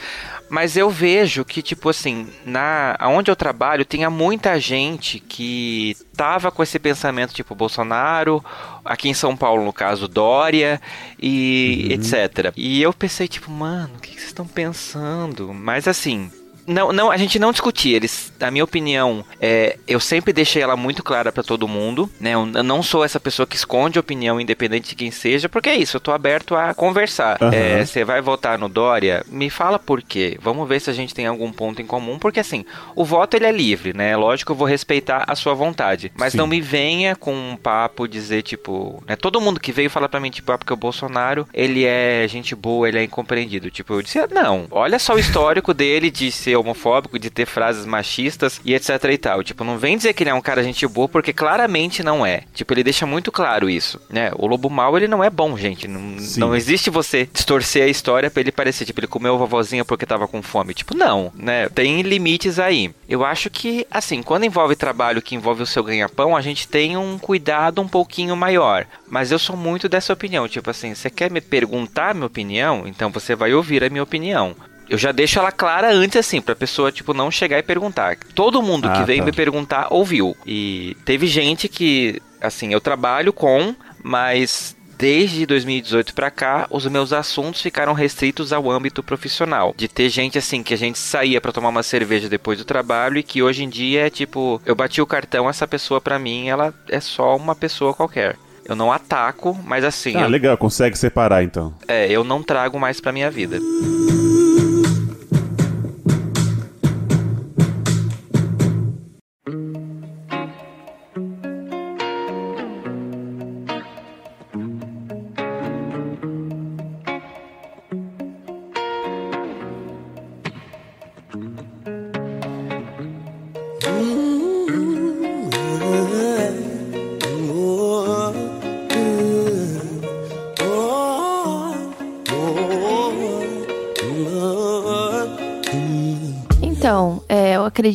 Mas 0.49 0.77
eu 0.77 0.91
vejo 0.91 1.45
que, 1.45 1.63
tipo 1.63 1.89
assim, 1.89 2.27
na 2.45 2.97
onde 3.03 3.31
eu 3.31 3.37
trabalho, 3.37 3.85
tinha 3.85 4.11
muita 4.11 4.59
gente 4.59 5.21
que 5.21 5.97
tava 6.17 6.51
com 6.51 6.63
esse 6.63 6.79
pensamento, 6.79 7.35
tipo, 7.35 7.55
Bolsonaro, 7.55 8.45
aqui 8.89 9.09
em 9.09 9.15
São 9.15 9.37
Paulo, 9.37 9.65
no 9.65 9.73
caso, 9.73 10.09
Dória 10.09 10.81
e 11.21 11.89
uhum. 11.89 11.95
etc. 11.95 12.53
E 12.57 12.81
eu 12.81 12.93
pensei, 12.93 13.29
tipo, 13.29 13.51
mano, 13.51 13.95
o 13.97 14.01
que 14.01 14.13
vocês 14.13 14.29
estão 14.29 14.47
pensando? 14.47 15.53
Mas 15.53 15.87
assim, 15.87 16.31
não, 16.69 16.93
não, 16.93 17.11
a 17.11 17.17
gente 17.17 17.39
não 17.39 17.51
discutia. 17.51 17.97
Eles, 17.97 18.33
na 18.39 18.51
minha 18.51 18.63
opinião, 18.63 19.25
é, 19.41 19.79
eu 19.89 19.99
sempre 19.99 20.33
deixei 20.33 20.63
ela 20.63 20.77
muito 20.77 21.03
clara 21.03 21.33
para 21.33 21.43
todo 21.43 21.67
mundo, 21.67 22.09
né? 22.21 22.35
Eu 22.35 22.47
não 22.47 22.83
sou 22.83 23.03
essa 23.03 23.19
pessoa 23.19 23.47
que 23.47 23.57
esconde 23.57 23.99
opinião, 23.99 24.41
independente 24.41 24.91
de 24.91 24.95
quem 24.95 25.11
seja, 25.11 25.49
porque 25.49 25.71
é 25.71 25.77
isso, 25.77 25.97
eu 25.97 26.01
tô 26.01 26.13
aberto 26.13 26.55
a 26.55 26.75
conversar. 26.75 27.39
Uhum. 27.41 27.51
É, 27.53 27.85
você 27.85 28.05
vai 28.05 28.21
votar 28.21 28.59
no 28.59 28.69
Dória? 28.69 29.25
Me 29.29 29.49
fala 29.49 29.79
por 29.79 30.03
quê. 30.03 30.39
Vamos 30.41 30.69
ver 30.69 30.81
se 30.81 30.91
a 30.91 30.93
gente 30.93 31.15
tem 31.15 31.27
algum 31.27 31.51
ponto 31.51 31.81
em 31.81 31.87
comum, 31.87 32.19
porque 32.19 32.41
assim, 32.41 32.65
o 32.95 33.05
voto 33.05 33.35
ele 33.35 33.47
é 33.47 33.53
livre, 33.53 33.95
né? 33.95 34.15
Lógico, 34.17 34.53
eu 34.53 34.57
vou 34.57 34.67
respeitar 34.67 35.25
a 35.27 35.35
sua 35.35 35.55
vontade, 35.55 36.13
mas 36.17 36.33
Sim. 36.33 36.39
não 36.39 36.47
me 36.47 36.61
venha 36.61 37.17
com 37.17 37.33
um 37.33 37.57
papo 37.57 38.07
dizer 38.07 38.43
tipo, 38.43 39.03
né? 39.07 39.17
Todo 39.17 39.41
mundo 39.41 39.59
que 39.59 39.73
veio 39.73 39.89
falar 39.89 40.09
para 40.09 40.21
mim 40.21 40.31
tipo, 40.31 40.53
ah, 40.53 40.59
porque 40.59 40.73
o 40.73 40.77
Bolsonaro 40.77 41.49
ele 41.55 41.85
é 41.85 42.27
gente 42.29 42.55
boa, 42.55 42.89
ele 42.89 42.99
é 42.99 43.05
incompreendido. 43.05 43.71
Tipo, 43.71 43.95
eu 43.95 44.03
disse, 44.03 44.19
não. 44.31 44.67
Olha 44.71 44.99
só 44.99 45.15
o 45.15 45.19
histórico 45.19 45.73
dele 45.73 46.11
de 46.11 46.31
ser 46.31 46.58
homofóbico, 46.61 47.19
de 47.19 47.31
ter 47.31 47.47
frases 47.47 47.87
machistas 47.87 48.61
e 48.65 48.75
etc 48.75 49.05
e 49.11 49.19
tal. 49.19 49.43
Tipo, 49.43 49.65
não 49.65 49.79
vem 49.79 49.97
dizer 49.97 50.13
que 50.13 50.23
ele 50.23 50.31
é 50.31 50.35
um 50.35 50.41
cara 50.41 50.63
gente 50.63 50.87
boa, 50.87 51.09
porque 51.09 51.33
claramente 51.33 52.03
não 52.03 52.25
é. 52.25 52.43
Tipo, 52.55 52.75
ele 52.75 52.85
deixa 52.85 53.07
muito 53.07 53.31
claro 53.31 53.69
isso, 53.69 54.01
né? 54.11 54.31
O 54.37 54.47
lobo 54.47 54.71
mal, 54.71 54.97
ele 54.97 55.09
não 55.09 55.23
é 55.23 55.31
bom, 55.31 55.57
gente. 55.57 55.89
Não, 55.89 56.17
não 56.37 56.55
existe 56.55 56.91
você 56.91 57.29
distorcer 57.33 57.85
a 57.85 57.89
história 57.89 58.31
para 58.31 58.41
ele 58.41 58.53
parecer, 58.53 58.85
tipo, 58.85 59.01
ele 59.01 59.07
comeu 59.07 59.35
a 59.35 59.39
vovozinha 59.39 59.85
porque 59.85 60.07
tava 60.07 60.29
com 60.29 60.43
fome. 60.43 60.75
Tipo, 60.75 60.95
não, 60.95 61.33
né? 61.35 61.69
Tem 61.69 62.03
limites 62.03 62.59
aí. 62.59 62.93
Eu 63.09 63.25
acho 63.25 63.51
que, 63.51 63.87
assim, 63.91 64.23
quando 64.23 64.45
envolve 64.45 64.77
trabalho 64.77 65.23
que 65.23 65.35
envolve 65.35 65.63
o 65.63 65.67
seu 65.67 65.83
ganha-pão, 65.83 66.37
a 66.37 66.41
gente 66.41 66.69
tem 66.69 66.97
um 66.97 67.19
cuidado 67.19 67.81
um 67.81 67.89
pouquinho 67.89 68.37
maior. 68.37 68.87
Mas 69.09 69.31
eu 69.31 69.39
sou 69.39 69.57
muito 69.57 69.89
dessa 69.89 70.13
opinião. 70.13 70.49
Tipo 70.49 70.71
assim, 70.71 70.95
você 70.95 71.11
quer 71.11 71.31
me 71.31 71.41
perguntar 71.41 72.11
a 72.11 72.15
minha 72.15 72.27
opinião? 72.27 72.85
Então 72.87 73.11
você 73.11 73.35
vai 73.35 73.53
ouvir 73.53 73.83
a 73.85 73.91
minha 73.91 74.03
opinião 74.03 74.55
eu 74.89 74.99
já 74.99 75.13
deixo 75.13 75.39
ela 75.39 75.53
clara 75.53 75.93
antes, 75.93 76.17
assim, 76.17 76.41
pra 76.41 76.57
pessoa, 76.57 76.93
tipo, 76.93 77.13
não 77.13 77.31
chegar 77.31 77.59
e 77.59 77.63
perguntar. 77.63 78.17
Todo 78.35 78.63
mundo 78.63 78.89
ah, 78.89 78.93
que 78.93 79.05
veio 79.05 79.21
tá. 79.21 79.25
me 79.27 79.33
perguntar 79.33 79.89
ouviu. 79.91 80.37
E 80.47 80.97
teve 81.05 81.27
gente 81.27 81.69
que, 81.69 82.21
assim, 82.41 82.73
eu 82.73 82.81
trabalho 82.81 83.33
com, 83.33 83.75
mas 84.03 84.77
desde 84.99 85.47
2018 85.47 86.13
para 86.13 86.31
cá, 86.31 86.67
os 86.71 86.85
meus 86.87 87.13
assuntos 87.13 87.63
ficaram 87.63 87.93
restritos 87.93 88.53
ao 88.53 88.69
âmbito 88.69 89.03
profissional. 89.03 89.73
De 89.77 89.87
ter 89.87 90.09
gente 90.09 90.37
assim 90.37 90.63
que 90.63 90.75
a 90.75 90.79
gente 90.79 90.99
saía 90.99 91.41
para 91.41 91.53
tomar 91.53 91.69
uma 91.69 91.85
cerveja 91.85 92.29
depois 92.29 92.59
do 92.59 92.65
trabalho 92.65 93.19
e 93.19 93.23
que 93.23 93.41
hoje 93.41 93.63
em 93.63 93.69
dia 93.69 94.07
é 94.07 94.11
tipo, 94.11 94.61
eu 94.67 94.75
bati 94.75 95.01
o 95.01 95.07
cartão, 95.07 95.49
essa 95.49 95.69
pessoa 95.69 96.01
para 96.01 96.19
mim, 96.19 96.49
ela 96.49 96.75
é 96.89 96.99
só 96.99 97.37
uma 97.37 97.55
pessoa 97.55 97.95
qualquer. 97.95 98.37
Eu 98.65 98.77
não 98.77 98.93
ataco, 98.93 99.59
mas 99.65 99.83
assim. 99.83 100.15
Ah, 100.17 100.23
eu... 100.23 100.29
legal, 100.29 100.57
consegue 100.59 100.99
separar 100.99 101.43
então. 101.43 101.73
É, 101.87 102.11
eu 102.11 102.23
não 102.23 102.43
trago 102.43 102.79
mais 102.79 103.01
pra 103.01 103.13
minha 103.13 103.31
vida. 103.31 103.59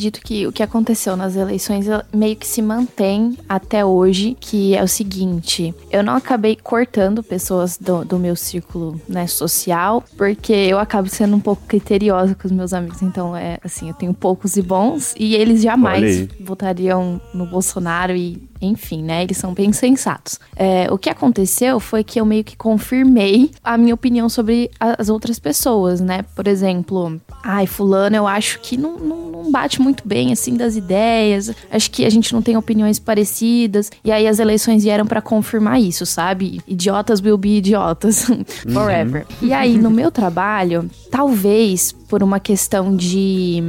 Acredito 0.03 0.21
que 0.21 0.45
o 0.47 0.51
que 0.51 0.61
aconteceu 0.61 1.15
nas 1.15 1.35
eleições 1.35 1.85
meio 2.13 2.35
que 2.35 2.45
se 2.45 2.61
mantém 2.61 3.37
até 3.47 3.85
hoje, 3.85 4.35
que 4.39 4.75
é 4.75 4.83
o 4.83 4.87
seguinte: 4.87 5.73
eu 5.91 6.03
não 6.03 6.15
acabei 6.15 6.57
cortando 6.61 7.23
pessoas 7.23 7.77
do, 7.77 8.03
do 8.03 8.19
meu 8.19 8.35
círculo 8.35 8.99
né, 9.07 9.27
social, 9.27 10.03
porque 10.17 10.53
eu 10.53 10.79
acabo 10.79 11.07
sendo 11.07 11.35
um 11.35 11.39
pouco 11.39 11.63
criteriosa 11.67 12.35
com 12.35 12.47
os 12.47 12.51
meus 12.51 12.73
amigos. 12.73 13.01
Então, 13.01 13.35
é 13.35 13.59
assim, 13.63 13.87
eu 13.87 13.93
tenho 13.93 14.13
poucos 14.13 14.57
e 14.57 14.61
bons, 14.61 15.13
e 15.17 15.35
eles 15.35 15.61
jamais 15.61 16.27
votariam 16.39 17.21
no 17.33 17.45
Bolsonaro 17.45 18.15
e 18.15 18.41
enfim, 18.61 19.03
né? 19.03 19.23
Eles 19.23 19.37
são 19.37 19.53
bem 19.53 19.73
sensatos. 19.73 20.39
É, 20.55 20.87
o 20.91 20.97
que 20.97 21.09
aconteceu 21.09 21.79
foi 21.79 22.03
que 22.03 22.19
eu 22.19 22.25
meio 22.25 22.43
que 22.43 22.55
confirmei 22.55 23.51
a 23.63 23.77
minha 23.77 23.93
opinião 23.93 24.29
sobre 24.29 24.71
as 24.79 25.09
outras 25.09 25.37
pessoas, 25.37 25.99
né? 25.99 26.23
Por 26.35 26.47
exemplo, 26.47 27.19
ai, 27.43 27.67
fulano, 27.67 28.15
eu 28.15 28.25
acho 28.25 28.59
que 28.61 28.77
não, 28.77 28.97
não, 28.97 29.29
não 29.29 29.51
bate 29.51 29.81
muito 29.81 30.07
bem, 30.07 30.31
assim, 30.31 30.55
das 30.55 30.77
ideias. 30.77 31.51
Acho 31.69 31.91
que 31.91 32.05
a 32.05 32.09
gente 32.09 32.33
não 32.33 32.41
tem 32.41 32.55
opiniões 32.55 32.99
parecidas. 32.99 33.91
E 34.03 34.11
aí 34.11 34.25
as 34.27 34.39
eleições 34.39 34.83
vieram 34.83 35.05
para 35.05 35.21
confirmar 35.21 35.81
isso, 35.81 36.05
sabe? 36.05 36.61
Idiotas 36.65 37.19
will 37.19 37.37
be 37.37 37.57
idiotas 37.57 38.25
forever. 38.71 39.25
Uhum. 39.41 39.47
E 39.49 39.53
aí, 39.53 39.77
no 39.77 39.91
meu 39.91 40.09
trabalho, 40.09 40.89
talvez 41.11 41.91
por 41.91 42.23
uma 42.23 42.39
questão 42.39 42.95
de 42.95 43.61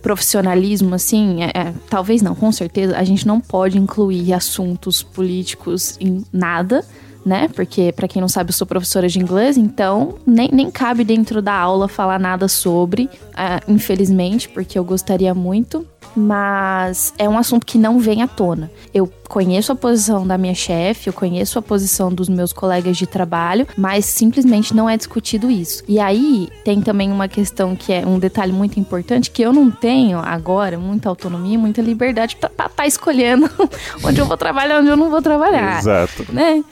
profissionalismo, 0.00 0.94
assim, 0.94 1.42
é, 1.42 1.50
é, 1.54 1.74
talvez 1.90 2.22
não, 2.22 2.34
com 2.34 2.50
certeza, 2.50 2.96
a 2.96 3.04
gente 3.04 3.26
não 3.26 3.38
pode 3.38 3.76
incluir 3.76 4.32
assuntos 4.32 5.02
políticos 5.02 5.96
em 6.00 6.24
nada 6.32 6.82
né? 7.24 7.48
Porque, 7.48 7.92
para 7.92 8.08
quem 8.08 8.20
não 8.20 8.28
sabe, 8.28 8.50
eu 8.50 8.54
sou 8.54 8.66
professora 8.66 9.08
de 9.08 9.18
inglês, 9.18 9.56
então 9.56 10.16
nem, 10.26 10.48
nem 10.52 10.70
cabe 10.70 11.04
dentro 11.04 11.42
da 11.42 11.54
aula 11.54 11.88
falar 11.88 12.18
nada 12.18 12.48
sobre, 12.48 13.04
uh, 13.04 13.70
infelizmente, 13.70 14.48
porque 14.48 14.78
eu 14.78 14.84
gostaria 14.84 15.34
muito 15.34 15.86
mas 16.16 17.12
é 17.18 17.28
um 17.28 17.38
assunto 17.38 17.66
que 17.66 17.78
não 17.78 17.98
vem 17.98 18.22
à 18.22 18.28
tona. 18.28 18.70
Eu 18.92 19.10
conheço 19.28 19.70
a 19.70 19.76
posição 19.76 20.26
da 20.26 20.36
minha 20.36 20.54
chefe, 20.54 21.08
eu 21.08 21.12
conheço 21.12 21.58
a 21.58 21.62
posição 21.62 22.12
dos 22.12 22.28
meus 22.28 22.52
colegas 22.52 22.96
de 22.96 23.06
trabalho, 23.06 23.66
mas 23.76 24.04
simplesmente 24.04 24.74
não 24.74 24.90
é 24.90 24.96
discutido 24.96 25.50
isso. 25.50 25.84
E 25.86 26.00
aí 26.00 26.48
tem 26.64 26.80
também 26.80 27.12
uma 27.12 27.28
questão 27.28 27.76
que 27.76 27.92
é 27.92 28.04
um 28.04 28.18
detalhe 28.18 28.52
muito 28.52 28.80
importante 28.80 29.30
que 29.30 29.40
eu 29.40 29.52
não 29.52 29.70
tenho 29.70 30.18
agora 30.18 30.78
muita 30.78 31.08
autonomia, 31.08 31.58
muita 31.58 31.80
liberdade 31.80 32.34
para 32.36 32.50
estar 32.50 32.68
tá 32.68 32.86
escolhendo 32.86 33.48
onde 34.02 34.20
eu 34.20 34.26
vou 34.26 34.36
trabalhar, 34.36 34.80
onde 34.80 34.88
eu 34.88 34.96
não 34.96 35.10
vou 35.10 35.22
trabalhar. 35.22 35.78
Exato. 35.78 36.26
Né? 36.32 36.64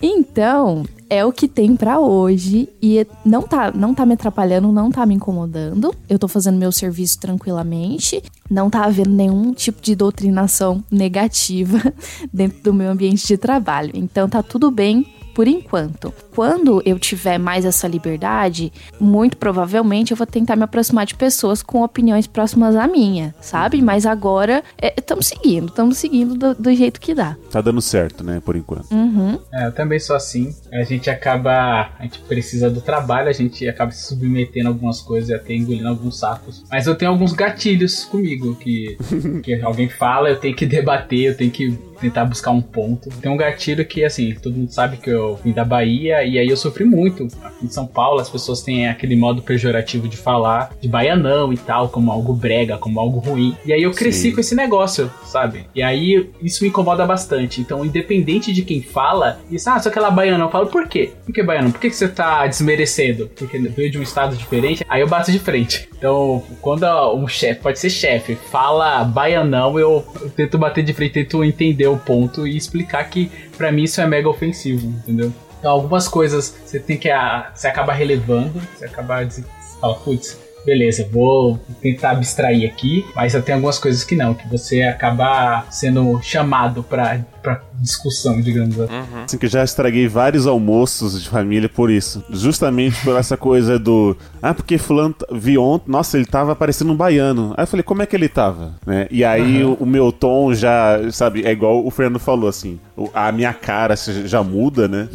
Então, 0.00 0.84
é 1.08 1.24
o 1.24 1.32
que 1.32 1.48
tem 1.48 1.76
para 1.76 2.00
hoje 2.00 2.68
e 2.82 3.06
não 3.24 3.42
tá, 3.42 3.70
não 3.70 3.94
tá 3.94 4.04
me 4.04 4.14
atrapalhando, 4.14 4.72
não 4.72 4.90
tá 4.90 5.06
me 5.06 5.14
incomodando. 5.14 5.94
Eu 6.08 6.18
tô 6.18 6.28
fazendo 6.28 6.58
meu 6.58 6.72
serviço 6.72 7.18
tranquilamente, 7.20 8.22
não 8.50 8.68
tá 8.68 8.84
havendo 8.84 9.10
nenhum 9.10 9.52
tipo 9.52 9.80
de 9.80 9.94
doutrinação 9.94 10.82
negativa 10.90 11.80
dentro 12.32 12.62
do 12.62 12.74
meu 12.74 12.90
ambiente 12.90 13.26
de 13.26 13.36
trabalho. 13.36 13.92
Então 13.94 14.28
tá 14.28 14.42
tudo 14.42 14.70
bem 14.70 15.06
por 15.34 15.46
enquanto. 15.46 16.12
Quando 16.36 16.82
eu 16.84 16.98
tiver 16.98 17.38
mais 17.38 17.64
essa 17.64 17.88
liberdade, 17.88 18.70
muito 19.00 19.38
provavelmente 19.38 20.10
eu 20.10 20.16
vou 20.18 20.26
tentar 20.26 20.54
me 20.54 20.64
aproximar 20.64 21.06
de 21.06 21.14
pessoas 21.14 21.62
com 21.62 21.82
opiniões 21.82 22.26
próximas 22.26 22.76
à 22.76 22.86
minha, 22.86 23.34
sabe? 23.40 23.80
Mas 23.80 24.04
agora 24.04 24.62
estamos 24.98 25.32
é, 25.32 25.34
seguindo, 25.34 25.68
estamos 25.68 25.96
seguindo 25.96 26.34
do, 26.34 26.54
do, 26.54 26.74
jeito 26.74 27.00
que 27.00 27.14
dá. 27.14 27.38
Tá 27.50 27.62
dando 27.62 27.80
certo, 27.80 28.22
né, 28.22 28.42
por 28.44 28.54
enquanto. 28.54 28.92
Uhum. 28.92 29.38
É, 29.50 29.68
eu 29.68 29.72
também 29.72 29.98
sou 29.98 30.14
assim. 30.14 30.54
A 30.74 30.84
gente 30.84 31.08
acaba. 31.08 31.92
A 31.98 32.02
gente 32.02 32.18
precisa 32.18 32.68
do 32.68 32.82
trabalho, 32.82 33.30
a 33.30 33.32
gente 33.32 33.66
acaba 33.66 33.90
se 33.90 34.06
submetendo 34.06 34.68
a 34.68 34.72
algumas 34.72 35.00
coisas 35.00 35.30
e 35.30 35.34
até 35.34 35.54
engolindo 35.54 35.88
alguns 35.88 36.18
sacos. 36.18 36.62
Mas 36.70 36.86
eu 36.86 36.94
tenho 36.94 37.12
alguns 37.12 37.32
gatilhos 37.32 38.04
comigo 38.04 38.54
que, 38.56 38.98
que 39.42 39.54
alguém 39.62 39.88
fala, 39.88 40.28
eu 40.28 40.36
tenho 40.36 40.54
que 40.54 40.66
debater, 40.66 41.30
eu 41.30 41.34
tenho 41.34 41.50
que 41.50 41.78
tentar 42.00 42.24
buscar 42.24 42.50
um 42.50 42.60
ponto. 42.60 43.08
Tem 43.20 43.30
um 43.30 43.36
gatilho 43.36 43.84
que, 43.84 44.04
assim, 44.04 44.34
todo 44.34 44.56
mundo 44.56 44.70
sabe 44.70 44.96
que 44.98 45.10
eu 45.10 45.36
vim 45.36 45.52
da 45.52 45.64
Bahia 45.64 46.24
e 46.26 46.38
aí 46.38 46.48
eu 46.48 46.56
sofri 46.56 46.84
muito. 46.84 47.28
Aqui 47.42 47.66
em 47.66 47.68
São 47.68 47.86
Paulo, 47.86 48.20
as 48.20 48.28
pessoas 48.28 48.62
têm 48.62 48.88
aquele 48.88 49.16
modo 49.16 49.42
pejorativo 49.42 50.08
de 50.08 50.16
falar 50.16 50.72
de 50.80 50.88
baianão 50.88 51.52
e 51.52 51.56
tal, 51.56 51.88
como 51.88 52.10
algo 52.10 52.32
brega, 52.32 52.78
como 52.78 53.00
algo 53.00 53.18
ruim. 53.18 53.56
E 53.64 53.72
aí 53.72 53.82
eu 53.82 53.90
cresci 53.92 54.30
Sim. 54.30 54.32
com 54.32 54.40
esse 54.40 54.54
negócio, 54.54 55.10
sabe? 55.24 55.66
E 55.74 55.82
aí 55.82 56.30
isso 56.42 56.62
me 56.62 56.68
incomoda 56.68 57.06
bastante. 57.06 57.60
Então, 57.60 57.84
independente 57.84 58.52
de 58.52 58.62
quem 58.62 58.82
fala, 58.82 59.40
diz, 59.48 59.66
ah, 59.66 59.78
só 59.78 59.88
aquela 59.88 60.10
baianão. 60.10 60.46
Eu 60.46 60.52
falo, 60.52 60.66
por 60.66 60.88
quê? 60.88 61.12
Por 61.24 61.32
que 61.32 61.42
baianão? 61.42 61.70
Por 61.70 61.80
que, 61.80 61.90
que 61.90 61.96
você 61.96 62.08
tá 62.08 62.46
desmerecendo? 62.46 63.30
Porque 63.36 63.58
veio 63.58 63.90
de 63.90 63.98
um 63.98 64.02
estado 64.02 64.36
diferente. 64.36 64.84
Aí 64.88 65.00
eu 65.00 65.08
bato 65.08 65.30
de 65.30 65.38
frente. 65.38 65.88
Então, 65.96 66.42
quando 66.60 66.86
um 67.14 67.26
chefe, 67.26 67.60
pode 67.60 67.78
ser 67.78 67.90
chefe, 67.90 68.34
fala 68.34 69.02
baianão, 69.04 69.78
eu, 69.78 70.04
eu 70.20 70.30
tento 70.30 70.58
bater 70.58 70.84
de 70.84 70.92
frente, 70.92 71.12
tento 71.12 71.42
entender 71.42 71.86
o 71.86 71.96
ponto 71.96 72.46
e 72.46 72.56
explicar 72.56 73.04
que 73.04 73.30
para 73.56 73.72
mim 73.72 73.84
isso 73.84 74.00
é 74.00 74.06
mega 74.06 74.28
ofensivo, 74.28 74.86
entendeu? 74.86 75.32
Então 75.66 75.74
algumas 75.74 76.06
coisas 76.06 76.54
você 76.64 76.78
tem 76.78 76.96
que 76.96 77.10
a, 77.10 77.50
você 77.52 77.66
acaba 77.66 77.92
relevando, 77.92 78.62
você 78.72 78.84
acaba 78.84 79.24
você 79.24 79.42
fala, 79.80 79.96
putz, 79.96 80.38
beleza, 80.66 81.08
vou 81.10 81.58
tentar 81.80 82.10
abstrair 82.10 82.68
aqui, 82.68 83.06
mas 83.14 83.32
tem 83.44 83.54
algumas 83.54 83.78
coisas 83.78 84.02
que 84.02 84.16
não, 84.16 84.34
que 84.34 84.46
você 84.48 84.82
acaba 84.82 85.64
sendo 85.70 86.20
chamado 86.20 86.82
para 86.82 87.24
para 87.46 87.62
discussão, 87.80 88.40
digamos 88.40 88.80
assim. 88.80 88.92
Uhum. 88.92 89.24
assim. 89.24 89.38
que 89.38 89.46
já 89.46 89.62
estraguei 89.62 90.08
vários 90.08 90.48
almoços 90.48 91.22
de 91.22 91.28
família 91.28 91.68
por 91.68 91.90
isso. 91.90 92.24
Justamente 92.28 93.00
por 93.04 93.16
essa 93.16 93.36
coisa 93.36 93.78
do. 93.78 94.16
Ah, 94.42 94.52
porque 94.52 94.78
fulano 94.78 95.14
vi 95.30 95.56
ontem, 95.56 95.88
nossa, 95.90 96.16
ele 96.16 96.26
tava 96.26 96.56
parecendo 96.56 96.92
um 96.92 96.96
baiano. 96.96 97.54
Aí 97.56 97.62
eu 97.62 97.66
falei, 97.68 97.84
como 97.84 98.02
é 98.02 98.06
que 98.06 98.16
ele 98.16 98.28
tava? 98.28 98.74
Né? 98.84 99.06
E 99.12 99.24
aí 99.24 99.62
uhum. 99.62 99.72
o, 99.72 99.84
o, 99.84 99.86
meu 99.86 100.10
tom 100.10 100.52
já, 100.52 100.98
sabe, 101.12 101.44
é 101.44 101.52
igual 101.52 101.86
o 101.86 101.90
Fernando 101.90 102.18
falou, 102.18 102.48
assim. 102.48 102.80
A 103.14 103.30
minha 103.30 103.52
cara 103.52 103.94
já 103.94 104.42
muda, 104.42 104.88
né? 104.88 105.08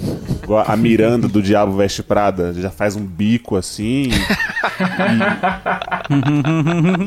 Igual 0.43 0.63
a 0.65 0.77
Miranda 0.77 1.27
do 1.27 1.41
Diabo 1.41 1.75
Veste 1.75 2.01
Prada 2.03 2.53
já 2.53 2.69
faz 2.69 2.95
um 2.95 3.03
bico 3.03 3.57
assim. 3.57 4.09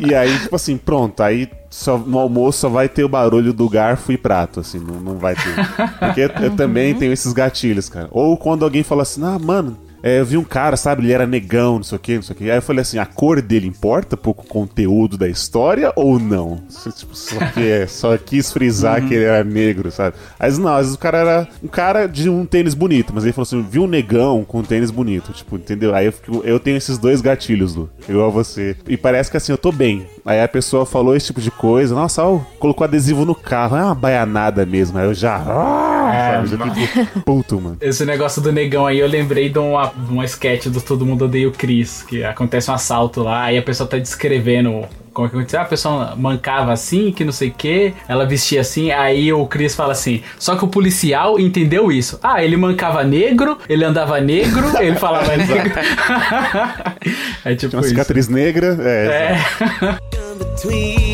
e... 0.06 0.14
aí, 0.14 0.38
tipo 0.38 0.56
assim, 0.56 0.76
pronto, 0.76 1.22
aí 1.22 1.48
só, 1.70 1.98
no 1.98 2.18
almoço 2.18 2.60
só 2.60 2.68
vai 2.68 2.88
ter 2.88 3.04
o 3.04 3.08
barulho 3.08 3.52
do 3.52 3.68
garfo 3.68 4.12
e 4.12 4.16
prato, 4.16 4.60
assim, 4.60 4.78
não, 4.78 5.00
não 5.00 5.18
vai 5.18 5.34
ter. 5.34 5.54
Porque 5.98 6.20
eu, 6.20 6.30
eu 6.44 6.56
também 6.56 6.94
tenho 6.94 7.12
esses 7.12 7.32
gatilhos, 7.32 7.88
cara. 7.88 8.08
Ou 8.10 8.36
quando 8.36 8.64
alguém 8.64 8.82
fala 8.82 9.02
assim, 9.02 9.22
ah, 9.24 9.38
mano, 9.38 9.76
é, 10.04 10.20
eu 10.20 10.26
vi 10.26 10.36
um 10.36 10.44
cara, 10.44 10.76
sabe, 10.76 11.02
ele 11.02 11.14
era 11.14 11.26
negão, 11.26 11.76
não 11.76 11.82
sei 11.82 11.96
o 11.96 11.98
que, 11.98 12.14
não 12.16 12.22
sei 12.22 12.34
o 12.34 12.36
que. 12.36 12.50
Aí 12.50 12.58
eu 12.58 12.62
falei 12.62 12.82
assim, 12.82 12.98
a 12.98 13.06
cor 13.06 13.40
dele 13.40 13.66
importa 13.66 14.18
pouco 14.18 14.44
o 14.44 14.46
conteúdo 14.46 15.16
da 15.16 15.26
história 15.26 15.90
ou 15.96 16.18
não? 16.18 16.62
Tipo, 16.94 17.16
só, 17.16 17.38
que, 17.46 17.86
só 17.88 18.18
quis 18.18 18.52
frisar 18.52 19.00
uhum. 19.00 19.08
que 19.08 19.14
ele 19.14 19.24
era 19.24 19.42
negro, 19.42 19.90
sabe? 19.90 20.14
Mas 20.38 20.58
não, 20.58 20.74
às 20.74 20.80
vezes 20.80 20.94
o 20.94 20.98
cara 20.98 21.18
era 21.18 21.48
um 21.62 21.68
cara 21.68 22.06
de 22.06 22.28
um 22.28 22.44
tênis 22.44 22.74
bonito, 22.74 23.14
mas 23.14 23.24
ele 23.24 23.32
falou 23.32 23.44
assim, 23.44 23.62
viu 23.62 23.84
um 23.84 23.86
negão 23.86 24.44
com 24.44 24.58
um 24.58 24.62
tênis 24.62 24.90
bonito, 24.90 25.32
tipo, 25.32 25.56
entendeu? 25.56 25.94
Aí 25.94 26.04
eu, 26.04 26.12
fico, 26.12 26.42
eu 26.44 26.60
tenho 26.60 26.76
esses 26.76 26.98
dois 26.98 27.22
gatilhos, 27.22 27.74
Lu, 27.74 27.88
igual 28.06 28.26
a 28.26 28.30
você. 28.30 28.76
E 28.86 28.98
parece 28.98 29.30
que 29.30 29.38
assim, 29.38 29.52
eu 29.52 29.58
tô 29.58 29.72
bem. 29.72 30.06
Aí 30.24 30.40
a 30.40 30.48
pessoa 30.48 30.86
falou 30.86 31.14
esse 31.14 31.26
tipo 31.26 31.40
de 31.40 31.50
coisa, 31.50 31.94
nossa, 31.94 32.24
ó, 32.24 32.38
colocou 32.58 32.84
adesivo 32.84 33.26
no 33.26 33.34
carro, 33.34 33.76
é 33.76 33.84
uma 33.84 33.94
baianada 33.94 34.64
mesmo. 34.64 34.98
Aí 34.98 35.04
eu 35.04 35.12
já... 35.12 35.36
Ah, 35.36 36.14
é, 36.14 36.46
sabe, 36.46 36.48
já 36.48 36.86
fico 36.86 37.20
puto, 37.20 37.60
mano. 37.60 37.76
Esse 37.80 38.06
negócio 38.06 38.40
do 38.40 38.50
negão 38.50 38.86
aí, 38.86 38.98
eu 38.98 39.06
lembrei 39.06 39.50
de 39.50 39.58
uma 39.58 39.90
uma 40.08 40.24
sketch 40.24 40.66
do 40.66 40.80
Todo 40.80 41.04
Mundo 41.04 41.26
Odeia 41.26 41.48
o 41.48 41.52
Chris, 41.52 42.02
que 42.02 42.24
acontece 42.24 42.70
um 42.70 42.74
assalto 42.74 43.22
lá, 43.22 43.44
aí 43.44 43.58
a 43.58 43.62
pessoa 43.62 43.88
tá 43.88 43.98
descrevendo 43.98 44.86
como 45.14 45.28
é 45.28 45.30
que 45.30 45.36
aconteceu? 45.36 45.60
A 45.60 45.64
pessoa 45.64 46.16
mancava 46.16 46.72
assim, 46.72 47.12
que 47.12 47.24
não 47.24 47.32
sei 47.32 47.48
o 47.48 47.54
que, 47.54 47.94
ela 48.08 48.26
vestia 48.26 48.60
assim, 48.60 48.90
aí 48.90 49.32
o 49.32 49.46
Chris 49.46 49.74
fala 49.74 49.92
assim, 49.92 50.22
só 50.38 50.56
que 50.56 50.64
o 50.64 50.68
policial 50.68 51.38
entendeu 51.38 51.90
isso. 51.92 52.18
Ah, 52.22 52.42
ele 52.44 52.56
mancava 52.56 53.04
negro, 53.04 53.56
ele 53.68 53.84
andava 53.84 54.20
negro, 54.20 54.64
ele 54.82 54.96
falava 54.96 55.36
negro. 55.36 55.54
é 57.44 57.54
tipo 57.54 57.70
Tinha 57.70 57.80
uma 57.80 57.88
cicatriz 57.88 58.28
negra, 58.28 58.76
é. 58.80 59.38
é. 59.38 59.98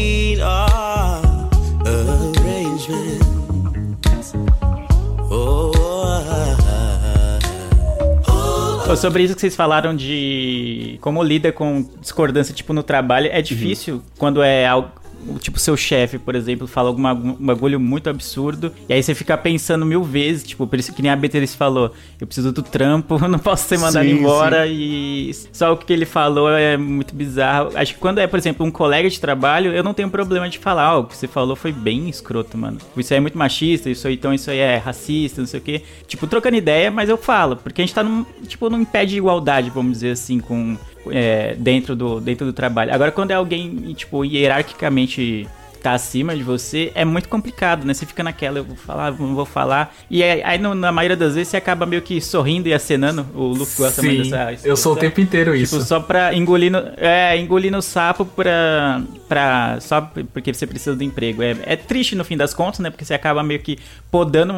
Sobre 8.96 9.22
isso 9.22 9.34
que 9.34 9.40
vocês 9.40 9.56
falaram 9.56 9.94
de 9.94 10.98
como 11.00 11.22
lida 11.22 11.52
com 11.52 11.88
discordância, 12.00 12.54
tipo, 12.54 12.72
no 12.72 12.82
trabalho, 12.82 13.28
é 13.30 13.40
difícil 13.40 13.96
uhum. 13.96 14.02
quando 14.18 14.42
é 14.42 14.66
algo 14.66 14.90
tipo, 15.38 15.58
seu 15.58 15.76
chefe, 15.76 16.18
por 16.18 16.34
exemplo, 16.34 16.66
fala 16.66 16.88
alguma, 16.88 17.12
um 17.12 17.34
bagulho 17.34 17.78
muito 17.78 18.08
absurdo, 18.08 18.72
e 18.88 18.92
aí 18.92 19.02
você 19.02 19.14
fica 19.14 19.36
pensando 19.36 19.84
mil 19.84 20.02
vezes, 20.02 20.44
tipo, 20.44 20.66
por 20.66 20.78
isso 20.78 20.92
que 20.92 21.02
nem 21.02 21.10
a 21.10 21.16
Beatriz 21.16 21.54
falou, 21.54 21.92
eu 22.20 22.26
preciso 22.26 22.52
do 22.52 22.62
trampo, 22.62 23.18
não 23.28 23.38
posso 23.38 23.68
ser 23.68 23.78
mandado 23.78 24.06
sim, 24.06 24.12
embora, 24.12 24.66
sim. 24.66 24.72
e 24.72 25.34
só 25.52 25.72
o 25.72 25.76
que 25.76 25.92
ele 25.92 26.04
falou 26.04 26.50
é 26.50 26.76
muito 26.76 27.14
bizarro. 27.14 27.70
Acho 27.74 27.94
que 27.94 28.00
quando 28.00 28.18
é, 28.18 28.26
por 28.26 28.38
exemplo, 28.38 28.64
um 28.66 28.70
colega 28.70 29.08
de 29.08 29.20
trabalho, 29.20 29.72
eu 29.72 29.82
não 29.82 29.94
tenho 29.94 30.10
problema 30.10 30.48
de 30.48 30.58
falar, 30.58 30.94
ó, 30.94 30.98
oh, 30.98 31.02
o 31.02 31.06
que 31.06 31.16
você 31.16 31.26
falou 31.26 31.56
foi 31.56 31.72
bem 31.72 32.08
escroto, 32.08 32.56
mano. 32.56 32.78
Isso 32.96 33.12
aí 33.12 33.18
é 33.18 33.20
muito 33.20 33.38
machista, 33.38 33.90
isso 33.90 34.06
aí, 34.06 34.14
então 34.14 34.32
isso 34.32 34.50
aí 34.50 34.58
é 34.58 34.76
racista, 34.76 35.40
não 35.40 35.48
sei 35.48 35.60
o 35.60 35.62
quê. 35.62 35.82
Tipo, 36.06 36.26
trocando 36.26 36.56
ideia, 36.56 36.90
mas 36.90 37.08
eu 37.08 37.16
falo, 37.16 37.56
porque 37.56 37.80
a 37.80 37.84
gente 37.84 37.94
tá 37.94 38.02
num, 38.02 38.24
tipo, 38.46 38.68
num 38.68 38.84
pé 38.84 39.04
de 39.04 39.16
igualdade, 39.16 39.70
vamos 39.70 39.92
dizer 39.92 40.12
assim, 40.12 40.38
com 40.38 40.76
é, 41.10 41.54
dentro, 41.58 41.96
do, 41.96 42.20
dentro 42.20 42.46
do 42.46 42.52
trabalho. 42.52 42.92
Agora, 42.92 43.10
quando 43.10 43.30
é 43.30 43.34
alguém, 43.34 43.70
tipo, 43.94 44.24
hierarquicamente 44.24 45.48
tá 45.80 45.92
acima 45.92 46.36
de 46.36 46.42
você, 46.42 46.92
é 46.94 47.04
muito 47.04 47.28
complicado, 47.28 47.84
né? 47.84 47.94
Você 47.94 48.06
fica 48.06 48.22
naquela, 48.22 48.58
eu 48.58 48.64
vou 48.64 48.76
falar, 48.76 49.12
não 49.12 49.34
vou 49.34 49.44
falar. 49.44 49.94
E 50.10 50.22
aí, 50.22 50.42
aí 50.42 50.58
no, 50.58 50.74
na 50.74 50.92
maioria 50.92 51.16
das 51.16 51.34
vezes, 51.34 51.48
você 51.48 51.56
acaba 51.56 51.86
meio 51.86 52.02
que 52.02 52.20
sorrindo 52.20 52.68
e 52.68 52.74
acenando. 52.74 53.26
O 53.34 53.46
Luke 53.46 53.72
gosta 53.76 54.00
Sim, 54.00 54.06
muito 54.08 54.30
dessa. 54.30 54.66
Eu 54.66 54.76
sou 54.76 54.92
o 54.92 54.96
tempo 54.96 55.20
inteiro 55.20 55.52
tipo, 55.52 55.64
isso. 55.64 55.82
só 55.82 56.00
pra 56.00 56.34
engolir 56.34 56.70
no, 56.70 56.82
é, 56.96 57.36
engolir 57.38 57.72
no 57.72 57.80
sapo 57.80 58.24
pra, 58.24 59.02
pra, 59.28 59.78
só 59.80 60.00
porque 60.00 60.52
você 60.52 60.66
precisa 60.66 60.94
do 60.94 61.02
emprego. 61.02 61.42
É, 61.42 61.56
é 61.62 61.76
triste 61.76 62.14
no 62.14 62.24
fim 62.24 62.36
das 62.36 62.52
contas, 62.52 62.80
né? 62.80 62.90
Porque 62.90 63.04
você 63.04 63.14
acaba 63.14 63.42
meio 63.42 63.60
que 63.60 63.78
podando 64.10 64.52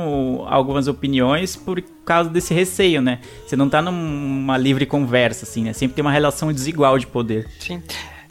algumas 0.47 0.89
opiniões 0.89 1.57
por 1.57 1.83
causa 2.05 2.29
desse 2.29 2.53
receio, 2.53 3.01
né? 3.01 3.21
Você 3.47 3.57
não 3.57 3.69
tá 3.69 3.81
numa 3.81 4.59
livre 4.59 4.87
conversa, 4.87 5.45
assim, 5.45 5.65
né? 5.65 5.73
Sempre 5.73 5.95
tem 5.95 6.03
uma 6.03 6.13
relação 6.13 6.53
desigual 6.53 6.99
de 6.99 7.07
poder. 7.07 7.47
Sim. 7.59 7.83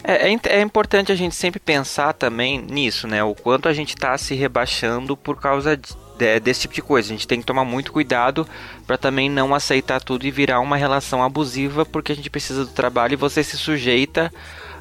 É, 0.04 0.30
é, 0.32 0.40
é, 0.58 0.62
importante 0.62 1.12
a 1.12 1.16
gente 1.16 1.36
sempre 1.36 1.60
pensar 1.60 2.14
também 2.14 2.60
nisso, 2.62 3.08
né? 3.08 3.24
O 3.24 3.36
quanto 3.36 3.68
a 3.68 3.74
gente 3.74 3.90
está 3.96 4.18
se 4.18 4.34
rebaixando 4.36 5.16
por 5.16 5.40
causa 5.40 5.78
de, 5.78 5.90
de- 6.18 6.40
desse 6.40 6.62
tipo 6.62 6.74
de 6.74 6.82
coisa. 6.82 7.10
A 7.10 7.12
gente 7.16 7.28
tem 7.28 7.40
que 7.40 7.46
tomar 7.46 7.64
muito 7.66 7.92
cuidado 7.92 8.48
para 8.88 8.98
também 8.98 9.30
não 9.30 9.54
aceitar 9.54 10.02
tudo 10.02 10.26
e 10.26 10.32
virar 10.32 10.60
uma 10.60 10.76
relação 10.78 11.24
abusiva, 11.24 11.86
porque 11.86 12.12
a 12.12 12.16
gente 12.16 12.30
precisa 12.30 12.66
do 12.66 12.72
trabalho 12.72 13.14
e 13.14 13.18
você 13.18 13.44
se 13.44 13.58
sujeita 13.58 14.32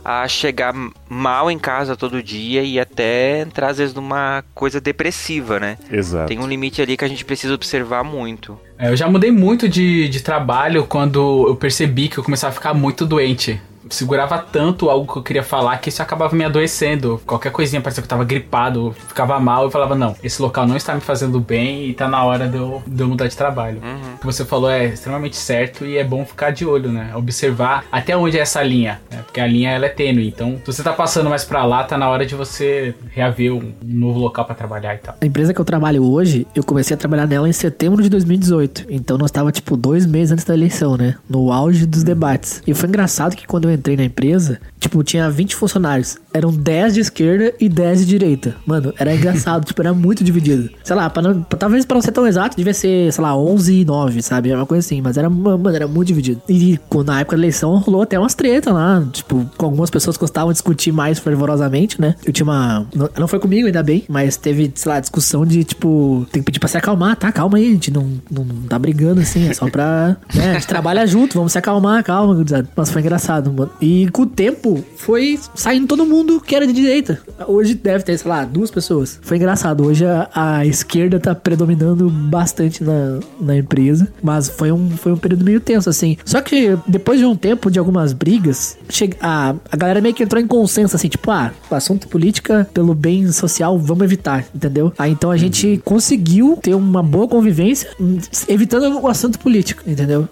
a 0.03 0.27
chegar 0.27 0.73
mal 1.11 1.51
em 1.51 1.59
casa 1.59 1.95
todo 1.95 2.23
dia 2.23 2.63
e 2.63 2.81
até 2.81 3.41
entrar 3.41 3.69
às 3.69 3.77
vezes 3.77 3.95
numa 3.95 4.43
coisa 4.55 4.81
depressiva, 4.81 5.61
né? 5.61 5.77
Exato. 5.93 6.29
Tem 6.29 6.39
um 6.39 6.47
limite 6.49 6.81
ali 6.81 6.97
que 6.97 7.05
a 7.05 7.09
gente 7.09 7.23
precisa 7.23 7.53
observar 7.53 8.03
muito. 8.03 8.59
É, 8.79 8.89
Eu 8.89 8.97
já 8.97 9.07
mudei 9.11 9.31
muito 9.31 9.69
de, 9.69 10.09
de 10.09 10.21
trabalho 10.23 10.87
quando 10.87 11.47
eu 11.49 11.55
percebi 11.57 12.09
que 12.09 12.17
eu 12.17 12.25
começava 12.25 12.51
a 12.53 12.55
ficar 12.55 12.73
muito 12.73 13.05
doente. 13.05 13.61
Segurava 13.91 14.39
tanto 14.39 14.89
algo 14.89 15.13
que 15.13 15.19
eu 15.19 15.23
queria 15.23 15.43
falar 15.43 15.77
que 15.79 15.89
isso 15.89 16.03
acabava 16.03 16.35
me 16.35 16.45
adoecendo. 16.45 17.21
Qualquer 17.27 17.53
coisinha 17.53 17.83
parecia 17.83 18.03
que 18.03 18.07
eu 18.07 18.11
tava 18.11 18.25
gripado, 18.25 18.95
ficava 19.09 19.39
mal. 19.39 19.65
Eu 19.65 19.71
falava, 19.71 19.95
não, 19.95 20.17
esse 20.23 20.41
local 20.41 20.67
não 20.67 20.77
está 20.77 20.95
me 20.95 21.01
fazendo 21.01 21.41
bem 21.41 21.89
e 21.89 21.95
tá 21.95 22.09
na 22.09 22.25
hora 22.25 22.49
de 22.49 22.57
eu, 22.57 22.83
de 22.87 23.03
eu 23.03 23.09
mudar 23.09 23.27
de 23.27 23.37
trabalho. 23.37 23.81
O 24.15 24.19
que 24.19 24.27
você 24.27 24.45
falou 24.45 24.71
é 24.71 24.87
extremamente 24.87 25.37
certo 25.37 25.85
e 25.85 25.99
é 25.99 26.05
bom 26.05 26.25
ficar 26.25 26.51
de 26.51 26.65
olho, 26.65 26.91
né? 26.91 27.13
Observar 27.15 27.85
até 27.91 28.17
onde 28.17 28.39
é 28.39 28.41
essa 28.41 28.63
linha, 28.63 29.01
né? 29.11 29.23
Porque 29.25 29.41
a 29.41 29.47
linha 29.47 29.71
ela 29.71 29.87
é 29.87 29.89
tênue. 29.89 30.29
Então, 30.29 30.57
se 30.65 30.73
você 30.73 30.83
tá 30.83 30.93
passando 30.93 31.29
mais 31.29 31.45
pra 31.45 31.65
lá, 31.65 31.85
tá 31.85 31.99
na 31.99 32.09
hora 32.09 32.25
de 32.25 32.35
você 32.35 32.95
reaver 33.11 33.53
um, 33.53 33.73
novo 33.83 34.19
local 34.19 34.45
pra 34.45 34.55
trabalhar 34.55 34.95
e 34.95 34.99
tal. 34.99 35.17
A 35.21 35.27
empresa 35.27 35.53
que 35.53 35.61
eu 35.61 35.65
trabalho 35.65 36.05
hoje, 36.05 36.47
eu 36.55 36.63
comecei 36.63 36.95
a 36.95 36.99
trabalhar 36.99 37.27
nela 37.27 37.49
em 37.49 37.53
setembro 37.53 38.03
de 38.03 38.09
2018. 38.09 38.87
Então 38.89 39.19
nós 39.19 39.31
tava 39.31 39.51
tipo 39.51 39.77
dois 39.77 40.07
meses 40.07 40.33
antes 40.33 40.45
da 40.45 40.55
eleição, 40.55 40.97
né? 40.97 41.17
No 41.29 41.53
auge 41.53 41.87
dos 41.87 42.03
debates. 42.03 42.63
E 42.67 42.75
foi 42.75 42.89
engraçado 42.89 43.37
que 43.37 43.47
quando 43.47 43.69
eu 43.69 43.80
entrei 43.81 43.97
na 43.97 44.05
empresa, 44.05 44.61
tipo, 44.79 45.03
tinha 45.03 45.29
20 45.29 45.57
funcionários. 45.57 46.19
Eram 46.33 46.53
10 46.53 46.95
de 46.95 47.01
esquerda 47.01 47.53
e 47.61 47.69
10 47.69 48.01
de 48.01 48.07
direita. 48.07 48.57
Mano, 48.67 48.93
era 48.99 49.15
engraçado, 49.15 49.65
tipo, 49.67 49.81
era 49.81 49.93
muito 49.93 50.23
dividido. 50.23 50.71
Sei 50.83 50.95
lá, 50.95 51.09
pra 51.11 51.23
não, 51.23 51.43
talvez 51.43 51.85
pra 51.85 51.97
não 51.97 52.03
ser 52.03 52.13
tão 52.13 52.27
exato, 52.27 52.57
devia 52.57 52.75
ser, 52.75 53.13
sei 53.13 53.23
lá, 53.23 53.37
11 53.37 53.81
e 53.81 53.85
9, 53.85 54.23
sabe? 54.23 54.51
Era 54.51 54.59
uma 54.59 54.67
coisa 54.67 54.85
assim, 54.87 55.01
mas 55.01 55.17
era, 55.17 55.29
mano, 55.29 55.69
era 55.69 55.87
muito 55.87 56.09
dividido. 56.09 56.41
E 56.49 56.79
na 57.05 57.21
época 57.21 57.37
da 57.37 57.43
eleição 57.43 57.77
rolou 57.79 58.03
até 58.03 58.19
umas 58.19 58.35
tretas 58.35 58.73
lá, 58.73 59.05
tipo, 59.13 59.49
com 59.57 59.67
algumas 59.67 59.91
pessoas 59.91 60.17
que 60.17 60.21
gostavam 60.21 60.51
de 60.51 60.55
discutir 60.55 60.93
mais 60.93 61.19
fervorosamente, 61.19 62.01
né? 62.01 62.15
Eu 62.25 62.33
tinha 62.33 62.45
uma. 62.45 62.87
Não, 63.17 63.29
foi 63.29 63.39
comigo, 63.39 63.67
ainda 63.67 63.83
bem, 63.83 64.05
mas 64.09 64.37
teve, 64.37 64.71
sei 64.75 64.93
lá, 64.93 65.01
discussão 65.01 65.45
de, 65.45 65.65
tipo, 65.65 66.27
tem 66.33 66.43
que 66.43 66.47
pedir 66.47 66.61
pra 66.61 66.69
se 66.69 66.77
acalmar, 66.77 67.17
tá? 67.17 67.33
Calma 67.33 67.59
aí, 67.59 67.69
a 67.69 67.71
gente 67.73 67.91
não, 67.91 68.11
não, 68.31 68.45
tá 68.69 68.79
brigando 68.79 69.21
assim, 69.21 69.49
é 69.49 69.55
só 69.55 69.69
pra. 69.69 70.17
Né? 70.35 70.51
A 70.51 70.55
gente 70.55 70.67
trabalha 70.69 71.07
junto, 71.07 71.35
vamos 71.35 71.53
se 71.53 71.59
acalmar, 71.59 72.03
calma. 72.05 72.45
Mas 72.77 72.91
foi 72.91 73.03
engraçado, 73.03 73.53
mano. 73.53 73.71
E 73.81 74.09
com 74.11 74.23
o 74.23 74.27
tempo, 74.27 74.83
foi 74.97 75.39
saindo 75.55 75.89
todo 75.89 76.07
mundo 76.07 76.20
que 76.41 76.55
era 76.55 76.67
de 76.67 76.73
direita. 76.73 77.21
Hoje 77.47 77.75
deve 77.75 78.05
ter, 78.05 78.19
sei 78.19 78.31
lá, 78.31 78.45
duas 78.45 78.71
pessoas. 78.71 79.19
Foi 79.23 79.37
engraçado. 79.37 79.87
Hoje 79.87 80.05
a, 80.05 80.29
a 80.35 80.67
esquerda 80.67 81.19
tá 81.19 81.35
predominando 81.35 82.09
bastante 82.11 82.83
na, 82.83 83.21
na 83.41 83.57
empresa. 83.57 84.09
Mas 84.23 84.49
foi 84.49 84.73
um, 84.73 84.91
foi 84.91 85.13
um 85.13 85.17
período 85.17 85.45
meio 85.45 85.61
tenso, 85.61 85.89
assim. 85.89 86.17
Só 86.25 86.41
que 86.41 86.77
depois 86.87 87.19
de 87.19 87.25
um 87.25 87.37
tempo 87.37 87.71
de 87.71 87.79
algumas 87.79 88.13
brigas, 88.13 88.77
chega, 88.89 89.17
a, 89.21 89.55
a 89.71 89.77
galera 89.77 90.01
meio 90.01 90.15
que 90.15 90.23
entrou 90.23 90.43
em 90.43 90.47
consenso, 90.47 90.97
assim, 90.97 91.09
tipo, 91.09 91.31
ah, 91.31 91.53
o 91.71 91.75
assunto 91.75 92.09
política 92.09 92.69
pelo 92.73 92.95
bem 92.95 93.31
social, 93.33 93.79
vamos 93.79 94.05
evitar, 94.05 94.45
entendeu? 94.55 94.93
Aí 94.99 95.13
então 95.13 95.31
a 95.31 95.37
gente 95.37 95.81
conseguiu 95.85 96.59
ter 96.63 96.75
uma 96.75 97.03
boa 97.03 97.29
convivência, 97.29 97.91
hum, 98.01 98.19
evitando 98.49 99.01
o 99.01 99.09
assunto 99.09 99.39
político, 99.39 99.83
entendeu? 99.87 100.29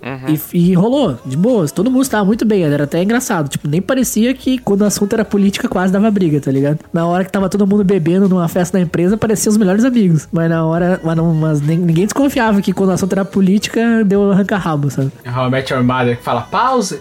E, 0.52 0.70
e 0.70 0.74
rolou, 0.74 1.18
de 1.24 1.36
boas, 1.36 1.72
todo 1.72 1.90
mundo 1.90 2.02
estava 2.02 2.24
muito 2.24 2.44
bem, 2.44 2.62
era 2.62 2.84
até 2.84 3.02
engraçado. 3.02 3.48
Tipo, 3.48 3.68
nem 3.68 3.80
parecia 3.80 4.34
que 4.34 4.58
quando 4.58 4.82
o 4.82 4.84
assunto 4.84 5.12
era 5.12 5.24
política 5.24 5.68
quase 5.78 5.92
dava 5.92 6.10
briga, 6.10 6.40
tá 6.40 6.50
ligado? 6.50 6.80
Na 6.92 7.06
hora 7.06 7.24
que 7.24 7.30
tava 7.30 7.48
todo 7.48 7.64
mundo 7.64 7.84
bebendo 7.84 8.28
numa 8.28 8.48
festa 8.48 8.76
da 8.78 8.82
empresa, 8.82 9.16
pareciam 9.16 9.52
os 9.52 9.56
melhores 9.56 9.84
amigos. 9.84 10.26
Mas 10.32 10.50
na 10.50 10.66
hora, 10.66 11.00
mas, 11.04 11.16
não, 11.16 11.32
mas 11.32 11.60
ninguém 11.60 12.04
desconfiava 12.04 12.60
que 12.60 12.72
quando 12.72 12.90
o 12.90 12.92
assunto 12.94 13.12
era 13.12 13.24
política, 13.24 14.02
deu 14.04 14.32
arranca-rabo, 14.32 14.90
sabe? 14.90 15.12
How 15.24 15.46
I 15.46 15.50
Met 15.52 15.72
Your 15.72 15.84
Mother 15.84 16.16
que 16.16 16.24
fala 16.24 16.40
pause. 16.42 16.98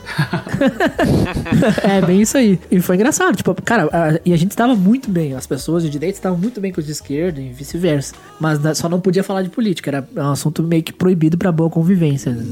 é, 1.83 2.01
bem 2.05 2.21
isso 2.21 2.37
aí. 2.37 2.59
E 2.69 2.79
foi 2.79 2.95
engraçado, 2.97 3.35
tipo, 3.35 3.55
cara, 3.63 3.89
a- 3.91 4.19
e 4.23 4.31
a 4.31 4.37
gente 4.37 4.55
tava 4.55 4.75
muito 4.75 5.09
bem. 5.09 5.33
As 5.33 5.47
pessoas 5.47 5.81
de 5.81 5.89
direita 5.89 6.19
estavam 6.19 6.37
muito 6.37 6.61
bem 6.61 6.71
com 6.71 6.79
os 6.79 6.85
de 6.85 6.91
esquerda 6.91 7.41
e 7.41 7.49
vice-versa. 7.51 8.13
Mas 8.39 8.59
só 8.77 8.87
não 8.87 8.99
podia 9.01 9.23
falar 9.23 9.41
de 9.41 9.49
política, 9.49 9.89
era 9.89 10.07
um 10.15 10.31
assunto 10.31 10.61
meio 10.61 10.83
que 10.83 10.93
proibido 10.93 11.35
pra 11.35 11.51
boa 11.51 11.69
convivência. 11.71 12.31
né? 12.31 12.43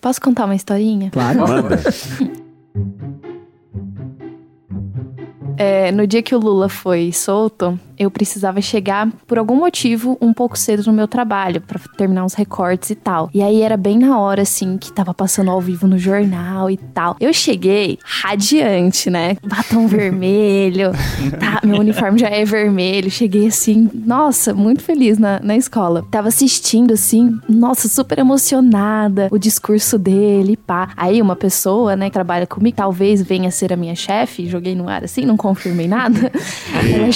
Posso 0.00 0.20
contar 0.20 0.44
uma 0.44 0.54
historinha? 0.54 1.10
Claro. 1.10 1.40
Manda. 1.40 1.80
É, 5.56 5.90
no 5.90 6.06
dia 6.06 6.22
que 6.22 6.36
o 6.36 6.38
Lula 6.38 6.68
foi 6.68 7.12
solto, 7.12 7.78
eu 7.98 8.10
precisava 8.10 8.60
chegar, 8.60 9.08
por 9.26 9.38
algum 9.38 9.56
motivo, 9.56 10.16
um 10.20 10.32
pouco 10.32 10.58
cedo 10.58 10.84
no 10.86 10.92
meu 10.92 11.08
trabalho, 11.08 11.60
pra 11.60 11.80
terminar 11.96 12.24
uns 12.24 12.34
recortes 12.34 12.90
e 12.90 12.94
tal. 12.94 13.28
E 13.34 13.42
aí 13.42 13.62
era 13.62 13.76
bem 13.76 13.98
na 13.98 14.18
hora, 14.18 14.42
assim, 14.42 14.78
que 14.78 14.92
tava 14.92 15.12
passando 15.12 15.50
ao 15.50 15.60
vivo 15.60 15.86
no 15.86 15.98
jornal 15.98 16.70
e 16.70 16.76
tal. 16.76 17.16
Eu 17.20 17.32
cheguei 17.32 17.98
radiante, 18.04 19.10
né? 19.10 19.36
Batom 19.44 19.86
vermelho, 19.88 20.92
tá? 21.38 21.60
Meu 21.64 21.80
uniforme 21.80 22.18
já 22.18 22.28
é 22.28 22.44
vermelho. 22.44 23.10
Cheguei 23.10 23.48
assim, 23.48 23.90
nossa, 23.94 24.54
muito 24.54 24.82
feliz 24.82 25.18
na, 25.18 25.40
na 25.40 25.56
escola. 25.56 26.04
Tava 26.10 26.28
assistindo, 26.28 26.92
assim, 26.92 27.38
nossa, 27.48 27.88
super 27.88 28.18
emocionada, 28.18 29.28
o 29.30 29.38
discurso 29.38 29.98
dele, 29.98 30.56
pá. 30.56 30.90
Aí 30.96 31.20
uma 31.20 31.36
pessoa, 31.36 31.96
né, 31.96 32.06
que 32.06 32.12
trabalha 32.12 32.46
comigo, 32.46 32.76
talvez 32.76 33.22
venha 33.22 33.50
ser 33.50 33.72
a 33.72 33.76
minha 33.76 33.94
chefe, 33.94 34.48
joguei 34.48 34.74
no 34.74 34.88
ar 34.88 35.04
assim, 35.04 35.24
não 35.24 35.36
confirmei 35.36 35.88
nada. 35.88 36.30
Ela 36.74 37.04
é 37.04 37.06
Eita. 37.06 37.12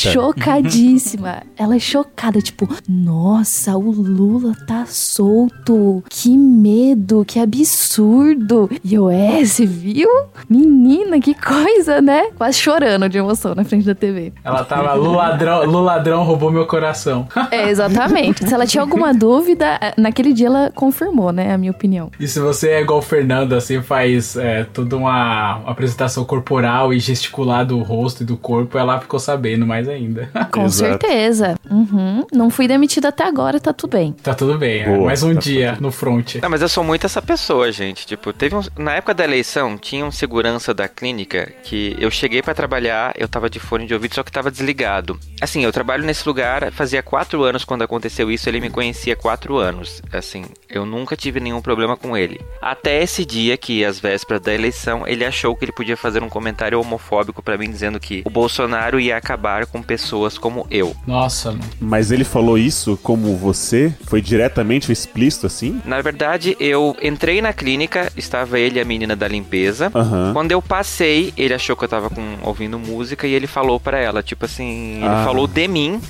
Chocadíssima. 0.73 1.43
Ela 1.57 1.77
é 1.77 1.79
chocada, 1.79 2.41
tipo, 2.41 2.69
nossa, 2.89 3.77
o 3.77 3.91
Lula 3.91 4.55
tá 4.67 4.87
solto. 4.87 6.03
Que 6.09 6.37
medo, 6.37 7.25
que 7.25 7.39
absurdo. 7.39 8.71
E 8.83 8.95
eu, 8.95 9.11
é, 9.11 9.45
você 9.45 9.67
viu? 9.67 10.09
Menina, 10.49 11.21
que 11.21 11.35
coisa, 11.35 12.01
né? 12.01 12.31
Quase 12.37 12.59
chorando 12.59 13.09
de 13.09 13.19
emoção 13.19 13.55
na 13.55 13.65
frente 13.65 13.85
da 13.85 13.95
TV. 13.95 14.33
Ela 14.43 14.65
tava, 14.65 14.95
Lu 14.95 15.13
ladrão, 15.13 15.65
Lu 15.65 15.83
ladrão 15.83 16.25
roubou 16.25 16.51
meu 16.51 16.67
coração. 16.67 17.27
É, 17.51 17.69
exatamente. 17.69 18.47
Se 18.47 18.55
ela 18.55 18.67
tinha 18.67 18.83
alguma 18.83 19.13
dúvida, 19.13 19.79
eh, 19.81 19.95
naquele 19.97 20.33
dia 20.33 20.47
ela 20.47 20.73
confirmou, 20.75 21.33
né? 21.33 21.53
A 21.53 21.59
minha 21.59 21.71
opinião. 21.71 22.11
E 22.19 22.27
se 22.27 22.41
você 22.41 22.71
é 22.71 22.81
igual 22.81 22.99
o 22.99 23.03
Fernando, 23.03 23.55
assim, 23.55 23.83
faz 23.83 24.37
é, 24.37 24.65
toda 24.65 24.97
uma, 24.97 25.57
uma 25.57 25.71
apresentação 25.71 26.25
corporal 26.25 26.93
e 26.93 26.99
gesticular 26.99 27.67
do 27.67 27.79
rosto 27.83 28.23
e 28.23 28.27
do 28.27 28.37
corpo, 28.37 28.79
ela 28.79 29.01
ficou 29.01 29.19
sabendo 29.19 29.67
mais 29.67 29.89
ainda. 29.89 30.31
Com 30.53 30.62
certeza. 30.71 31.57
Uhum. 31.71 32.27
Não 32.33 32.51
fui 32.51 32.69
demitida 32.69 33.09
até 33.09 33.25
agora, 33.25 33.61
tá 33.61 33.73
tudo 33.73 33.91
bem. 33.91 34.13
Tá 34.23 34.35
tudo 34.35 34.59
bem, 34.59 34.83
é. 34.83 34.87
Boa, 34.87 35.07
mais 35.07 35.23
um 35.23 35.35
tá 35.35 35.41
dia 35.41 35.77
no 35.81 35.91
front. 35.91 36.37
Não, 36.37 36.51
mas 36.51 36.63
eu 36.63 36.69
sou 36.69 36.85
muito 36.85 37.07
essa 37.07 37.23
pessoa, 37.23 37.71
gente. 37.73 38.07
Tipo, 38.07 38.33
teve 38.33 38.55
um, 38.55 38.63
na 38.79 38.95
época 38.95 39.15
da 39.15 39.25
eleição, 39.25 39.77
tinha 39.77 40.05
um 40.05 40.11
segurança 40.11 40.75
da 40.75 40.89
clínica 40.89 41.53
que 41.63 41.97
eu 41.99 42.11
cheguei 42.11 42.43
pra 42.43 42.55
trabalhar, 42.55 43.15
eu 43.17 43.29
tava 43.29 43.49
de 43.49 43.59
fone 43.59 43.87
de 43.87 43.95
ouvido, 43.95 44.15
só 44.15 44.23
que 44.23 44.33
tava 44.33 44.51
desligado. 44.51 45.19
Assim, 45.41 45.65
eu 45.65 45.73
trabalho 45.73 46.05
nesse 46.05 46.27
lugar 46.27 46.71
fazia 46.73 47.03
quatro 47.03 47.43
anos 47.43 47.65
quando 47.65 47.83
aconteceu 47.83 48.31
isso, 48.31 48.49
ele 48.49 48.61
me 48.61 48.71
conhecia 48.71 49.15
há 49.15 49.17
quatro 49.17 49.57
anos. 49.57 50.03
Assim, 50.13 50.45
eu 50.69 50.85
nunca 50.85 51.17
tive 51.17 51.41
nenhum 51.41 51.61
problema 51.61 51.97
com 51.97 52.17
ele. 52.17 52.41
Até 52.61 53.03
esse 53.03 53.25
dia 53.25 53.57
que, 53.57 53.85
às 53.85 53.99
vésperas 53.99 54.41
da 54.41 54.53
eleição, 54.53 55.07
ele 55.07 55.25
achou 55.25 55.55
que 55.57 55.65
ele 55.65 55.73
podia 55.73 55.97
fazer 55.97 56.23
um 56.23 56.29
comentário 56.29 56.81
homofóbico 56.81 57.43
pra 57.43 57.57
mim, 57.59 57.71
dizendo 57.71 58.01
que 58.01 58.23
o 58.25 58.31
Bolsonaro 58.31 59.01
ia 59.01 59.17
acabar 59.17 59.67
com 59.67 59.83
pessoas 59.83 60.39
como 60.39 60.52
eu. 60.71 60.95
Nossa, 61.07 61.57
Mas 61.81 62.11
ele 62.13 62.25
falou 62.25 62.57
isso 62.59 62.99
como 63.03 63.37
você? 63.37 63.93
Foi 64.07 64.21
diretamente 64.21 64.91
explícito 64.93 65.47
assim? 65.47 65.81
Na 65.85 66.01
verdade, 66.01 66.57
eu 66.61 66.97
entrei 67.03 67.41
na 67.43 67.53
clínica, 67.53 68.13
estava 68.17 68.59
ele 68.59 68.79
e 68.79 68.83
a 68.83 68.85
menina 68.85 69.15
da 69.17 69.27
limpeza. 69.29 69.91
Aham. 69.95 70.33
Quando 70.33 70.53
eu 70.53 70.61
passei, 70.63 71.33
ele 71.37 71.55
achou 71.55 71.77
que 71.77 71.85
eu 71.85 71.89
tava 71.89 72.11
com- 72.11 72.37
ouvindo 72.43 72.79
música 72.79 73.27
e 73.27 73.33
ele 73.35 73.47
falou 73.47 73.79
pra 73.81 73.99
ela, 73.99 74.23
tipo 74.23 74.45
assim, 74.45 74.97
ele 74.97 75.07
Ah. 75.07 75.25
falou 75.25 75.47
de 75.47 75.67
mim 75.69 76.01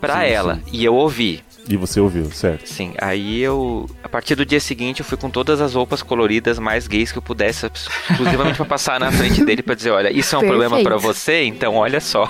pra 0.00 0.20
Sim, 0.20 0.26
ela 0.28 0.54
sim. 0.56 0.60
e 0.72 0.84
eu 0.84 0.94
ouvi. 0.94 1.42
E 1.68 1.76
você 1.76 2.00
ouviu, 2.00 2.30
certo? 2.30 2.66
Sim, 2.66 2.94
aí 2.98 3.40
eu, 3.40 3.88
a 4.02 4.08
partir 4.08 4.34
do 4.34 4.44
dia 4.44 4.60
seguinte, 4.60 5.00
eu 5.00 5.04
fui 5.04 5.18
com 5.18 5.28
todas 5.28 5.60
as 5.60 5.74
roupas 5.74 6.02
coloridas 6.02 6.58
mais 6.58 6.86
gays 6.86 7.12
que 7.12 7.18
eu 7.18 7.22
pudesse, 7.22 7.70
exclusivamente 8.10 8.56
pra 8.56 8.64
passar 8.64 8.98
na 8.98 9.12
frente 9.12 9.44
dele 9.44 9.62
pra 9.62 9.74
dizer, 9.74 9.90
olha, 9.90 10.10
isso 10.10 10.34
é 10.34 10.38
um 10.38 10.42
problema 10.42 10.76
Perfeito. 10.76 10.88
pra 10.88 10.96
você, 10.96 11.44
então 11.44 11.74
olha 11.76 12.00
só. 12.00 12.26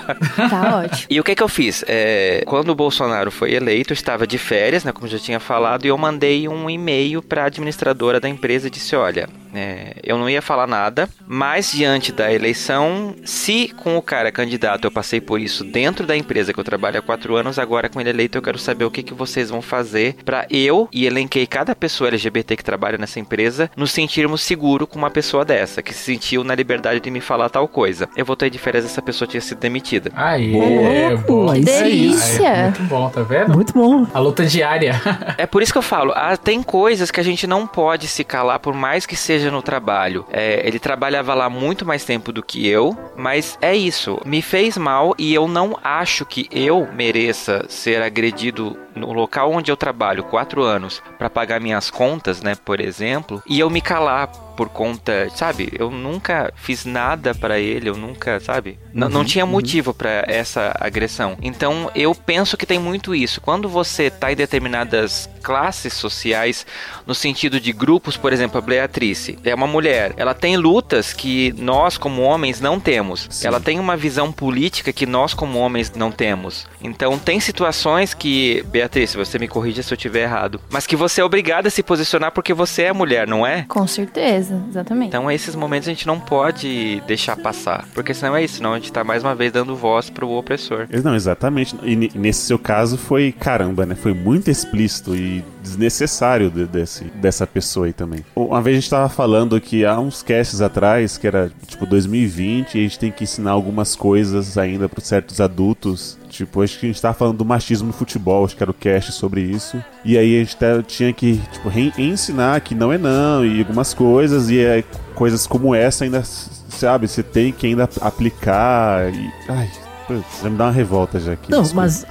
Tá 0.49 0.81
ótimo. 0.83 1.07
E 1.09 1.19
o 1.19 1.23
que 1.23 1.35
que 1.35 1.43
eu 1.43 1.47
fiz? 1.47 1.83
É, 1.87 2.43
quando 2.45 2.69
o 2.69 2.75
Bolsonaro 2.75 3.31
foi 3.31 3.53
eleito, 3.53 3.93
eu 3.93 3.95
estava 3.95 4.27
de 4.27 4.37
férias, 4.37 4.83
né, 4.83 4.91
como 4.91 5.07
eu 5.07 5.11
já 5.11 5.19
tinha 5.19 5.39
falado, 5.39 5.85
e 5.85 5.87
eu 5.87 5.97
mandei 5.97 6.47
um 6.47 6.69
e-mail 6.69 7.21
para 7.21 7.43
a 7.43 7.45
administradora 7.45 8.19
da 8.19 8.27
empresa 8.27 8.67
e 8.67 8.69
disse: 8.69 8.95
olha, 8.95 9.29
é, 9.53 9.95
eu 10.03 10.17
não 10.17 10.29
ia 10.29 10.41
falar 10.41 10.67
nada, 10.67 11.09
mas 11.27 11.71
diante 11.71 12.11
da 12.11 12.31
eleição, 12.31 13.15
se 13.23 13.69
com 13.69 13.97
o 13.97 14.01
cara 14.01 14.31
candidato 14.31 14.85
eu 14.85 14.91
passei 14.91 15.19
por 15.19 15.39
isso 15.39 15.63
dentro 15.63 16.05
da 16.05 16.15
empresa 16.15 16.53
que 16.53 16.59
eu 16.59 16.63
trabalho 16.63 16.99
há 16.99 17.01
quatro 17.01 17.35
anos, 17.35 17.57
agora 17.57 17.89
com 17.89 17.99
ele 17.99 18.09
eleito 18.09 18.37
eu 18.37 18.41
quero 18.41 18.59
saber 18.59 18.85
o 18.85 18.91
que, 18.91 19.01
que 19.01 19.13
vocês 19.29 19.49
vão 19.49 19.61
fazer 19.61 20.15
para 20.25 20.45
eu 20.49 20.89
e 20.91 21.05
elenquei 21.05 21.45
cada 21.45 21.75
pessoa 21.75 22.09
LGBT 22.09 22.55
que 22.55 22.63
trabalha 22.63 22.97
nessa 22.97 23.19
empresa 23.19 23.69
nos 23.75 23.91
sentirmos 23.91 24.41
seguro 24.41 24.87
com 24.87 24.97
uma 24.97 25.09
pessoa 25.09 25.45
dessa, 25.45 25.81
que 25.81 25.93
se 25.93 26.03
sentiu 26.03 26.43
na 26.43 26.55
liberdade 26.55 26.99
de 26.99 27.11
me 27.11 27.21
falar 27.21 27.49
tal 27.49 27.67
coisa. 27.67 28.09
Eu 28.15 28.25
voltei 28.25 28.49
de 28.49 28.57
férias 28.57 28.85
essa 28.85 29.01
pessoa 29.01 29.27
tinha 29.27 29.41
sido 29.41 29.59
demitida. 29.59 30.11
Aí, 30.15 30.53
Ô, 30.55 31.09
louco, 31.09 31.51
aí 31.51 31.59
sim. 31.59 31.83
Delícia. 31.83 32.51
Aí, 32.51 32.63
muito 32.63 32.83
bom, 32.83 33.09
tá 33.09 33.21
vendo? 33.21 33.53
Muito 33.53 33.73
bom. 33.73 34.07
A 34.13 34.19
luta 34.19 34.45
diária. 34.45 34.99
É 35.37 35.45
por 35.45 35.61
isso 35.61 35.71
que 35.71 35.77
eu 35.77 35.83
falo, 35.83 36.11
ah, 36.15 36.35
tem 36.35 36.61
coisas 36.61 37.11
que 37.11 37.19
a 37.19 37.23
gente 37.23 37.47
não 37.47 37.65
pode 37.65 38.07
se 38.07 38.23
calar, 38.23 38.59
por 38.59 38.73
mais 38.73 39.05
que 39.05 39.15
seja 39.15 39.49
no 39.51 39.61
trabalho. 39.61 40.25
É, 40.31 40.67
ele 40.67 40.79
trabalhava 40.79 41.33
lá 41.33 41.49
muito 41.49 41.85
mais 41.85 42.03
tempo 42.03 42.31
do 42.31 42.43
que 42.43 42.67
eu, 42.67 42.97
mas 43.15 43.57
é 43.61 43.75
isso. 43.75 44.19
Me 44.25 44.41
fez 44.41 44.77
mal 44.77 45.15
e 45.17 45.33
eu 45.33 45.47
não 45.47 45.77
acho 45.83 46.25
que 46.25 46.47
eu 46.51 46.87
mereça 46.93 47.65
ser 47.69 48.01
agredido 48.01 48.77
no 48.99 49.13
local 49.13 49.51
onde 49.51 49.71
eu 49.71 49.77
trabalho 49.77 50.23
quatro 50.23 50.63
anos 50.63 51.01
para 51.17 51.29
pagar 51.29 51.59
minhas 51.59 51.89
contas, 51.89 52.41
né, 52.41 52.55
por 52.55 52.79
exemplo, 52.79 53.41
e 53.47 53.59
eu 53.59 53.69
me 53.69 53.81
calar 53.81 54.27
por 54.59 54.67
conta, 54.67 55.29
sabe? 55.33 55.71
Eu 55.79 55.89
nunca 55.89 56.51
fiz 56.53 56.83
nada 56.83 57.33
para 57.33 57.57
ele, 57.57 57.87
eu 57.87 57.95
nunca, 57.95 58.41
sabe? 58.41 58.77
N 58.93 59.07
não 59.07 59.23
tinha 59.23 59.45
motivo 59.45 59.93
para 59.93 60.25
essa 60.27 60.75
agressão. 60.77 61.37
Então 61.41 61.89
eu 61.95 62.13
penso 62.13 62.57
que 62.57 62.65
tem 62.65 62.77
muito 62.77 63.15
isso. 63.15 63.39
Quando 63.39 63.69
você 63.69 64.09
tá 64.09 64.33
em 64.33 64.35
determinadas 64.35 65.29
classes 65.41 65.93
sociais, 65.93 66.65
no 67.07 67.15
sentido 67.15 67.57
de 67.57 67.71
grupos, 67.71 68.17
por 68.17 68.33
exemplo, 68.33 68.57
a 68.57 68.61
Beatrice 68.61 69.39
é 69.45 69.55
uma 69.55 69.65
mulher, 69.65 70.13
ela 70.17 70.33
tem 70.33 70.57
lutas 70.57 71.13
que 71.13 71.53
nós 71.57 71.97
como 71.97 72.21
homens 72.21 72.59
não 72.59 72.81
temos. 72.81 73.45
Ela 73.45 73.61
tem 73.61 73.79
uma 73.79 73.95
visão 73.95 74.29
política 74.29 74.91
que 74.91 75.05
nós 75.05 75.33
como 75.33 75.57
homens 75.57 75.93
não 75.95 76.11
temos. 76.11 76.67
Então 76.83 77.17
tem 77.17 77.39
situações 77.39 78.13
que, 78.13 78.61
Beatriz, 78.67 79.15
você 79.15 79.39
me 79.39 79.47
corrija 79.47 79.81
se 79.81 79.93
eu 79.93 79.95
estiver 79.95 80.23
errado, 80.23 80.59
mas 80.69 80.85
que 80.85 80.97
você 80.97 81.21
é 81.21 81.23
obrigada 81.23 81.69
a 81.69 81.71
se 81.71 81.81
posicionar 81.81 82.33
porque 82.33 82.53
você 82.53 82.83
é 82.83 82.93
mulher, 82.93 83.25
não 83.25 83.47
é? 83.47 83.63
Com 83.69 83.87
certeza, 83.87 84.48
exatamente. 84.69 85.07
Então 85.09 85.29
esses 85.31 85.55
momentos 85.55 85.87
a 85.87 85.91
gente 85.91 86.05
não 86.07 86.19
pode 86.19 87.01
deixar 87.07 87.35
passar, 87.37 87.85
porque 87.93 88.13
senão 88.13 88.35
é 88.35 88.43
isso, 88.43 88.55
senão 88.55 88.73
a 88.73 88.75
gente 88.79 88.91
tá 88.91 89.03
mais 89.03 89.23
uma 89.23 89.35
vez 89.35 89.51
dando 89.51 89.75
voz 89.75 90.09
pro 90.09 90.29
opressor. 90.29 90.87
Não, 91.03 91.15
exatamente. 91.15 91.75
E 91.83 91.95
ne- 91.95 92.11
nesse 92.15 92.41
seu 92.41 92.59
caso 92.59 92.97
foi 92.97 93.31
caramba, 93.31 93.85
né? 93.85 93.95
Foi 93.95 94.13
muito 94.13 94.49
explícito 94.49 95.15
e 95.15 95.43
desnecessário 95.69 96.49
de- 96.49 96.65
desse, 96.65 97.05
dessa 97.05 97.45
pessoa 97.47 97.85
aí 97.87 97.93
também. 97.93 98.23
Uma 98.35 98.61
vez 98.61 98.77
a 98.77 98.79
gente 98.81 98.89
tava 98.89 99.09
falando 99.09 99.59
que 99.59 99.85
há 99.85 99.99
uns 99.99 100.21
casts 100.23 100.61
atrás, 100.61 101.17
que 101.17 101.27
era 101.27 101.51
tipo 101.67 101.85
2020, 101.85 102.75
e 102.75 102.79
a 102.79 102.81
gente 102.83 102.99
tem 102.99 103.11
que 103.11 103.23
ensinar 103.23 103.51
algumas 103.51 103.95
coisas 103.95 104.57
ainda 104.57 104.87
para 104.89 105.01
certos 105.01 105.39
adultos. 105.41 106.17
Tipo, 106.29 106.61
acho 106.61 106.79
que 106.79 106.85
a 106.85 106.89
gente 106.89 107.01
tava 107.01 107.13
falando 107.15 107.37
do 107.37 107.45
machismo 107.45 107.87
no 107.87 107.93
futebol, 107.93 108.45
acho 108.45 108.55
que 108.55 108.61
era 108.63 108.69
o 108.71 108.73
cast 108.73 109.11
sobre 109.11 109.41
isso. 109.41 109.83
E 110.05 110.17
aí 110.17 110.35
a 110.39 110.43
gente 110.43 110.57
tinha 110.87 111.11
que, 111.11 111.41
tipo, 111.51 111.69
ensinar 111.99 112.61
que 112.61 112.75
não 112.75 112.93
é 112.93 112.97
não, 112.97 113.45
e 113.45 113.59
algumas 113.59 113.93
coisas, 113.93 114.49
e 114.49 114.59
é, 114.59 114.83
coisas 115.15 115.47
como 115.47 115.73
essa 115.73 116.03
ainda, 116.03 116.21
sabe, 116.23 117.07
você 117.07 117.23
tem 117.23 117.51
que 117.51 117.65
ainda 117.67 117.89
aplicar. 118.01 119.11
E, 119.13 119.31
ai, 119.49 119.69
putz, 120.09 120.41
já 120.41 120.49
me 120.49 120.57
dá 120.57 120.65
uma 120.65 120.71
revolta 120.71 121.19
já 121.19 121.33
aqui. 121.33 121.51
Não, 121.51 121.61
desculpa. 121.61 121.83
mas 121.83 122.05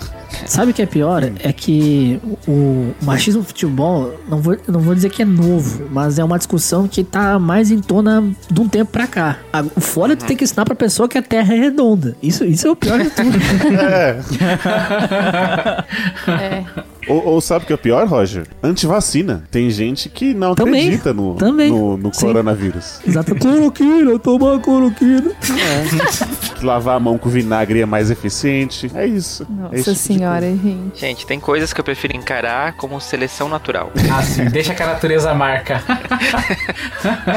sabe 0.46 0.70
o 0.70 0.74
que 0.74 0.82
é 0.82 0.86
pior? 0.86 1.22
É 1.24 1.52
que 1.52 2.20
o, 2.46 2.50
o 2.50 2.94
machismo 3.02 3.40
no 3.40 3.46
futebol, 3.46 4.14
não 4.28 4.38
vou, 4.38 4.56
não 4.68 4.80
vou 4.80 4.94
dizer 4.94 5.10
que 5.10 5.22
é 5.22 5.24
novo, 5.24 5.88
mas 5.90 6.18
é 6.18 6.24
uma 6.24 6.38
discussão 6.38 6.86
que 6.86 7.02
tá 7.02 7.38
mais 7.38 7.70
em 7.70 7.80
tona 7.80 8.24
de 8.50 8.60
um 8.60 8.68
tempo 8.68 8.92
pra 8.92 9.06
cá. 9.06 9.38
Fora 9.78 10.16
tu 10.16 10.24
tem 10.24 10.36
que 10.36 10.44
ensinar 10.44 10.64
pra 10.64 10.76
pessoa 10.76 11.08
que 11.08 11.18
a 11.18 11.22
Terra 11.22 11.54
é 11.54 11.58
redonda. 11.58 12.16
Isso, 12.22 12.44
isso 12.44 12.68
é 12.68 12.70
o 12.70 12.76
pior 12.76 13.00
de 13.02 13.10
tudo. 13.10 13.38
É. 16.28 16.64
Ou, 17.08 17.24
ou 17.26 17.40
sabe 17.40 17.64
o 17.64 17.66
que 17.66 17.72
é 17.72 17.74
o 17.74 17.78
pior, 17.78 18.06
Roger? 18.06 18.46
Antivacina. 18.62 19.44
Tem 19.50 19.70
gente 19.70 20.08
que 20.08 20.34
não 20.34 20.54
Também, 20.54 20.82
acredita 20.86 21.12
no, 21.12 21.34
também. 21.34 21.70
no, 21.70 21.96
no 21.96 22.10
coronavírus. 22.10 23.00
Exato. 23.06 23.34
Cloroquina, 23.38 24.18
tomar 24.18 24.58
cloroquina. 24.60 25.30
Que 26.58 26.64
lavar 26.64 26.96
a 26.96 27.00
mão 27.00 27.16
com 27.18 27.28
vinagre 27.28 27.80
é 27.80 27.86
mais 27.86 28.10
eficiente. 28.10 28.90
É 28.94 29.06
isso. 29.06 29.44
É 29.44 29.52
Nossa 29.62 29.74
esse 29.74 29.84
tipo 29.84 29.96
de 29.96 29.98
senhora, 29.98 30.46
gente. 30.46 31.00
Gente, 31.00 31.26
tem 31.26 31.38
coisas 31.40 31.72
que 31.72 31.80
eu 31.80 31.84
prefiro 31.84 32.16
encarar 32.16 32.74
como 32.74 33.00
seleção 33.00 33.48
natural. 33.48 33.92
Ah, 34.10 34.22
sim, 34.22 34.46
deixa 34.46 34.74
que 34.74 34.82
a 34.82 34.86
natureza 34.86 35.34
marca. 35.34 35.82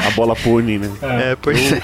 A 0.07 0.09
bola 0.15 0.35
pune, 0.35 0.79
né? 0.79 0.89
É, 1.01 1.35
pois 1.35 1.73
é. 1.73 1.81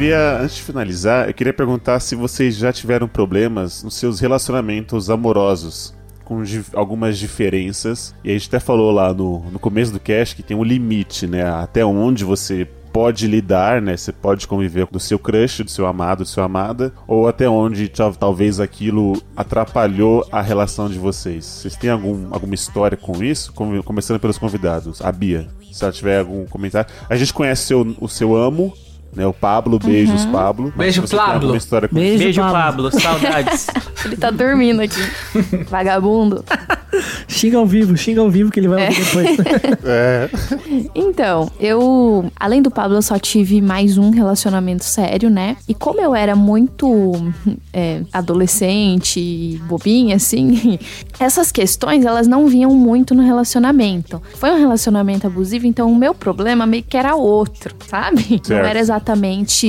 Queria, 0.00 0.38
antes 0.40 0.56
de 0.56 0.62
finalizar, 0.62 1.28
eu 1.28 1.34
queria 1.34 1.52
perguntar 1.52 2.00
se 2.00 2.14
vocês 2.14 2.56
já 2.56 2.72
tiveram 2.72 3.06
problemas 3.06 3.82
nos 3.82 3.94
seus 3.96 4.18
relacionamentos 4.18 5.10
amorosos. 5.10 5.94
Com 6.24 6.42
algumas 6.74 7.18
diferenças. 7.18 8.14
E 8.22 8.30
a 8.30 8.32
gente 8.32 8.46
até 8.48 8.60
falou 8.60 8.92
lá 8.92 9.12
no, 9.12 9.40
no 9.50 9.58
começo 9.58 9.92
do 9.92 9.98
cast 9.98 10.36
que 10.36 10.44
tem 10.44 10.56
um 10.56 10.62
limite, 10.62 11.26
né? 11.26 11.42
Até 11.42 11.84
onde 11.84 12.24
você 12.24 12.68
pode 12.92 13.26
lidar, 13.26 13.82
né? 13.82 13.96
Você 13.96 14.12
pode 14.12 14.46
conviver 14.46 14.86
com 14.86 14.96
o 14.96 15.00
seu 15.00 15.18
crush, 15.18 15.64
do 15.64 15.70
seu 15.70 15.86
amado, 15.86 16.18
do 16.22 16.28
seu 16.28 16.44
amada, 16.44 16.92
ou 17.06 17.26
até 17.26 17.48
onde 17.48 17.88
tal- 17.88 18.14
talvez 18.14 18.60
aquilo 18.60 19.20
atrapalhou 19.36 20.24
a 20.30 20.40
relação 20.40 20.88
de 20.88 21.00
vocês. 21.00 21.44
Vocês 21.44 21.74
têm 21.74 21.90
algum, 21.90 22.28
alguma 22.30 22.54
história 22.54 22.96
com 22.96 23.22
isso? 23.24 23.52
Come- 23.52 23.82
Começando 23.82 24.20
pelos 24.20 24.38
convidados. 24.38 25.02
A 25.02 25.10
Bia, 25.10 25.48
se 25.72 25.82
ela 25.82 25.92
tiver 25.92 26.20
algum 26.20 26.46
comentário. 26.46 26.88
A 27.08 27.16
gente 27.16 27.34
conhece 27.34 27.66
seu, 27.66 27.96
o 28.00 28.08
seu 28.08 28.36
amo, 28.36 28.72
né? 29.14 29.26
O 29.26 29.32
Pablo, 29.32 29.78
beijos, 29.78 30.24
Pablo. 30.26 30.72
Mas 30.76 30.96
Beijo, 30.96 31.16
Pablo. 31.16 31.32
alguma 31.34 31.56
história 31.56 31.88
com 31.88 31.94
Beijo, 31.94 32.24
Beijo, 32.24 32.40
Pablo. 32.40 32.90
Pablo. 32.90 33.00
Saudades. 33.00 33.66
Ele 34.04 34.16
tá 34.16 34.30
dormindo 34.30 34.80
aqui. 34.80 35.00
Vagabundo. 35.68 36.44
Xinga 37.28 37.58
ao 37.58 37.66
vivo, 37.66 37.96
xinga 37.96 38.20
ao 38.20 38.30
vivo 38.30 38.50
que 38.50 38.58
ele 38.58 38.66
vai 38.68 38.88
ouvir 38.88 39.04
depois. 39.04 39.36
É. 39.84 40.28
Então, 40.94 41.50
eu, 41.58 42.30
além 42.38 42.60
do 42.60 42.70
Pablo, 42.70 42.96
eu 42.96 43.02
só 43.02 43.18
tive 43.18 43.60
mais 43.60 43.96
um 43.96 44.10
relacionamento 44.10 44.84
sério, 44.84 45.30
né? 45.30 45.56
E 45.68 45.74
como 45.74 46.00
eu 46.00 46.14
era 46.14 46.34
muito 46.34 47.12
é, 47.72 48.02
adolescente, 48.12 49.60
bobinha, 49.66 50.16
assim, 50.16 50.78
essas 51.18 51.50
questões, 51.52 52.04
elas 52.04 52.26
não 52.26 52.46
vinham 52.46 52.74
muito 52.74 53.14
no 53.14 53.22
relacionamento. 53.22 54.20
Foi 54.34 54.50
um 54.50 54.58
relacionamento 54.58 55.26
abusivo, 55.26 55.66
então 55.66 55.90
o 55.90 55.96
meu 55.96 56.14
problema 56.14 56.66
meio 56.66 56.82
que 56.82 56.96
era 56.96 57.14
outro, 57.14 57.74
sabe? 57.86 58.24
Não 58.30 58.44
Certo. 58.44 58.66
era 58.66 58.78
exatamente 58.78 58.99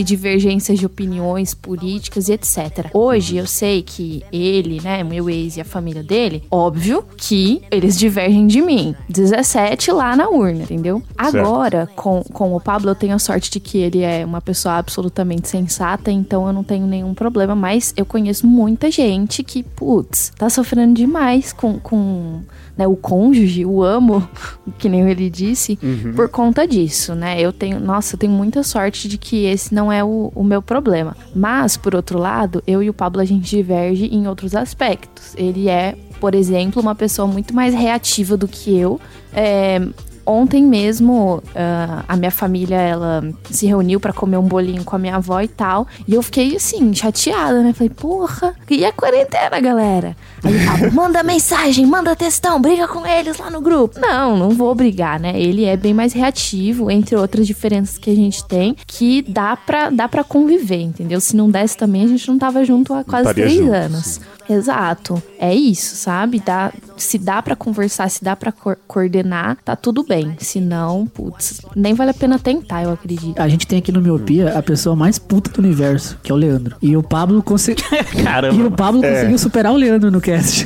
divergências 0.04 0.80
de 0.80 0.86
opiniões 0.86 1.54
políticas 1.54 2.30
e 2.30 2.34
etc. 2.34 2.90
Hoje 2.94 3.38
eu 3.38 3.48
sei 3.48 3.82
que 3.82 4.24
ele, 4.32 4.80
né, 4.82 5.04
meu 5.04 5.30
ex 5.30 5.58
e 5.58 5.62
a 5.62 5.66
família 5.66 6.04
dele, 6.04 6.44
óbvio 6.50 7.04
que 7.18 7.62
eles 7.72 7.98
divergem 7.98 8.48
de 8.48 8.62
mim. 8.62 8.96
17 9.10 9.92
lá 9.92 10.16
na 10.16 10.30
urna, 10.30 10.64
entendeu? 10.64 11.02
Agora, 11.18 11.88
com, 11.96 12.24
com 12.24 12.56
o 12.56 12.60
Pablo, 12.62 12.92
eu 12.92 12.96
tenho 12.96 13.16
a 13.16 13.20
sorte 13.20 13.50
de 13.52 13.60
que 13.60 13.78
ele 13.78 14.02
é 14.02 14.26
uma 14.26 14.42
pessoa 14.42 14.76
absolutamente 14.76 15.48
sensata, 15.48 16.12
então 16.12 16.48
eu 16.48 16.54
não 16.54 16.64
tenho 16.64 16.86
nenhum 16.88 17.14
problema, 17.14 17.56
mas 17.56 17.94
eu 17.96 18.06
conheço 18.06 18.46
muita 18.48 18.92
gente 18.92 19.44
que, 19.44 19.64
putz, 19.64 20.32
tá 20.38 20.50
sofrendo 20.50 20.94
demais 20.94 21.54
com, 21.54 21.80
com 21.80 22.42
né, 22.78 22.88
o 22.88 22.96
cônjuge, 22.96 23.66
o 23.66 23.84
amo, 23.84 24.28
que 24.78 24.90
nem 24.90 25.10
ele 25.10 25.30
disse, 25.30 25.78
por 26.16 26.30
conta 26.30 26.68
disso, 26.68 27.14
né? 27.14 27.40
Eu 27.40 27.54
tenho, 27.54 27.80
nossa, 27.80 28.16
eu 28.16 28.20
tenho 28.20 28.34
muita 28.34 28.64
sorte 28.64 29.08
de 29.08 29.18
que 29.22 29.46
esse 29.46 29.74
não 29.74 29.90
é 29.90 30.04
o, 30.04 30.32
o 30.36 30.44
meu 30.44 30.62
problema. 30.62 31.16
Mas, 31.34 31.78
por 31.78 31.96
outro 31.96 32.20
lado, 32.20 32.62
eu 32.68 32.84
e 32.84 32.90
o 32.90 32.94
Pablo 32.94 33.22
a 33.22 33.26
gente 33.26 33.56
diverge 33.56 34.08
em 34.08 34.28
outros 34.28 34.54
aspectos. 34.56 35.34
Ele 35.38 35.70
é, 35.70 35.96
por 36.20 36.36
exemplo, 36.36 36.82
uma 36.82 36.96
pessoa 36.96 37.28
muito 37.28 37.54
mais 37.56 37.74
reativa 37.74 38.36
do 38.36 38.48
que 38.48 38.78
eu. 38.78 39.00
É, 39.32 39.80
ontem 40.26 40.64
mesmo 40.64 41.42
ah, 41.56 42.04
a 42.08 42.16
minha 42.16 42.32
família 42.32 42.78
ela 42.78 43.24
se 43.50 43.66
reuniu 43.66 44.00
pra 44.00 44.14
comer 44.14 44.38
um 44.38 44.48
bolinho 44.48 44.84
com 44.84 44.96
a 44.96 45.00
minha 45.00 45.16
avó 45.16 45.42
e 45.42 45.48
tal. 45.48 45.88
E 46.08 46.14
eu 46.14 46.22
fiquei 46.22 46.56
assim, 46.56 46.94
chateada, 46.94 47.62
né? 47.62 47.74
Falei, 47.74 47.90
porra, 47.90 48.54
e 48.70 48.86
a 48.86 48.92
quarentena, 48.92 49.60
galera? 49.60 50.16
Aí 50.44 50.56
o 50.56 50.66
Pablo, 50.66 50.92
manda 50.94 51.24
mensagem, 51.24 51.86
manda 51.86 52.16
textão, 52.16 52.60
briga 52.62 52.88
com 52.88 53.06
eles 53.06 53.38
lá 53.38 53.50
no 53.50 53.62
grupo. 53.62 54.00
Não, 54.00 54.38
não 54.38 54.50
vou 54.52 54.74
brigar, 54.74 55.20
né? 55.20 55.40
Ele 55.40 55.66
é 55.66 55.78
bem 55.78 55.94
mais 55.94 56.14
reativo, 56.14 56.90
entre 56.90 57.16
outras 57.16 57.46
diferenças 57.46 57.98
que 57.98 58.10
a 58.10 58.16
gente 58.16 58.44
tem, 58.46 58.76
que 58.88 59.22
dá 59.22 59.56
pra, 59.56 59.90
dá 59.90 60.08
pra 60.08 60.24
conviver, 60.24 60.82
entendeu? 60.82 61.20
Se 61.20 61.36
não 61.36 61.50
desse 61.50 61.78
também, 61.78 62.04
a 62.04 62.08
gente 62.08 62.28
não 62.28 62.38
tava 62.38 62.64
junto 62.64 62.94
há 62.94 63.04
quase 63.04 63.34
três 63.34 63.54
juntos. 63.54 63.74
anos. 63.74 64.22
Exato. 64.52 65.22
É 65.40 65.54
isso, 65.54 65.96
sabe? 65.96 66.40
Dá, 66.46 66.72
se 66.98 67.18
dá 67.18 67.42
pra 67.42 67.56
conversar, 67.56 68.10
se 68.10 68.24
dá 68.24 68.36
pra 68.36 68.52
co- 68.52 68.76
coordenar, 68.88 69.58
tá 69.64 69.76
tudo 69.76 70.04
bem. 70.04 70.36
Se 70.40 70.60
não, 70.60 71.06
putz, 71.08 71.62
nem 71.76 71.94
vale 71.94 72.12
a 72.12 72.14
pena 72.14 72.38
tentar, 72.38 72.84
eu 72.84 72.92
acredito. 72.92 73.40
A 73.40 73.48
gente 73.48 73.66
tem 73.66 73.80
aqui 73.80 73.92
no 73.92 74.02
Miopia 74.02 74.58
a 74.58 74.62
pessoa 74.62 74.96
mais 74.96 75.18
puta 75.18 75.50
do 75.52 75.60
universo, 75.60 76.18
que 76.22 76.32
é 76.32 76.36
o 76.36 76.38
Leandro. 76.38 76.76
E 76.82 76.96
o 76.98 77.04
Pablo 77.04 77.42
conseguiu. 77.42 77.86
Caramba. 78.24 78.56
e 78.62 78.64
o 78.66 78.72
Pablo 78.72 79.04
É. 79.04 79.14
conseguiu 79.14 79.38
superar 79.38 79.72
o 79.72 79.76
Leandro 79.78 80.12
no 80.12 80.20
cast. 80.22 80.66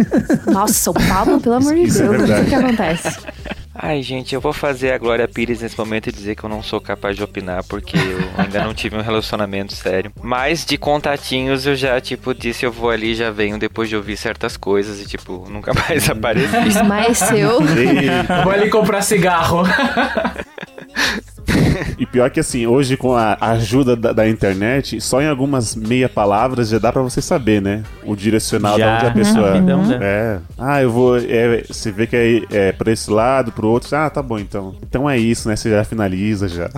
Nossa, 0.52 0.92
o 0.92 0.94
Pablo, 0.94 1.40
pelo 1.40 1.56
amor 1.56 1.76
de 1.76 1.82
é 1.82 1.86
Deus, 1.86 1.96
o 1.98 2.10
verdade. 2.10 2.44
que, 2.44 2.50
que 2.50 2.56
acontece? 2.56 3.18
Ai, 3.78 4.02
gente, 4.02 4.34
eu 4.34 4.40
vou 4.40 4.54
fazer 4.54 4.94
a 4.94 4.98
Glória 4.98 5.28
Pires 5.28 5.62
nesse 5.62 5.78
momento 5.78 6.08
e 6.08 6.12
dizer 6.12 6.34
que 6.36 6.44
eu 6.46 6.50
não 6.50 6.64
sou 6.64 6.80
capaz 6.80 7.18
de 7.18 7.24
opinar, 7.24 7.62
porque 7.66 7.98
eu 7.98 8.20
ainda 8.42 8.64
não 8.64 8.74
tive 8.74 8.96
um 8.96 9.02
relacionamento 9.02 9.74
sério. 9.74 10.14
Mas 10.22 10.64
de 10.66 10.78
contatinhos 10.78 11.66
eu 11.66 11.76
já, 11.76 12.00
tipo, 12.00 12.34
disse 12.34 12.66
eu 12.66 12.72
vou 12.72 12.90
ali 12.90 13.12
e 13.12 13.16
já 13.16 13.32
venho 13.32 13.60
depois 13.60 13.90
de 13.90 13.98
ouvir 13.98 14.16
certas 14.16 14.56
coisas 14.56 15.02
e, 15.02 15.06
tipo, 15.06 15.46
nunca 15.50 15.74
mais 15.74 16.10
apareci. 16.10 16.56
Mas 16.88 17.18
seu. 17.18 17.62
E, 17.62 18.44
Vou 18.44 18.54
ali 18.54 18.70
comprar 18.70 19.02
cigarro. 19.02 19.64
e 21.98 22.06
pior 22.06 22.30
que 22.30 22.40
assim, 22.40 22.66
hoje 22.66 22.98
com 22.98 23.16
a 23.16 23.38
ajuda 23.40 23.96
da, 23.96 24.12
da 24.12 24.30
internet, 24.30 25.00
só 25.02 25.22
em 25.22 25.28
algumas 25.28 25.76
meia 25.76 26.10
palavras 26.10 26.70
já 26.70 26.80
dá 26.80 26.92
pra 26.92 27.02
você 27.02 27.22
saber, 27.22 27.62
né? 27.62 27.84
O 28.04 28.16
direcional 28.16 28.78
Já. 28.78 28.98
de 28.98 29.06
onde 29.06 29.06
a 29.06 29.12
pessoa. 29.14 29.54
Rapidão, 29.54 29.86
né? 29.86 30.00
É. 30.02 30.40
Ah, 30.58 30.82
eu 30.82 30.92
vou. 30.92 31.18
é, 31.18 31.64
você 31.68 31.92
vê 31.92 32.08
que 32.08 32.16
é, 32.16 32.68
é 32.68 32.72
pra 32.72 32.92
esse 32.92 33.10
lado, 33.10 33.52
pro 33.52 33.68
outro. 33.68 33.96
Ah, 33.96 34.10
tá 34.10 34.22
bom 34.22 34.40
então. 34.40 34.76
Então 34.88 35.10
é 35.10 35.18
isso, 35.18 35.48
né? 35.48 35.56
Você 35.56 35.70
já 35.70 35.84
finaliza 35.84 36.48
já. 36.48 36.70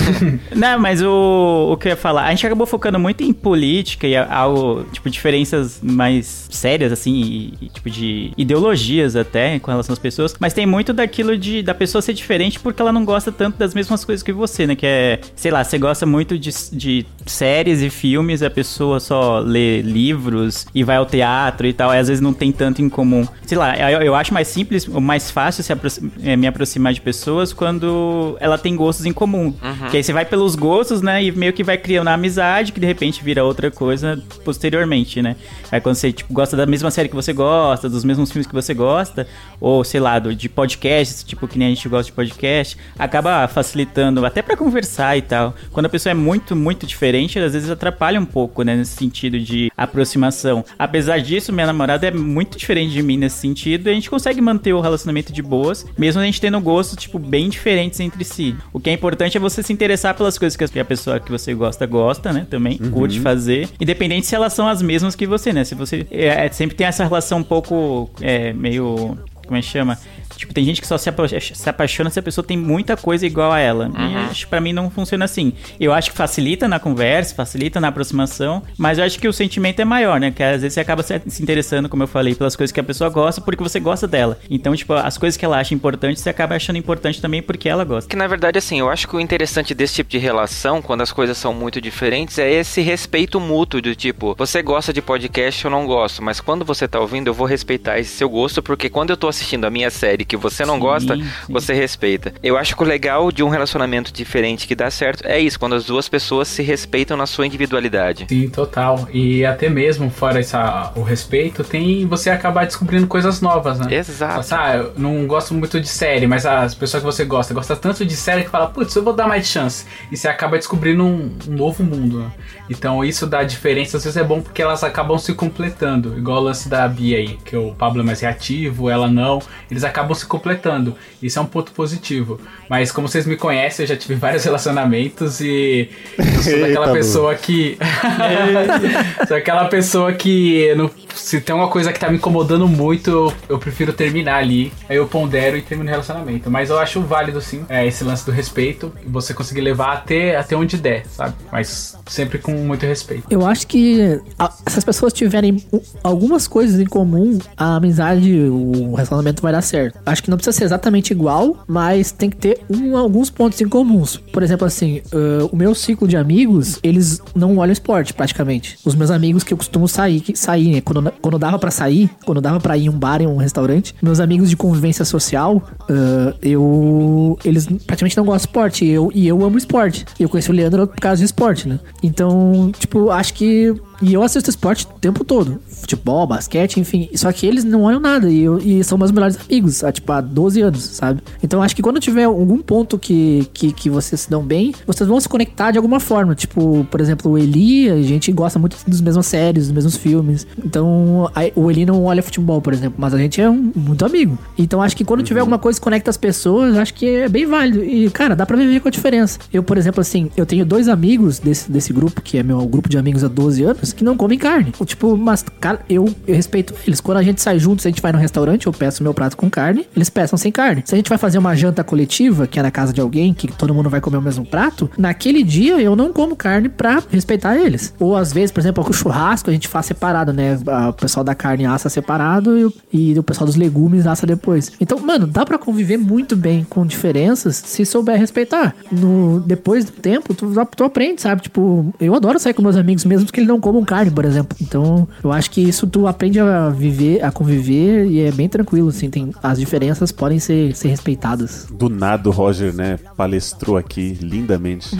Não, 0.54 0.78
mas 0.78 1.02
o, 1.02 1.72
o 1.72 1.76
que 1.76 1.88
eu 1.88 1.90
ia 1.90 1.96
falar, 1.96 2.24
a 2.24 2.30
gente 2.30 2.46
acabou 2.46 2.66
focando 2.66 2.98
muito 2.98 3.22
em 3.22 3.32
política 3.32 4.06
e 4.06 4.16
algo, 4.16 4.84
tipo, 4.92 5.08
diferenças 5.10 5.80
mais 5.82 6.48
sérias, 6.50 6.92
assim, 6.92 7.14
e, 7.14 7.54
e, 7.60 7.68
tipo, 7.68 7.90
de 7.90 8.32
ideologias 8.36 9.16
até 9.16 9.58
com 9.58 9.70
relação 9.70 9.92
às 9.92 9.98
pessoas, 9.98 10.34
mas 10.38 10.52
tem 10.52 10.66
muito 10.66 10.92
daquilo 10.92 11.36
de 11.36 11.62
da 11.62 11.74
pessoa 11.74 12.02
ser 12.02 12.14
diferente 12.14 12.58
porque 12.60 12.80
ela 12.80 12.92
não 12.92 13.04
gosta 13.04 13.30
tanto 13.32 13.58
das 13.58 13.74
mesmas 13.74 14.04
coisas 14.06 14.22
que 14.22 14.32
você, 14.32 14.66
né? 14.66 14.74
Que 14.74 14.86
é, 14.86 15.20
sei 15.34 15.50
lá, 15.50 15.62
você 15.62 15.76
gosta 15.78 16.06
muito 16.06 16.38
de, 16.38 16.50
de 16.72 17.04
séries 17.26 17.82
e 17.82 17.90
filmes, 17.90 18.42
a 18.42 18.48
pessoa 18.48 19.00
só 19.00 19.40
lê 19.40 19.82
livros 19.82 20.66
e 20.74 20.82
vai 20.84 20.96
ao 20.96 21.04
teatro 21.04 21.66
e 21.66 21.72
tal, 21.72 21.92
e 21.92 21.98
às 21.98 22.08
vezes 22.08 22.20
não 22.22 22.32
tem 22.32 22.50
tanto 22.52 22.80
em 22.80 22.88
comum. 22.88 23.26
Sei 23.44 23.58
lá, 23.58 23.76
eu, 23.90 24.00
eu 24.00 24.14
acho 24.14 24.32
mais 24.32 24.48
simples, 24.48 24.88
ou 24.88 25.00
mais 25.00 25.30
fácil 25.30 25.62
se 25.64 25.72
aproxi- 25.72 26.00
eh, 26.22 26.36
me 26.36 26.46
aproximar 26.46 26.92
de 26.94 27.00
pessoas 27.00 27.52
quando 27.52 28.36
ela 28.40 28.56
tem 28.56 28.76
gostos 28.76 29.04
em 29.04 29.12
comum. 29.12 29.52
Que 29.90 29.96
aí 29.96 30.02
você 30.04 30.12
vai 30.12 30.24
pelos 30.24 30.54
gostos, 30.54 31.02
né? 31.02 31.22
E 31.24 31.32
meio 31.32 31.52
que 31.52 31.64
vai 31.64 31.76
criando 31.76 32.08
a 32.08 32.14
amizade, 32.14 32.72
que 32.72 32.78
de 32.80 32.86
repente 32.86 33.22
vira 33.24 33.44
outra 33.44 33.70
coisa 33.70 34.22
posteriormente, 34.44 35.20
né? 35.20 35.34
Aí 35.72 35.80
quando 35.80 35.96
você 35.96 36.12
tipo, 36.12 36.32
gosta 36.32 36.56
da 36.56 36.64
mesma 36.66 36.90
série 36.90 37.08
que 37.08 37.14
você 37.14 37.32
gosta, 37.32 37.88
dos 37.88 38.04
mesmos 38.04 38.30
filmes 38.30 38.46
que 38.46 38.54
você 38.54 38.72
gosta, 38.72 39.26
ou 39.60 39.82
sei 39.82 39.98
lá, 40.00 40.18
de 40.18 40.48
podcasts, 40.48 41.24
tipo 41.24 41.48
que 41.48 41.58
nem 41.58 41.68
a 41.68 41.70
gente 41.74 41.88
gosta 41.88 42.04
de 42.06 42.12
podcast, 42.12 42.76
acaba 42.98 43.46
facilitando 43.48 43.95
até 44.24 44.42
pra 44.42 44.56
conversar 44.56 45.16
e 45.16 45.22
tal. 45.22 45.54
Quando 45.72 45.86
a 45.86 45.88
pessoa 45.88 46.10
é 46.10 46.14
muito, 46.14 46.54
muito 46.54 46.86
diferente, 46.86 47.38
às 47.38 47.52
vezes 47.52 47.70
atrapalha 47.70 48.20
um 48.20 48.24
pouco, 48.24 48.62
né? 48.62 48.76
Nesse 48.76 48.96
sentido 48.96 49.38
de 49.38 49.70
aproximação. 49.76 50.64
Apesar 50.78 51.18
disso, 51.18 51.52
minha 51.52 51.66
namorada 51.66 52.06
é 52.06 52.10
muito 52.10 52.58
diferente 52.58 52.92
de 52.92 53.02
mim 53.02 53.16
nesse 53.16 53.36
sentido, 53.36 53.88
e 53.88 53.90
a 53.90 53.94
gente 53.94 54.10
consegue 54.10 54.40
manter 54.40 54.72
o 54.72 54.80
relacionamento 54.80 55.32
de 55.32 55.42
boas, 55.42 55.86
mesmo 55.96 56.20
a 56.20 56.24
gente 56.24 56.40
tendo 56.40 56.60
gostos, 56.60 56.96
tipo, 56.96 57.18
bem 57.18 57.48
diferentes 57.48 58.00
entre 58.00 58.24
si. 58.24 58.54
O 58.72 58.80
que 58.80 58.90
é 58.90 58.92
importante 58.92 59.36
é 59.36 59.40
você 59.40 59.62
se 59.62 59.72
interessar 59.72 60.14
pelas 60.14 60.38
coisas 60.38 60.56
que 60.56 60.78
a 60.78 60.84
pessoa 60.84 61.20
que 61.20 61.30
você 61.30 61.54
gosta 61.54 61.86
gosta, 61.86 62.32
né? 62.32 62.46
Também 62.48 62.78
curte 62.78 63.20
fazer. 63.20 63.68
Independente 63.80 64.26
se 64.26 64.34
elas 64.34 64.52
são 64.52 64.68
as 64.68 64.82
mesmas 64.82 65.14
que 65.14 65.26
você, 65.26 65.52
né? 65.52 65.64
Se 65.64 65.74
você 65.74 66.06
é, 66.10 66.48
sempre 66.50 66.76
tem 66.76 66.86
essa 66.86 67.04
relação 67.04 67.38
um 67.38 67.44
pouco 67.44 68.10
é, 68.20 68.52
meio. 68.52 69.16
Como 69.46 69.56
é 69.56 69.60
que 69.62 69.68
chama? 69.68 69.98
Tipo, 70.36 70.52
tem 70.52 70.64
gente 70.64 70.80
que 70.82 70.86
só 70.86 70.98
se, 70.98 71.08
apa- 71.08 71.26
se 71.28 71.68
apaixona 71.70 72.10
se 72.10 72.18
a 72.18 72.22
pessoa 72.22 72.44
tem 72.46 72.56
muita 72.58 72.96
coisa 72.96 73.24
igual 73.24 73.52
a 73.52 73.58
ela. 73.58 73.90
E 73.96 74.16
acho 74.30 74.44
que 74.44 74.50
pra 74.50 74.60
mim 74.60 74.72
não 74.72 74.90
funciona 74.90 75.24
assim. 75.24 75.52
Eu 75.80 75.94
acho 75.94 76.10
que 76.10 76.16
facilita 76.16 76.68
na 76.68 76.78
conversa, 76.78 77.34
facilita 77.34 77.80
na 77.80 77.88
aproximação, 77.88 78.62
mas 78.76 78.98
eu 78.98 79.04
acho 79.04 79.18
que 79.18 79.26
o 79.28 79.32
sentimento 79.32 79.80
é 79.80 79.84
maior, 79.84 80.20
né? 80.20 80.30
Que 80.30 80.42
às 80.42 80.60
vezes 80.60 80.74
você 80.74 80.80
acaba 80.80 81.02
se 81.02 81.16
se 81.26 81.42
interessando, 81.42 81.88
como 81.88 82.02
eu 82.02 82.06
falei, 82.08 82.34
pelas 82.34 82.54
coisas 82.54 82.72
que 82.72 82.80
a 82.80 82.84
pessoa 82.84 83.08
gosta 83.08 83.40
porque 83.40 83.62
você 83.62 83.80
gosta 83.80 84.06
dela. 84.06 84.38
Então, 84.50 84.74
tipo, 84.76 84.92
as 84.92 85.16
coisas 85.16 85.36
que 85.36 85.44
ela 85.44 85.58
acha 85.58 85.74
importantes, 85.74 86.22
você 86.22 86.28
acaba 86.30 86.54
achando 86.56 86.76
importante 86.76 87.20
também 87.22 87.40
porque 87.42 87.68
ela 87.68 87.84
gosta. 87.84 88.10
Que 88.10 88.16
na 88.16 88.26
verdade, 88.26 88.58
assim, 88.58 88.80
eu 88.80 88.90
acho 88.90 89.08
que 89.08 89.16
o 89.16 89.20
interessante 89.20 89.74
desse 89.74 89.94
tipo 89.94 90.10
de 90.10 90.18
relação, 90.18 90.82
quando 90.82 91.00
as 91.02 91.12
coisas 91.12 91.38
são 91.38 91.54
muito 91.54 91.80
diferentes, 91.80 92.38
é 92.38 92.50
esse 92.52 92.80
respeito 92.82 93.40
mútuo 93.40 93.80
do 93.80 93.94
tipo, 93.94 94.34
você 94.36 94.60
gosta 94.62 94.92
de 94.92 95.00
podcast, 95.00 95.64
eu 95.64 95.70
não 95.70 95.86
gosto, 95.86 96.22
mas 96.22 96.40
quando 96.40 96.64
você 96.64 96.86
tá 96.86 97.00
ouvindo, 97.00 97.28
eu 97.28 97.34
vou 97.34 97.46
respeitar 97.46 97.98
esse 97.98 98.10
seu 98.10 98.28
gosto, 98.28 98.62
porque 98.62 98.90
quando 98.90 99.10
eu 99.10 99.16
tô 99.16 99.28
assistindo 99.36 99.66
a 99.66 99.70
minha 99.70 99.90
série 99.90 100.24
que 100.24 100.36
você 100.36 100.64
não 100.64 100.74
Sim, 100.74 100.80
gosta, 100.80 101.16
sim. 101.16 101.26
você 101.48 101.72
respeita. 101.74 102.32
Eu 102.42 102.56
acho 102.56 102.74
que 102.74 102.82
o 102.82 102.86
legal 102.86 103.30
de 103.30 103.42
um 103.42 103.48
relacionamento 103.48 104.12
diferente 104.12 104.66
que 104.66 104.74
dá 104.74 104.90
certo 104.90 105.26
é 105.26 105.38
isso, 105.38 105.58
quando 105.58 105.74
as 105.74 105.84
duas 105.84 106.08
pessoas 106.08 106.48
se 106.48 106.62
respeitam 106.62 107.16
na 107.16 107.26
sua 107.26 107.46
individualidade. 107.46 108.26
Sim, 108.28 108.48
total. 108.48 109.08
E 109.12 109.44
até 109.44 109.68
mesmo 109.68 110.10
fora 110.10 110.40
essa, 110.40 110.92
o 110.96 111.02
respeito, 111.02 111.62
tem 111.62 112.06
você 112.06 112.30
acabar 112.30 112.64
descobrindo 112.64 113.06
coisas 113.06 113.40
novas, 113.40 113.78
né? 113.78 113.94
Exato. 113.94 114.36
Nossa, 114.36 114.60
ah, 114.60 114.76
eu 114.76 114.92
não 114.96 115.26
gosto 115.26 115.54
muito 115.54 115.80
de 115.80 115.88
série, 115.88 116.26
mas 116.26 116.46
as 116.46 116.74
pessoas 116.74 117.02
que 117.02 117.06
você 117.06 117.24
gosta, 117.24 117.52
gosta 117.52 117.76
tanto 117.76 118.04
de 118.04 118.16
série 118.16 118.44
que 118.44 118.50
fala, 118.50 118.68
putz, 118.68 118.94
eu 118.96 119.02
vou 119.04 119.12
dar 119.12 119.28
mais 119.28 119.46
chance. 119.46 119.84
E 120.10 120.16
você 120.16 120.28
acaba 120.28 120.56
descobrindo 120.56 121.04
um, 121.04 121.36
um 121.48 121.52
novo 121.52 121.82
mundo. 121.84 122.20
né? 122.20 122.30
Então 122.68 123.04
isso 123.04 123.26
dá 123.26 123.42
diferença, 123.42 123.96
às 123.96 124.04
vezes 124.04 124.16
é 124.16 124.24
bom 124.24 124.40
porque 124.40 124.60
elas 124.60 124.82
acabam 124.82 125.18
se 125.18 125.32
completando. 125.34 126.16
Igual 126.18 126.38
o 126.38 126.44
lance 126.44 126.68
da 126.68 126.86
Bia 126.88 127.18
aí, 127.18 127.38
que 127.44 127.56
o 127.56 127.72
Pablo 127.74 128.02
é 128.02 128.04
mais 128.04 128.20
reativo, 128.20 128.90
ela 128.90 129.08
não. 129.08 129.40
Eles 129.70 129.84
acabam 129.84 130.14
se 130.14 130.26
completando. 130.26 130.94
Isso 131.22 131.38
é 131.38 131.42
um 131.42 131.46
ponto 131.46 131.72
positivo. 131.72 132.40
Mas 132.68 132.90
como 132.90 133.08
vocês 133.08 133.26
me 133.26 133.36
conhecem, 133.36 133.84
eu 133.84 133.88
já 133.88 133.96
tive 133.96 134.14
vários 134.14 134.44
relacionamentos 134.44 135.40
e 135.40 135.88
eu 136.18 136.42
sou 136.42 136.58
daquela 136.60 136.92
pessoa 136.92 137.34
que. 137.34 137.78
sou 139.28 139.36
aquela 139.36 139.64
pessoa 139.66 140.12
que 140.12 140.74
não- 140.76 140.90
se 141.16 141.40
tem 141.40 141.54
uma 141.54 141.68
coisa 141.68 141.92
que 141.92 141.98
tá 141.98 142.08
me 142.10 142.16
incomodando 142.16 142.68
muito, 142.68 143.10
eu, 143.10 143.32
eu 143.48 143.58
prefiro 143.58 143.92
terminar 143.92 144.36
ali. 144.36 144.72
Aí 144.88 144.96
eu 144.96 145.06
pondero 145.06 145.56
e 145.56 145.62
termino 145.62 145.88
o 145.88 145.90
relacionamento. 145.90 146.50
Mas 146.50 146.70
eu 146.70 146.78
acho 146.78 147.00
válido 147.00 147.40
sim 147.40 147.64
é, 147.68 147.86
esse 147.86 148.04
lance 148.04 148.24
do 148.24 148.30
respeito. 148.32 148.92
Você 149.06 149.32
conseguir 149.34 149.60
levar 149.60 149.92
até, 149.92 150.36
até 150.36 150.56
onde 150.56 150.76
der, 150.76 151.04
sabe? 151.06 151.34
Mas 151.50 151.96
sempre 152.06 152.38
com 152.38 152.52
muito 152.52 152.84
respeito. 152.86 153.24
Eu 153.30 153.46
acho 153.46 153.66
que 153.66 154.20
a- 154.38 154.50
se 154.68 154.78
as 154.78 154.84
pessoas 154.84 155.12
tiverem 155.12 155.56
algumas 156.02 156.46
coisas 156.46 156.78
em 156.80 156.86
comum, 156.86 157.38
a 157.56 157.76
amizade, 157.76 158.32
o 158.48 158.94
relacionamento 158.94 159.42
vai 159.42 159.52
dar 159.52 159.62
certo. 159.62 159.98
Acho 160.04 160.22
que 160.22 160.30
não 160.30 160.36
precisa 160.36 160.56
ser 160.56 160.64
exatamente 160.64 161.10
igual, 161.12 161.64
mas 161.66 162.12
tem 162.12 162.30
que 162.30 162.36
ter 162.36 162.60
um- 162.70 162.96
alguns 162.96 163.30
pontos 163.30 163.60
em 163.60 163.68
comuns. 163.68 164.16
Por 164.16 164.42
exemplo, 164.42 164.66
assim, 164.66 165.02
ãh, 165.12 165.48
o 165.52 165.56
meu 165.56 165.74
ciclo 165.74 166.06
de 166.06 166.16
amigos, 166.16 166.78
eles 166.82 167.20
não 167.34 167.56
olham 167.58 167.72
esporte 167.72 168.12
praticamente. 168.12 168.78
Os 168.84 168.94
meus 168.94 169.10
amigos 169.10 169.42
que 169.42 169.52
eu 169.52 169.56
costumo 169.58 169.88
sair, 169.88 170.20
que, 170.20 170.36
sair 170.36 170.82
né? 171.02 171.05
Quando 171.20 171.38
dava 171.38 171.58
pra 171.58 171.70
sair, 171.70 172.10
quando 172.24 172.40
dava 172.40 172.60
pra 172.60 172.76
ir 172.76 172.86
em 172.86 172.88
um 172.88 172.98
bar, 172.98 173.20
em 173.20 173.26
um 173.26 173.36
restaurante, 173.36 173.94
meus 174.02 174.20
amigos 174.20 174.50
de 174.50 174.56
convivência 174.56 175.04
social, 175.04 175.62
ãh, 175.88 176.34
eu. 176.42 177.38
Eles 177.44 177.66
praticamente 177.66 178.16
não 178.16 178.24
gostam 178.24 178.36
de 178.36 178.42
esporte. 178.42 178.84
E 178.84 178.90
eu, 178.90 179.10
e 179.14 179.26
eu 179.26 179.44
amo 179.44 179.58
esporte. 179.58 180.04
E 180.18 180.22
eu 180.22 180.28
conheci 180.28 180.50
o 180.50 180.54
Leandro 180.54 180.86
por 180.86 181.00
causa 181.00 181.18
de 181.18 181.24
esporte, 181.24 181.68
né? 181.68 181.78
Então, 182.02 182.70
tipo, 182.78 183.10
acho 183.10 183.34
que. 183.34 183.74
E 184.02 184.12
eu 184.14 184.22
assisto 184.22 184.50
esporte 184.50 184.84
o 184.86 184.98
tempo 184.98 185.24
todo. 185.24 185.60
Futebol, 185.68 186.26
basquete, 186.26 186.78
enfim. 186.78 187.08
Só 187.14 187.32
que 187.32 187.46
eles 187.46 187.64
não 187.64 187.82
olham 187.82 188.00
nada. 188.00 188.30
E, 188.30 188.42
eu- 188.42 188.58
e 188.58 188.82
são 188.84 188.98
meus 188.98 189.10
melhores 189.10 189.38
amigos, 189.48 189.82
há, 189.82 189.90
tipo, 189.92 190.10
há 190.12 190.20
12 190.20 190.60
anos, 190.60 190.82
sabe? 190.82 191.20
Então 191.42 191.62
acho 191.62 191.74
que 191.74 191.82
quando 191.82 191.98
tiver 192.00 192.24
algum 192.24 192.58
ponto 192.58 192.98
que, 192.98 193.48
que, 193.54 193.72
que 193.72 193.88
vocês 193.88 194.20
se 194.22 194.30
dão 194.30 194.42
bem, 194.42 194.74
vocês 194.86 195.08
vão 195.08 195.18
se 195.20 195.28
conectar 195.28 195.70
de 195.70 195.78
alguma 195.78 195.98
forma. 196.00 196.34
Tipo, 196.34 196.86
por 196.90 197.00
exemplo, 197.00 197.32
o 197.32 197.38
Eli, 197.38 197.88
a 197.90 198.02
gente 198.02 198.30
gosta 198.32 198.58
muito 198.58 198.76
das 198.86 199.00
mesmas 199.00 199.26
séries, 199.26 199.64
dos 199.64 199.72
mesmos 199.72 199.96
filmes. 199.96 200.46
Então, 200.64 201.30
aí, 201.34 201.52
o 201.56 201.70
Eli 201.70 201.86
não 201.86 202.04
olha 202.04 202.22
futebol, 202.22 202.60
por 202.60 202.72
exemplo, 202.72 202.96
mas 202.98 203.14
a 203.14 203.18
gente 203.18 203.40
é 203.40 203.48
um, 203.48 203.72
muito 203.74 204.04
amigo. 204.04 204.38
Então 204.58 204.82
acho 204.82 204.96
que 204.96 205.04
quando 205.04 205.22
tiver 205.22 205.40
alguma 205.40 205.58
coisa 205.58 205.78
que 205.78 205.84
conecta 205.84 206.10
as 206.10 206.16
pessoas, 206.16 206.76
acho 206.76 206.92
que 206.94 207.06
é 207.06 207.28
bem 207.28 207.46
válido. 207.46 207.82
E, 207.84 208.10
cara, 208.10 208.34
dá 208.36 208.44
pra 208.44 208.56
viver 208.56 208.80
com 208.80 208.88
a 208.88 208.90
diferença. 208.90 209.38
Eu, 209.52 209.62
por 209.62 209.78
exemplo, 209.78 210.00
assim, 210.00 210.30
eu 210.36 210.44
tenho 210.44 210.64
dois 210.66 210.88
amigos 210.88 211.38
desse, 211.38 211.70
desse 211.70 211.92
grupo, 211.92 212.20
que 212.20 212.36
é 212.38 212.42
meu 212.42 212.66
grupo 212.66 212.88
de 212.88 212.98
amigos 212.98 213.24
há 213.24 213.28
12 213.28 213.62
anos. 213.62 213.85
Que 213.92 214.04
não 214.04 214.16
comem 214.16 214.38
carne. 214.38 214.72
Tipo, 214.84 215.16
mas, 215.16 215.44
cara, 215.60 215.80
eu, 215.88 216.08
eu 216.26 216.34
respeito 216.34 216.74
eles. 216.86 217.00
Quando 217.00 217.18
a 217.18 217.22
gente 217.22 217.40
sai 217.40 217.58
junto, 217.58 217.82
se 217.82 217.88
a 217.88 217.90
gente 217.90 218.02
vai 218.02 218.12
no 218.12 218.18
restaurante, 218.18 218.66
eu 218.66 218.72
peço 218.72 219.02
meu 219.02 219.14
prato 219.14 219.36
com 219.36 219.50
carne, 219.50 219.86
eles 219.94 220.10
peçam 220.10 220.38
sem 220.38 220.52
carne. 220.52 220.82
Se 220.84 220.94
a 220.94 220.96
gente 220.96 221.08
vai 221.08 221.18
fazer 221.18 221.38
uma 221.38 221.54
janta 221.54 221.82
coletiva, 221.82 222.46
que 222.46 222.58
é 222.58 222.62
na 222.62 222.70
casa 222.70 222.92
de 222.92 223.00
alguém, 223.00 223.34
que 223.34 223.48
todo 223.48 223.74
mundo 223.74 223.90
vai 223.90 224.00
comer 224.00 224.18
o 224.18 224.22
mesmo 224.22 224.44
prato, 224.44 224.90
naquele 224.96 225.42
dia 225.42 225.80
eu 225.80 225.96
não 225.96 226.12
como 226.12 226.36
carne 226.36 226.68
pra 226.68 227.02
respeitar 227.10 227.56
eles. 227.56 227.94
Ou 227.98 228.16
às 228.16 228.32
vezes, 228.32 228.50
por 228.52 228.60
exemplo, 228.60 228.84
com 228.84 228.90
o 228.90 228.94
churrasco, 228.94 229.50
a 229.50 229.52
gente 229.52 229.68
faz 229.68 229.86
separado, 229.86 230.32
né? 230.32 230.58
O 230.88 230.92
pessoal 230.92 231.24
da 231.24 231.34
carne 231.34 231.66
assa 231.66 231.88
separado 231.88 232.58
e 232.58 232.64
o, 232.64 232.72
e 232.92 233.18
o 233.18 233.22
pessoal 233.22 233.46
dos 233.46 233.56
legumes 233.56 234.06
assa 234.06 234.26
depois. 234.26 234.72
Então, 234.80 234.98
mano, 234.98 235.26
dá 235.26 235.44
pra 235.44 235.58
conviver 235.58 235.96
muito 235.96 236.36
bem 236.36 236.64
com 236.68 236.86
diferenças 236.86 237.56
se 237.56 237.84
souber 237.84 238.18
respeitar. 238.18 238.74
No, 238.90 239.40
depois 239.40 239.84
do 239.84 239.92
tempo, 239.92 240.34
tu, 240.34 240.52
tu 240.76 240.84
aprende, 240.84 241.22
sabe? 241.22 241.42
Tipo, 241.42 241.94
eu 242.00 242.14
adoro 242.14 242.38
sair 242.38 242.54
com 242.54 242.62
meus 242.62 242.76
amigos 242.76 243.04
mesmo 243.04 243.30
que 243.30 243.40
eles 243.40 243.48
não 243.48 243.60
comam 243.76 243.84
carne, 243.84 244.10
por 244.10 244.24
exemplo. 244.24 244.56
Então, 244.60 245.06
eu 245.22 245.32
acho 245.32 245.50
que 245.50 245.60
isso 245.60 245.86
tu 245.86 246.06
aprende 246.06 246.40
a 246.40 246.70
viver, 246.70 247.22
a 247.22 247.30
conviver 247.30 248.06
e 248.06 248.20
é 248.20 248.32
bem 248.32 248.48
tranquilo, 248.48 248.88
assim. 248.88 249.10
Tem, 249.10 249.30
as 249.42 249.58
diferenças 249.58 250.10
podem 250.10 250.38
ser, 250.38 250.74
ser 250.74 250.88
respeitadas. 250.88 251.66
Do 251.70 251.88
nada 251.88 252.28
o 252.28 252.32
Roger, 252.32 252.74
né, 252.74 252.98
palestrou 253.16 253.76
aqui 253.76 254.16
lindamente. 254.20 254.96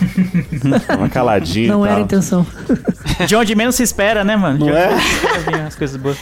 Uma 0.96 1.08
caladinha. 1.08 1.68
Não 1.68 1.84
e 1.84 1.88
era 1.88 1.98
a 1.98 2.02
intenção. 2.02 2.46
De 3.26 3.36
onde 3.36 3.54
menos 3.54 3.74
se 3.74 3.82
espera, 3.82 4.24
né, 4.24 4.36
mano? 4.36 4.58
Não 4.60 4.66
De 4.66 4.72
é? 4.72 4.86
onde 4.86 4.94
menos 4.94 5.04
se 5.04 5.14
espera 5.16 5.40
vir 5.40 5.60
as 5.60 5.76
coisas 5.76 5.96
boas. 5.96 6.18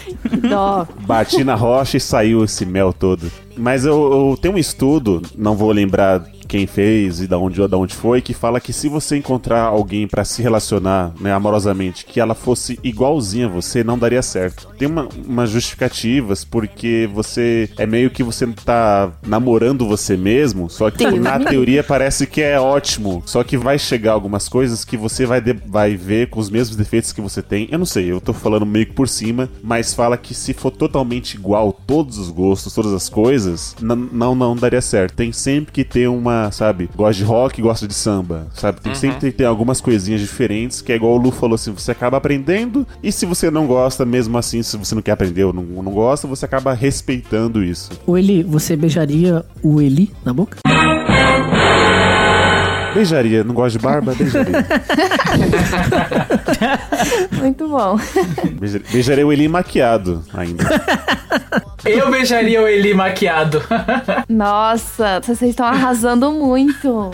Dó. 0.48 0.86
Bati 1.07 1.44
na 1.44 1.55
rocha 1.55 1.96
e 1.96 2.00
saiu 2.00 2.44
esse 2.44 2.66
mel 2.66 2.92
todo. 2.92 3.30
Mas 3.57 3.84
eu, 3.84 4.30
eu 4.30 4.36
tenho 4.40 4.55
um 4.55 4.59
estudo, 4.59 5.22
não 5.36 5.55
vou 5.55 5.70
lembrar 5.72 6.24
quem 6.53 6.66
fez 6.66 7.22
e 7.22 7.26
da 7.26 7.38
onde, 7.38 7.66
da 7.66 7.78
onde 7.78 7.94
foi, 7.94 8.20
que 8.20 8.34
fala 8.34 8.61
que 8.61 8.74
se 8.74 8.86
você 8.86 9.16
encontrar 9.16 9.62
alguém 9.62 10.07
pra 10.07 10.22
se 10.22 10.42
relacionar 10.42 11.14
né, 11.18 11.32
amorosamente, 11.32 12.05
que 12.05 12.20
ela 12.20 12.34
fosse 12.34 12.78
igualzinha 12.84 13.46
a 13.46 13.48
você, 13.48 13.82
não 13.82 13.98
daria 13.98 14.20
certo. 14.20 14.68
Tem 14.76 14.86
uma, 14.86 15.09
umas 15.26 15.48
justificativas, 15.48 16.44
porque 16.44 17.09
você 17.14 17.70
é 17.78 17.86
meio 17.86 18.11
que 18.11 18.22
você 18.22 18.46
tá 18.66 19.11
namorando 19.26 19.86
você 19.88 20.14
mesmo, 20.14 20.68
só 20.68 20.90
que 20.90 21.11
na 21.18 21.38
teoria 21.40 21.82
parece 21.82 22.26
que 22.26 22.42
é 22.42 22.61
ótimo. 22.61 23.22
Só 23.24 23.42
que 23.42 23.57
vai 23.57 23.78
chegar 23.78 24.12
algumas 24.12 24.46
coisas 24.46 24.84
que 24.84 24.96
você 24.96 25.24
vai, 25.24 25.40
de- 25.40 25.55
vai 25.66 25.96
ver 25.96 26.28
com 26.28 26.38
os 26.38 26.50
mesmos 26.50 26.76
defeitos 26.76 27.12
que 27.12 27.20
você 27.22 27.40
tem. 27.40 27.66
Eu 27.70 27.78
não 27.78 27.86
sei, 27.86 28.11
eu 28.12 28.20
tô 28.20 28.34
falando 28.34 28.66
meio 28.66 28.84
que 28.86 28.92
por 28.92 29.09
cima, 29.09 29.48
mas 29.62 29.94
fala 29.94 30.18
que 30.18 30.34
se 30.34 30.53
for 30.53 30.70
totalmente 30.70 31.34
igual, 31.34 31.72
todos 31.86 32.18
os 32.18 32.28
gostos, 32.28 32.74
todas 32.74 32.92
as 32.92 33.09
coisas, 33.09 33.74
não, 33.80 34.34
não 34.34 34.55
daria 34.57 34.82
certo. 34.82 35.14
Tem 35.14 35.32
sempre 35.32 35.72
que 35.72 35.84
ter 35.84 36.09
uma, 36.09 36.41
sabe, 36.51 36.88
gosta 36.97 37.14
de 37.14 37.24
rock, 37.24 37.62
gosta 37.62 37.86
de 37.86 37.95
samba, 37.95 38.47
sabe? 38.55 38.80
Tem 38.80 38.95
sempre 38.95 39.30
que 39.30 39.38
ter 39.38 39.45
algumas 39.45 39.80
coisinhas 39.80 40.20
diferentes, 40.20 40.80
que 40.80 40.93
é 40.93 40.97
igual 40.97 41.14
o 41.14 41.16
Lu 41.16 41.30
falou 41.30 41.55
assim, 41.55 41.72
você 41.72 41.93
acaba 41.93 42.16
aprendendo, 42.16 42.86
e 43.03 43.12
se 43.12 43.26
você 43.26 43.51
não 43.51 43.66
gosta, 43.66 44.05
mesmo 44.05 44.36
assim, 44.38 44.62
se 44.62 44.76
você 44.76 44.95
não 44.95 45.03
quer 45.03 45.12
aprender 45.12 45.45
ou 45.45 45.53
não, 45.53 45.62
não 45.62 45.93
gosta, 45.93 46.26
você 46.26 46.45
acaba 46.45 46.72
respeitando 46.72 47.62
isso. 47.62 47.90
O 48.07 48.16
Eli, 48.16 48.43
você 48.43 48.76
beijaria 48.76 49.45
o 49.62 49.80
Eli 49.80 50.11
na 50.24 50.32
boca? 50.32 50.59
Beijaria, 52.95 53.43
não 53.45 53.55
gosta 53.55 53.78
de 53.78 53.84
barba? 53.84 54.14
Beijaria. 54.14 54.64
Muito 57.40 57.68
bom. 57.68 57.99
Beijaria, 58.59 58.86
beijaria 58.93 59.26
o 59.26 59.32
Eli 59.32 59.49
maquiado 59.49 60.22
ainda. 60.34 60.64
Eu 61.84 62.11
beijaria 62.11 62.62
o 62.62 62.68
Eli 62.68 62.95
maquiado. 62.95 63.62
Nossa, 64.28 65.20
vocês 65.20 65.51
estão 65.51 65.66
arrasando 65.66 66.30
muito. 66.32 67.11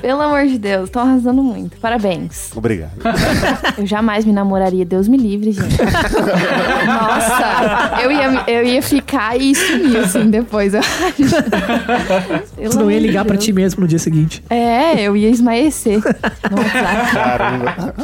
Pelo 0.00 0.20
amor 0.22 0.46
de 0.46 0.58
Deus, 0.58 0.84
estão 0.84 1.02
arrasando 1.02 1.42
muito. 1.42 1.76
Parabéns. 1.78 2.50
Obrigado. 2.54 2.92
Eu 3.78 3.86
jamais 3.86 4.24
me 4.24 4.32
namoraria, 4.32 4.84
Deus 4.84 5.06
me 5.06 5.16
livre, 5.16 5.52
gente. 5.52 5.76
Nossa, 6.86 8.00
eu 8.02 8.10
ia, 8.10 8.44
eu 8.48 8.64
ia 8.64 8.82
ficar 8.82 9.36
e 9.36 9.54
sumir 9.54 9.96
assim 9.98 10.30
depois, 10.30 10.74
eu 10.74 10.80
acho. 10.80 12.52
Pelo 12.56 12.70
Tu 12.72 12.78
não 12.78 12.90
ia 12.90 12.98
ligar 12.98 13.24
pra 13.24 13.34
Deus. 13.34 13.44
ti 13.44 13.52
mesmo 13.52 13.82
no 13.82 13.88
dia 13.88 13.98
seguinte. 13.98 14.42
É, 14.50 15.01
eu 15.02 15.16
ia 15.16 15.28
esmaecer 15.28 16.00
no 16.50 16.58
WhatsApp. 16.58 17.12
Caramba. 17.12 17.94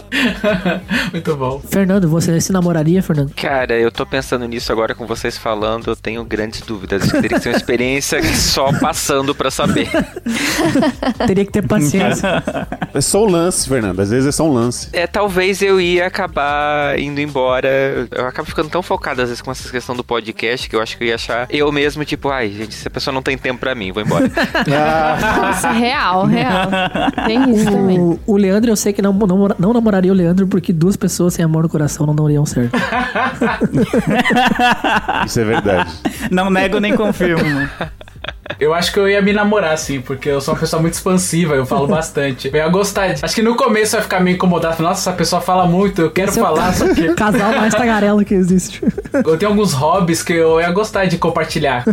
Muito 1.12 1.36
bom. 1.36 1.60
Fernando, 1.60 2.08
você 2.08 2.40
se 2.40 2.52
namoraria, 2.52 3.02
Fernando? 3.02 3.32
Cara, 3.34 3.74
eu 3.78 3.90
tô 3.90 4.04
pensando 4.04 4.46
nisso 4.46 4.70
agora 4.72 4.94
com 4.94 5.06
vocês 5.06 5.36
falando, 5.38 5.88
eu 5.90 5.96
tenho 5.96 6.24
grandes 6.24 6.60
dúvidas. 6.60 7.10
Que 7.10 7.20
teria 7.20 7.38
que 7.38 7.42
ser 7.42 7.50
uma 7.50 7.56
experiência 7.56 8.22
só 8.34 8.72
passando 8.78 9.34
pra 9.34 9.50
saber. 9.50 9.88
Teria 11.26 11.44
que 11.44 11.52
ter 11.52 11.66
paciência. 11.66 12.42
É 12.94 13.00
só 13.00 13.24
um 13.24 13.30
lance, 13.30 13.68
Fernando. 13.68 14.00
Às 14.00 14.10
vezes 14.10 14.28
é 14.28 14.32
só 14.32 14.44
um 14.44 14.52
lance. 14.52 14.88
É, 14.92 15.06
talvez 15.06 15.60
eu 15.62 15.80
ia 15.80 16.06
acabar 16.06 16.98
indo 16.98 17.20
embora. 17.20 17.68
Eu 18.10 18.26
acabo 18.26 18.48
ficando 18.48 18.70
tão 18.70 18.82
focado 18.82 19.22
às 19.22 19.28
vezes 19.28 19.42
com 19.42 19.50
essa 19.50 19.70
questão 19.70 19.94
do 19.94 20.04
podcast 20.04 20.68
que 20.68 20.76
eu 20.76 20.80
acho 20.80 20.96
que 20.96 21.04
eu 21.04 21.08
ia 21.08 21.14
achar 21.14 21.46
eu 21.50 21.70
mesmo, 21.72 22.04
tipo, 22.04 22.28
ai, 22.28 22.50
gente, 22.50 22.74
essa 22.74 22.90
pessoa 22.90 23.12
não 23.12 23.22
tem 23.22 23.36
tempo 23.36 23.60
pra 23.60 23.74
mim, 23.74 23.92
vou 23.92 24.02
embora. 24.02 24.28
Nossa, 24.66 25.70
real, 25.70 26.24
real. 26.24 26.68
Tem 27.26 27.54
isso 27.54 27.70
também. 27.70 27.98
O, 27.98 28.18
o 28.26 28.36
Leandro, 28.36 28.70
eu 28.70 28.76
sei 28.76 28.92
que 28.92 29.02
não, 29.02 29.12
não, 29.12 29.48
não 29.58 29.72
namoraria 29.72 30.12
o 30.12 30.14
Leandro 30.14 30.46
porque 30.46 30.72
duas 30.72 30.96
pessoas 30.96 31.34
sem 31.34 31.44
amor 31.44 31.62
no 31.62 31.68
coração 31.68 32.06
não 32.06 32.14
dariam 32.14 32.46
certo. 32.46 32.76
Isso 35.26 35.40
é 35.40 35.44
verdade. 35.44 35.92
Não 36.30 36.50
nego 36.50 36.78
nem 36.78 36.96
confirmo. 36.96 37.42
Eu 38.60 38.74
acho 38.74 38.92
que 38.92 38.98
eu 38.98 39.08
ia 39.08 39.20
me 39.22 39.32
namorar, 39.32 39.76
sim, 39.78 40.00
porque 40.00 40.28
eu 40.28 40.40
sou 40.40 40.54
uma 40.54 40.60
pessoa 40.60 40.80
muito 40.82 40.94
expansiva, 40.94 41.54
eu 41.54 41.64
falo 41.66 41.86
bastante. 41.88 42.48
Eu 42.48 42.56
ia 42.56 42.68
gostar. 42.68 43.08
de- 43.14 43.24
Acho 43.24 43.34
que 43.34 43.42
no 43.42 43.54
começo 43.56 43.94
eu 43.96 43.98
ia 44.00 44.02
ficar 44.02 44.20
meio 44.20 44.34
incomodado. 44.34 44.82
Nossa, 44.82 45.10
essa 45.10 45.12
pessoa 45.16 45.40
fala 45.40 45.66
muito, 45.66 46.02
eu 46.02 46.10
quero 46.10 46.30
Esse 46.30 46.38
é 46.38 46.42
o 46.42 46.44
falar, 46.46 46.72
só 46.74 46.92
que 46.94 47.14
Casal 47.14 47.52
mais 47.52 47.74
tagarela 47.74 48.24
que 48.24 48.34
existe. 48.34 48.82
eu 49.12 49.36
tenho 49.38 49.50
alguns 49.52 49.72
hobbies 49.72 50.22
que 50.22 50.32
eu 50.32 50.60
ia 50.60 50.70
gostar 50.70 51.06
de 51.06 51.18
compartilhar. 51.18 51.84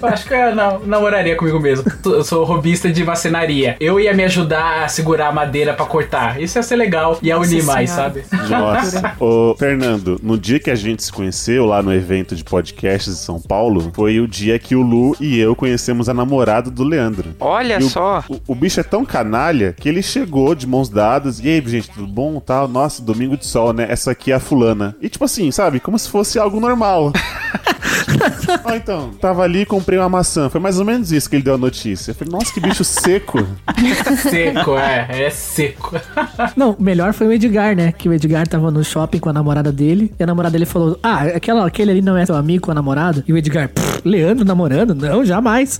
Eu 0.00 0.08
acho 0.08 0.26
que 0.26 0.32
eu 0.34 0.38
ia 0.38 0.54
na- 0.54 0.78
namoraria 0.84 1.36
comigo 1.36 1.60
mesmo. 1.60 1.84
Eu 2.04 2.24
sou 2.24 2.44
hobbyista 2.44 2.90
de 2.90 3.04
macenaria. 3.04 3.76
Eu 3.80 3.98
ia 4.00 4.12
me 4.14 4.24
ajudar 4.24 4.84
a 4.84 4.88
segurar 4.88 5.28
a 5.28 5.32
madeira 5.32 5.74
pra 5.74 5.86
cortar. 5.86 6.40
Isso 6.40 6.58
ia 6.58 6.62
ser 6.62 6.76
legal. 6.76 7.18
Ia 7.22 7.36
Nossa 7.36 7.50
unir 7.50 7.64
mais, 7.64 7.90
Senhora. 7.90 8.12
sabe? 8.30 8.48
Nossa. 8.48 9.12
Ô, 9.20 9.54
Fernando, 9.58 10.18
no 10.22 10.38
dia 10.38 10.58
que 10.58 10.70
a 10.70 10.74
gente 10.74 11.02
se 11.02 11.12
conheceu 11.12 11.66
lá 11.66 11.82
no 11.82 11.92
evento 11.92 12.34
de 12.34 12.44
podcasts 12.44 13.12
em 13.12 13.16
São 13.16 13.40
Paulo, 13.40 13.90
foi 13.94 14.20
o 14.20 14.26
dia 14.28 14.58
que 14.58 14.74
o 14.74 14.82
Lu 14.82 15.16
e 15.20 15.38
eu 15.38 15.54
conhecemos 15.54 16.08
a 16.08 16.13
namorada 16.14 16.70
do 16.70 16.82
Leandro. 16.84 17.34
Olha 17.40 17.78
o- 17.78 17.82
só. 17.90 18.24
O, 18.28 18.40
o 18.48 18.54
bicho 18.54 18.80
é 18.80 18.82
tão 18.82 19.04
canalha 19.04 19.74
que 19.78 19.88
ele 19.88 20.02
chegou 20.02 20.54
de 20.54 20.66
mãos 20.66 20.88
dadas. 20.88 21.40
E 21.40 21.48
aí, 21.48 21.62
gente, 21.66 21.90
tudo 21.90 22.06
bom? 22.06 22.40
Tal. 22.40 22.66
Nossa, 22.68 23.02
domingo 23.02 23.36
de 23.36 23.46
sol, 23.46 23.72
né? 23.72 23.86
Essa 23.88 24.12
aqui 24.12 24.32
é 24.32 24.34
a 24.36 24.40
fulana. 24.40 24.96
E 25.00 25.08
tipo 25.08 25.24
assim, 25.24 25.50
sabe? 25.50 25.80
Como 25.80 25.98
se 25.98 26.08
fosse 26.08 26.38
algo 26.38 26.58
normal. 26.60 27.12
ah, 28.64 28.76
então. 28.76 29.10
Tava 29.20 29.42
ali 29.42 29.60
e 29.60 29.66
comprei 29.66 29.98
uma 29.98 30.08
maçã. 30.08 30.48
Foi 30.48 30.60
mais 30.60 30.78
ou 30.78 30.84
menos 30.84 31.12
isso 31.12 31.28
que 31.28 31.36
ele 31.36 31.42
deu 31.42 31.54
a 31.54 31.58
notícia. 31.58 32.10
Eu 32.10 32.14
falei, 32.14 32.32
nossa, 32.32 32.52
que 32.52 32.60
bicho 32.60 32.84
seco. 32.84 33.46
Seco, 34.30 34.76
é. 34.78 35.06
É 35.26 35.30
seco. 35.30 35.94
Não, 36.56 36.70
o 36.78 36.82
melhor 36.82 37.12
foi 37.12 37.26
o 37.26 37.32
Edgar, 37.32 37.74
né? 37.76 37.92
Que 37.92 38.08
o 38.08 38.12
Edgar 38.12 38.46
tava 38.46 38.70
no 38.70 38.84
shopping 38.84 39.18
com 39.18 39.28
a 39.28 39.32
namorada 39.32 39.70
dele. 39.72 40.12
E 40.18 40.22
a 40.22 40.26
namorada 40.26 40.52
dele 40.52 40.66
falou: 40.66 40.98
Ah, 41.02 41.22
aquela, 41.24 41.66
aquele 41.66 41.90
ali 41.90 42.02
não 42.02 42.16
é 42.16 42.24
seu 42.26 42.34
amigo 42.36 42.64
com 42.64 42.70
a 42.70 42.74
namorada? 42.74 43.24
E 43.26 43.32
o 43.32 43.36
Edgar, 43.36 43.68
"Pff, 43.68 44.00
Leandro 44.04 44.44
namorando? 44.44 44.94
Não, 44.94 45.24
jamais. 45.24 45.78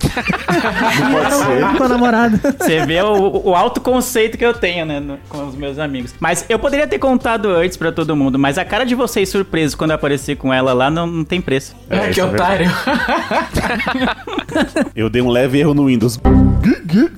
Não 0.99 1.11
pode 1.11 1.33
ser. 1.35 1.77
com 1.77 1.83
a 1.83 1.87
namorada. 1.89 2.39
Você 2.59 2.85
vê 2.85 3.01
o, 3.01 3.49
o 3.49 3.55
alto 3.55 3.79
conceito 3.81 4.37
que 4.37 4.45
eu 4.45 4.53
tenho, 4.53 4.85
né, 4.85 4.99
no- 4.99 5.17
com 5.29 5.47
os 5.47 5.55
meus 5.55 5.79
amigos. 5.79 6.13
Mas 6.19 6.45
eu 6.49 6.59
poderia 6.59 6.87
ter 6.87 6.99
contado 6.99 7.49
antes 7.49 7.77
pra 7.77 7.91
todo 7.91 8.15
mundo, 8.15 8.37
mas 8.39 8.57
a 8.57 8.65
cara 8.65 8.85
de 8.85 8.95
vocês 8.95 9.29
surpresos 9.29 9.75
quando 9.75 9.91
eu 9.91 9.95
apareci 9.95 10.35
com 10.35 10.53
ela 10.53 10.73
lá 10.73 10.89
não, 10.89 11.07
não 11.07 11.23
tem 11.23 11.41
preço. 11.41 11.75
É, 11.89 12.04
isso 12.05 12.13
que 12.13 12.21
é 12.21 12.25
otário. 12.25 12.71
Eu 14.95 15.09
dei 15.09 15.21
um 15.21 15.29
leve 15.29 15.59
erro 15.59 15.73
no 15.73 15.87
Windows. 15.87 16.19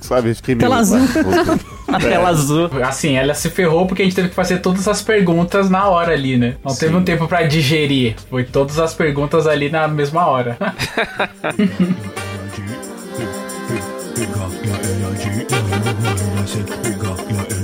Sabe? 0.00 0.34
Fiquei 0.34 0.54
meio. 0.54 0.68
Tela 0.68 0.80
azul. 0.80 0.98
Na 1.88 1.98
tela 1.98 2.28
azul. 2.28 2.70
Assim, 2.84 3.16
ela 3.16 3.32
se 3.32 3.48
ferrou 3.48 3.86
porque 3.86 4.02
a 4.02 4.04
gente 4.04 4.14
teve 4.14 4.28
que 4.28 4.34
fazer 4.34 4.58
todas 4.58 4.86
as 4.86 5.00
perguntas 5.00 5.70
na 5.70 5.88
hora 5.88 6.12
ali, 6.12 6.36
né? 6.36 6.56
Não 6.62 6.74
teve 6.74 6.94
um 6.94 7.02
tempo 7.02 7.26
pra 7.26 7.44
digerir. 7.44 8.14
Foi 8.28 8.44
todas 8.44 8.78
as 8.78 8.92
perguntas 8.92 9.46
ali 9.46 9.70
na 9.70 9.88
mesma 9.88 10.26
hora. 10.26 10.58
É 11.42 11.48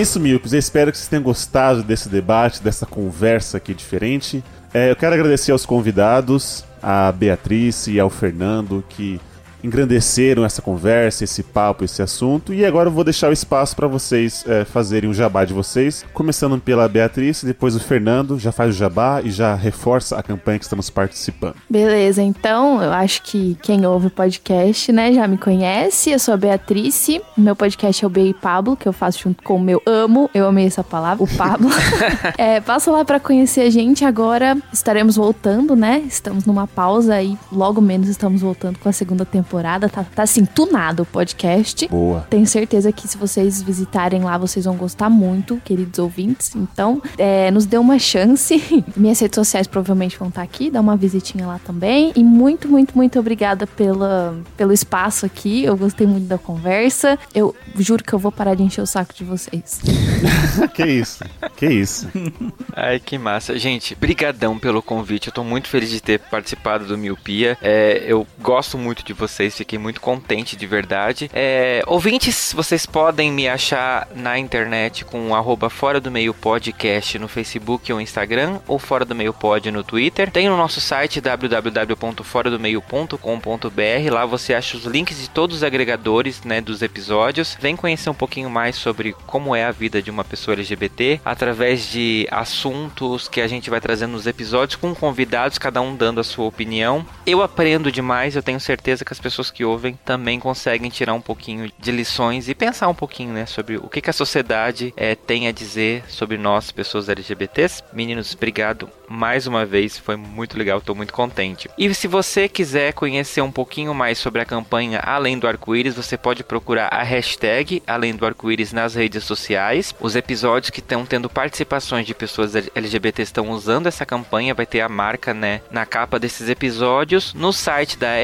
isso, 0.00 0.20
Milpes. 0.20 0.52
Eu 0.52 0.58
espero 0.58 0.92
que 0.92 0.98
vocês 0.98 1.08
tenham 1.08 1.22
gostado 1.22 1.82
desse 1.82 2.08
debate, 2.08 2.62
dessa 2.62 2.86
conversa 2.86 3.56
aqui 3.56 3.74
diferente. 3.74 4.42
É, 4.72 4.90
eu 4.90 4.96
quero 4.96 5.14
agradecer 5.14 5.50
aos 5.50 5.66
convidados, 5.66 6.64
a 6.82 7.10
Beatriz 7.10 7.86
e 7.86 7.98
ao 7.98 8.08
Fernando, 8.08 8.84
que 8.88 9.20
engrandeceram 9.62 10.44
essa 10.44 10.62
conversa, 10.62 11.24
esse 11.24 11.42
papo, 11.42 11.84
esse 11.84 12.02
assunto. 12.02 12.54
E 12.54 12.64
agora 12.64 12.88
eu 12.88 12.92
vou 12.92 13.04
deixar 13.04 13.30
o 13.30 13.32
espaço 13.32 13.74
para 13.74 13.86
vocês 13.86 14.44
é, 14.46 14.64
fazerem 14.64 15.08
o 15.10 15.14
jabá 15.14 15.44
de 15.44 15.52
vocês, 15.52 16.04
começando 16.12 16.58
pela 16.60 16.88
Beatriz, 16.88 17.42
depois 17.42 17.74
o 17.74 17.80
Fernando 17.80 18.38
já 18.38 18.52
faz 18.52 18.74
o 18.74 18.78
jabá 18.78 19.20
e 19.22 19.30
já 19.30 19.54
reforça 19.54 20.16
a 20.16 20.22
campanha 20.22 20.58
que 20.58 20.64
estamos 20.64 20.90
participando. 20.90 21.56
Beleza, 21.68 22.22
então 22.22 22.82
eu 22.82 22.92
acho 22.92 23.22
que 23.22 23.56
quem 23.62 23.86
ouve 23.86 24.08
o 24.08 24.10
podcast, 24.10 24.92
né, 24.92 25.12
já 25.12 25.26
me 25.26 25.36
conhece. 25.36 26.10
Eu 26.10 26.18
sou 26.18 26.34
a 26.34 26.36
Beatriz. 26.36 27.08
Meu 27.36 27.54
podcast 27.54 28.04
é 28.04 28.06
o 28.06 28.10
Bey 28.10 28.34
Pablo, 28.34 28.76
que 28.76 28.88
eu 28.88 28.92
faço 28.92 29.20
junto 29.20 29.42
com 29.42 29.56
o 29.56 29.60
meu 29.60 29.80
amo. 29.86 30.28
Eu 30.34 30.46
amei 30.46 30.66
essa 30.66 30.82
palavra, 30.82 31.24
o 31.24 31.36
Pablo. 31.36 31.68
é, 32.36 32.60
passa 32.60 32.90
lá 32.90 33.04
para 33.04 33.20
conhecer 33.20 33.62
a 33.62 33.70
gente. 33.70 34.04
Agora 34.04 34.56
estaremos 34.72 35.16
voltando, 35.16 35.76
né? 35.76 36.02
Estamos 36.06 36.44
numa 36.44 36.66
pausa 36.66 37.20
e 37.22 37.36
logo 37.52 37.80
menos 37.80 38.08
estamos 38.08 38.40
voltando 38.40 38.78
com 38.78 38.88
a 38.88 38.92
segunda 38.92 39.24
temporada. 39.24 39.47
Tá, 39.88 40.04
tá 40.04 40.22
assim, 40.22 40.44
tunado 40.44 41.02
o 41.02 41.06
podcast. 41.06 41.88
Boa. 41.88 42.26
Tenho 42.30 42.46
certeza 42.46 42.92
que 42.92 43.08
se 43.08 43.16
vocês 43.16 43.62
visitarem 43.62 44.22
lá, 44.22 44.36
vocês 44.38 44.64
vão 44.64 44.76
gostar 44.76 45.08
muito, 45.10 45.60
queridos 45.64 45.98
ouvintes. 45.98 46.54
Então, 46.54 47.02
é, 47.16 47.50
nos 47.50 47.66
dê 47.66 47.78
uma 47.78 47.98
chance. 47.98 48.62
Minhas 48.96 49.20
redes 49.20 49.36
sociais 49.36 49.66
provavelmente 49.66 50.18
vão 50.18 50.28
estar 50.28 50.42
aqui. 50.42 50.70
Dá 50.70 50.80
uma 50.80 50.96
visitinha 50.96 51.46
lá 51.46 51.60
também. 51.64 52.12
E 52.14 52.22
muito, 52.22 52.68
muito, 52.68 52.96
muito 52.96 53.18
obrigada 53.18 53.66
pela, 53.66 54.36
pelo 54.56 54.72
espaço 54.72 55.26
aqui. 55.26 55.64
Eu 55.64 55.76
gostei 55.76 56.06
muito 56.06 56.26
da 56.26 56.38
conversa. 56.38 57.18
Eu 57.34 57.54
juro 57.76 58.02
que 58.02 58.12
eu 58.12 58.18
vou 58.18 58.32
parar 58.32 58.54
de 58.54 58.62
encher 58.62 58.82
o 58.82 58.86
saco 58.86 59.14
de 59.14 59.24
vocês. 59.24 59.80
que 60.74 60.84
isso, 60.84 61.24
que 61.56 61.66
isso. 61.66 62.08
Ai, 62.74 63.00
que 63.00 63.18
massa. 63.18 63.58
Gente, 63.58 63.94
brigadão 63.94 64.58
pelo 64.58 64.82
convite. 64.82 65.28
Eu 65.28 65.32
tô 65.32 65.44
muito 65.44 65.68
feliz 65.68 65.90
de 65.90 66.00
ter 66.00 66.18
participado 66.18 66.86
do 66.86 66.98
Miopia. 66.98 67.56
É, 67.62 68.04
eu 68.06 68.26
gosto 68.40 68.76
muito 68.76 69.04
de 69.04 69.12
vocês, 69.12 69.37
fiquei 69.46 69.78
muito 69.78 70.00
contente 70.00 70.56
de 70.56 70.66
verdade. 70.66 71.30
É, 71.32 71.84
ouvintes, 71.86 72.52
vocês 72.54 72.84
podem 72.84 73.30
me 73.30 73.46
achar 73.48 74.08
na 74.14 74.36
internet 74.36 75.04
com 75.04 75.32
arroba 75.34 75.70
Fora 75.70 76.00
do 76.00 76.10
Meio 76.10 76.34
Podcast 76.34 77.16
no 77.18 77.28
Facebook 77.28 77.92
ou 77.92 78.00
Instagram, 78.00 78.58
ou 78.66 78.80
Fora 78.80 79.04
do 79.04 79.14
Meio 79.14 79.32
Pod 79.32 79.70
no 79.70 79.84
Twitter. 79.84 80.28
Tem 80.30 80.48
no 80.48 80.56
nosso 80.56 80.80
site 80.80 81.20
www.foradomeio.com.br. 81.20 84.12
Lá 84.12 84.26
você 84.26 84.54
acha 84.54 84.76
os 84.76 84.84
links 84.84 85.20
de 85.20 85.30
todos 85.30 85.58
os 85.58 85.62
agregadores 85.62 86.42
né, 86.42 86.60
dos 86.60 86.82
episódios. 86.82 87.56
Vem 87.60 87.76
conhecer 87.76 88.10
um 88.10 88.14
pouquinho 88.14 88.50
mais 88.50 88.74
sobre 88.74 89.14
como 89.26 89.54
é 89.54 89.64
a 89.64 89.70
vida 89.70 90.02
de 90.02 90.10
uma 90.10 90.24
pessoa 90.24 90.56
LGBT 90.56 91.20
através 91.24 91.88
de 91.88 92.26
assuntos 92.30 93.28
que 93.28 93.40
a 93.40 93.46
gente 93.46 93.70
vai 93.70 93.80
trazendo 93.80 94.10
nos 94.12 94.26
episódios 94.26 94.74
com 94.74 94.92
convidados, 94.94 95.58
cada 95.58 95.80
um 95.80 95.94
dando 95.94 96.20
a 96.20 96.24
sua 96.24 96.46
opinião. 96.46 97.06
Eu 97.24 97.40
aprendo 97.42 97.92
demais, 97.92 98.34
eu 98.34 98.42
tenho 98.42 98.58
certeza 98.58 99.04
que 99.04 99.12
as 99.12 99.20
pessoas 99.20 99.27
que 99.50 99.64
ouvem 99.64 99.98
também 100.04 100.40
conseguem 100.40 100.90
tirar 100.90 101.14
um 101.14 101.20
pouquinho 101.20 101.70
de 101.78 101.90
lições 101.90 102.48
e 102.48 102.54
pensar 102.54 102.88
um 102.88 102.94
pouquinho 102.94 103.32
né, 103.32 103.46
sobre 103.46 103.76
o 103.76 103.88
que, 103.88 104.00
que 104.00 104.10
a 104.10 104.12
sociedade 104.12 104.92
é, 104.96 105.14
tem 105.14 105.46
a 105.46 105.52
dizer 105.52 106.04
sobre 106.08 106.36
nós, 106.36 106.72
pessoas 106.72 107.08
LGBTs. 107.08 107.84
Meninos, 107.92 108.34
obrigado 108.34 108.88
mais 109.08 109.46
uma 109.46 109.64
vez, 109.64 109.98
foi 109.98 110.16
muito 110.16 110.58
legal, 110.58 110.78
estou 110.78 110.94
muito 110.94 111.12
contente. 111.12 111.68
E 111.78 111.92
se 111.94 112.06
você 112.06 112.48
quiser 112.48 112.92
conhecer 112.92 113.40
um 113.40 113.50
pouquinho 113.50 113.94
mais 113.94 114.18
sobre 114.18 114.42
a 114.42 114.44
campanha 114.44 115.00
Além 115.00 115.38
do 115.38 115.46
Arco-Íris, 115.48 115.94
você 115.94 116.16
pode 116.16 116.44
procurar 116.44 116.88
a 116.88 117.02
hashtag 117.02 117.82
Além 117.86 118.14
do 118.14 118.26
Arco-Íris 118.26 118.72
nas 118.72 118.94
redes 118.94 119.24
sociais. 119.24 119.94
Os 120.00 120.14
episódios 120.14 120.70
que 120.70 120.80
estão 120.80 121.06
tendo 121.06 121.30
participações 121.30 122.06
de 122.06 122.14
pessoas 122.14 122.54
LGBT 122.54 123.22
estão 123.22 123.50
usando 123.50 123.86
essa 123.86 124.04
campanha, 124.04 124.54
vai 124.54 124.66
ter 124.66 124.80
a 124.80 124.88
marca 124.88 125.32
né, 125.32 125.60
na 125.70 125.86
capa 125.86 126.18
desses 126.18 126.48
episódios. 126.48 127.32
No 127.34 127.52
site 127.52 127.98
da 127.98 128.14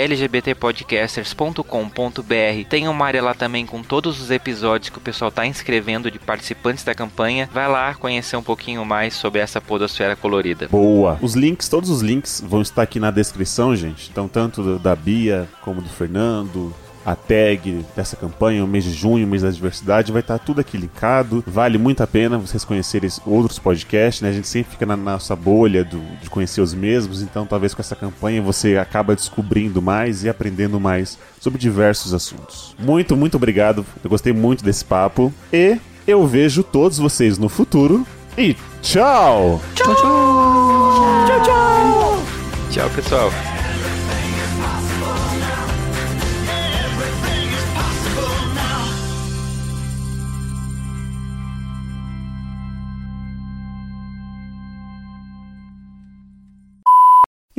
lgbtpodcasters.com.br 0.94 2.68
tem 2.68 2.88
uma 2.88 3.04
área 3.04 3.22
lá 3.22 3.34
também 3.34 3.66
com 3.66 3.82
todos 3.82 4.20
os 4.20 4.30
episódios 4.30 4.90
que 4.90 4.98
o 4.98 5.00
pessoal 5.00 5.28
está 5.28 5.46
inscrevendo 5.46 6.10
de 6.10 6.18
participantes 6.18 6.84
da 6.84 6.94
campanha. 6.94 7.48
Vai 7.52 7.68
lá 7.68 7.94
conhecer 7.94 8.36
um 8.36 8.42
pouquinho 8.42 8.84
mais 8.84 9.14
sobre 9.14 9.40
essa 9.40 9.60
podosfera 9.60 10.16
colorida. 10.16 10.68
Boa. 10.68 11.18
Os 11.20 11.34
links, 11.34 11.68
todos 11.68 11.90
os 11.90 12.00
links 12.00 12.42
vão 12.46 12.62
estar 12.62 12.82
aqui 12.82 13.00
na 13.00 13.10
descrição, 13.10 13.74
gente. 13.74 14.10
Então, 14.10 14.28
tanto 14.28 14.78
da 14.78 14.94
Bia 14.94 15.48
como 15.62 15.80
do 15.80 15.88
Fernando, 15.88 16.74
a 17.04 17.14
tag 17.14 17.84
dessa 17.94 18.16
campanha, 18.16 18.64
o 18.64 18.66
mês 18.66 18.84
de 18.84 18.92
junho, 18.92 19.26
o 19.26 19.28
mês 19.28 19.42
da 19.42 19.50
diversidade, 19.50 20.12
vai 20.12 20.20
estar 20.20 20.38
tudo 20.38 20.60
aqui 20.60 20.76
linkado. 20.76 21.44
Vale 21.46 21.78
muito 21.78 22.02
a 22.02 22.06
pena 22.06 22.38
vocês 22.38 22.64
conhecerem 22.64 23.10
outros 23.26 23.58
podcasts, 23.58 24.22
né? 24.22 24.30
A 24.30 24.32
gente 24.32 24.48
sempre 24.48 24.72
fica 24.72 24.86
na 24.86 24.96
nossa 24.96 25.36
bolha 25.36 25.84
do, 25.84 26.00
de 26.22 26.30
conhecer 26.30 26.60
os 26.60 26.72
mesmos, 26.74 27.22
então 27.22 27.46
talvez 27.46 27.74
com 27.74 27.82
essa 27.82 27.94
campanha 27.94 28.40
você 28.40 28.76
acaba 28.76 29.14
descobrindo 29.14 29.82
mais 29.82 30.24
e 30.24 30.28
aprendendo 30.28 30.80
mais 30.80 31.18
sobre 31.40 31.58
diversos 31.58 32.14
assuntos. 32.14 32.74
Muito, 32.78 33.16
muito 33.16 33.36
obrigado. 33.36 33.84
Eu 34.02 34.10
gostei 34.10 34.32
muito 34.32 34.64
desse 34.64 34.84
papo 34.84 35.32
e 35.52 35.78
eu 36.06 36.26
vejo 36.26 36.62
todos 36.62 36.98
vocês 36.98 37.38
no 37.38 37.48
futuro 37.48 38.06
e 38.36 38.56
tchau! 38.82 39.60
Tchau, 39.74 39.94
tchau! 39.94 41.26
Tchau, 41.26 41.42
tchau! 41.42 42.24
Tchau, 42.70 42.90
pessoal. 42.90 43.53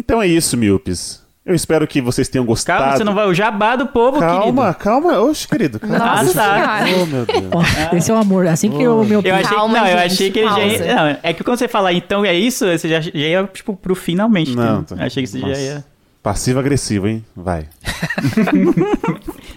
Então 0.06 0.22
é 0.22 0.28
isso, 0.28 0.56
Milpes. 0.56 1.24
Eu 1.44 1.54
espero 1.54 1.86
que 1.88 2.02
vocês 2.02 2.28
tenham 2.28 2.44
gostado. 2.46 2.80
Calma, 2.82 2.98
você 2.98 3.04
não 3.04 3.14
vai 3.14 3.28
o 3.28 3.34
jabá 3.34 3.76
do 3.76 3.86
povo, 3.88 4.18
calma, 4.20 4.40
querido. 4.42 4.56
Calma, 4.58 4.74
calma. 4.74 5.20
Oxe, 5.22 5.48
querido. 5.48 5.80
Calma. 5.80 5.98
Nossa 6.00 6.44
eu-. 6.90 7.04
Oh, 7.04 7.06
meu 7.06 7.26
Deus. 7.26 7.94
Esse 7.94 8.10
é 8.10 8.14
o 8.16 8.18
amor. 8.18 8.48
Assim 8.48 8.72
que 8.72 8.88
o 8.88 9.04
meu 9.04 9.22
Eu 9.22 9.36
achei, 9.36 9.56
Calma, 9.56 9.78
não, 9.80 9.86
eu 9.88 9.98
gente, 10.00 10.06
achei 10.14 10.32
que 10.32 10.40
ele 10.40 10.50
já 10.50 10.60
ia, 10.66 10.96
não, 10.96 11.18
É 11.22 11.34
que 11.34 11.44
quando 11.44 11.60
você 11.60 11.68
falar 11.68 11.94
então 11.94 12.26
é 12.26 12.34
isso, 12.34 12.66
você 12.66 12.90
já, 12.90 13.00
já 13.00 13.12
ia 13.14 13.44
tipo 13.54 13.76
pro 13.76 13.94
finalmente. 13.94 14.56
Não, 14.56 14.80
entendeu? 14.80 14.98
tá- 14.98 15.06
Achei 15.06 15.22
que 15.22 15.30
você 15.30 15.40
já 15.40 15.48
nossa. 15.48 15.60
ia. 15.62 15.86
Passivo-agressivo, 16.24 17.08
hein? 17.08 17.24
Vai. 17.36 17.68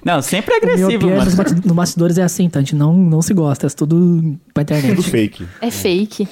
Não, 0.05 0.21
sempre 0.23 0.55
O 0.55 0.61
meu 0.65 0.73
agressivo, 0.89 1.09
mano. 1.11 1.31
basti- 1.37 1.67
nos 1.67 1.77
bastidores 1.77 2.19
é 2.19 2.23
assim, 2.23 2.49
tá? 2.51 2.59
A 2.59 2.63
gente 2.63 2.75
não, 2.75 2.93
não 2.93 3.23
se 3.23 3.33
gosta, 3.33 3.67
é 3.67 3.71
tudo 3.71 4.37
pra 4.53 4.63
internet. 4.63 4.95
Tudo 4.97 5.03
fake. 5.03 5.47
É 5.63 5.71
fake. 5.71 6.29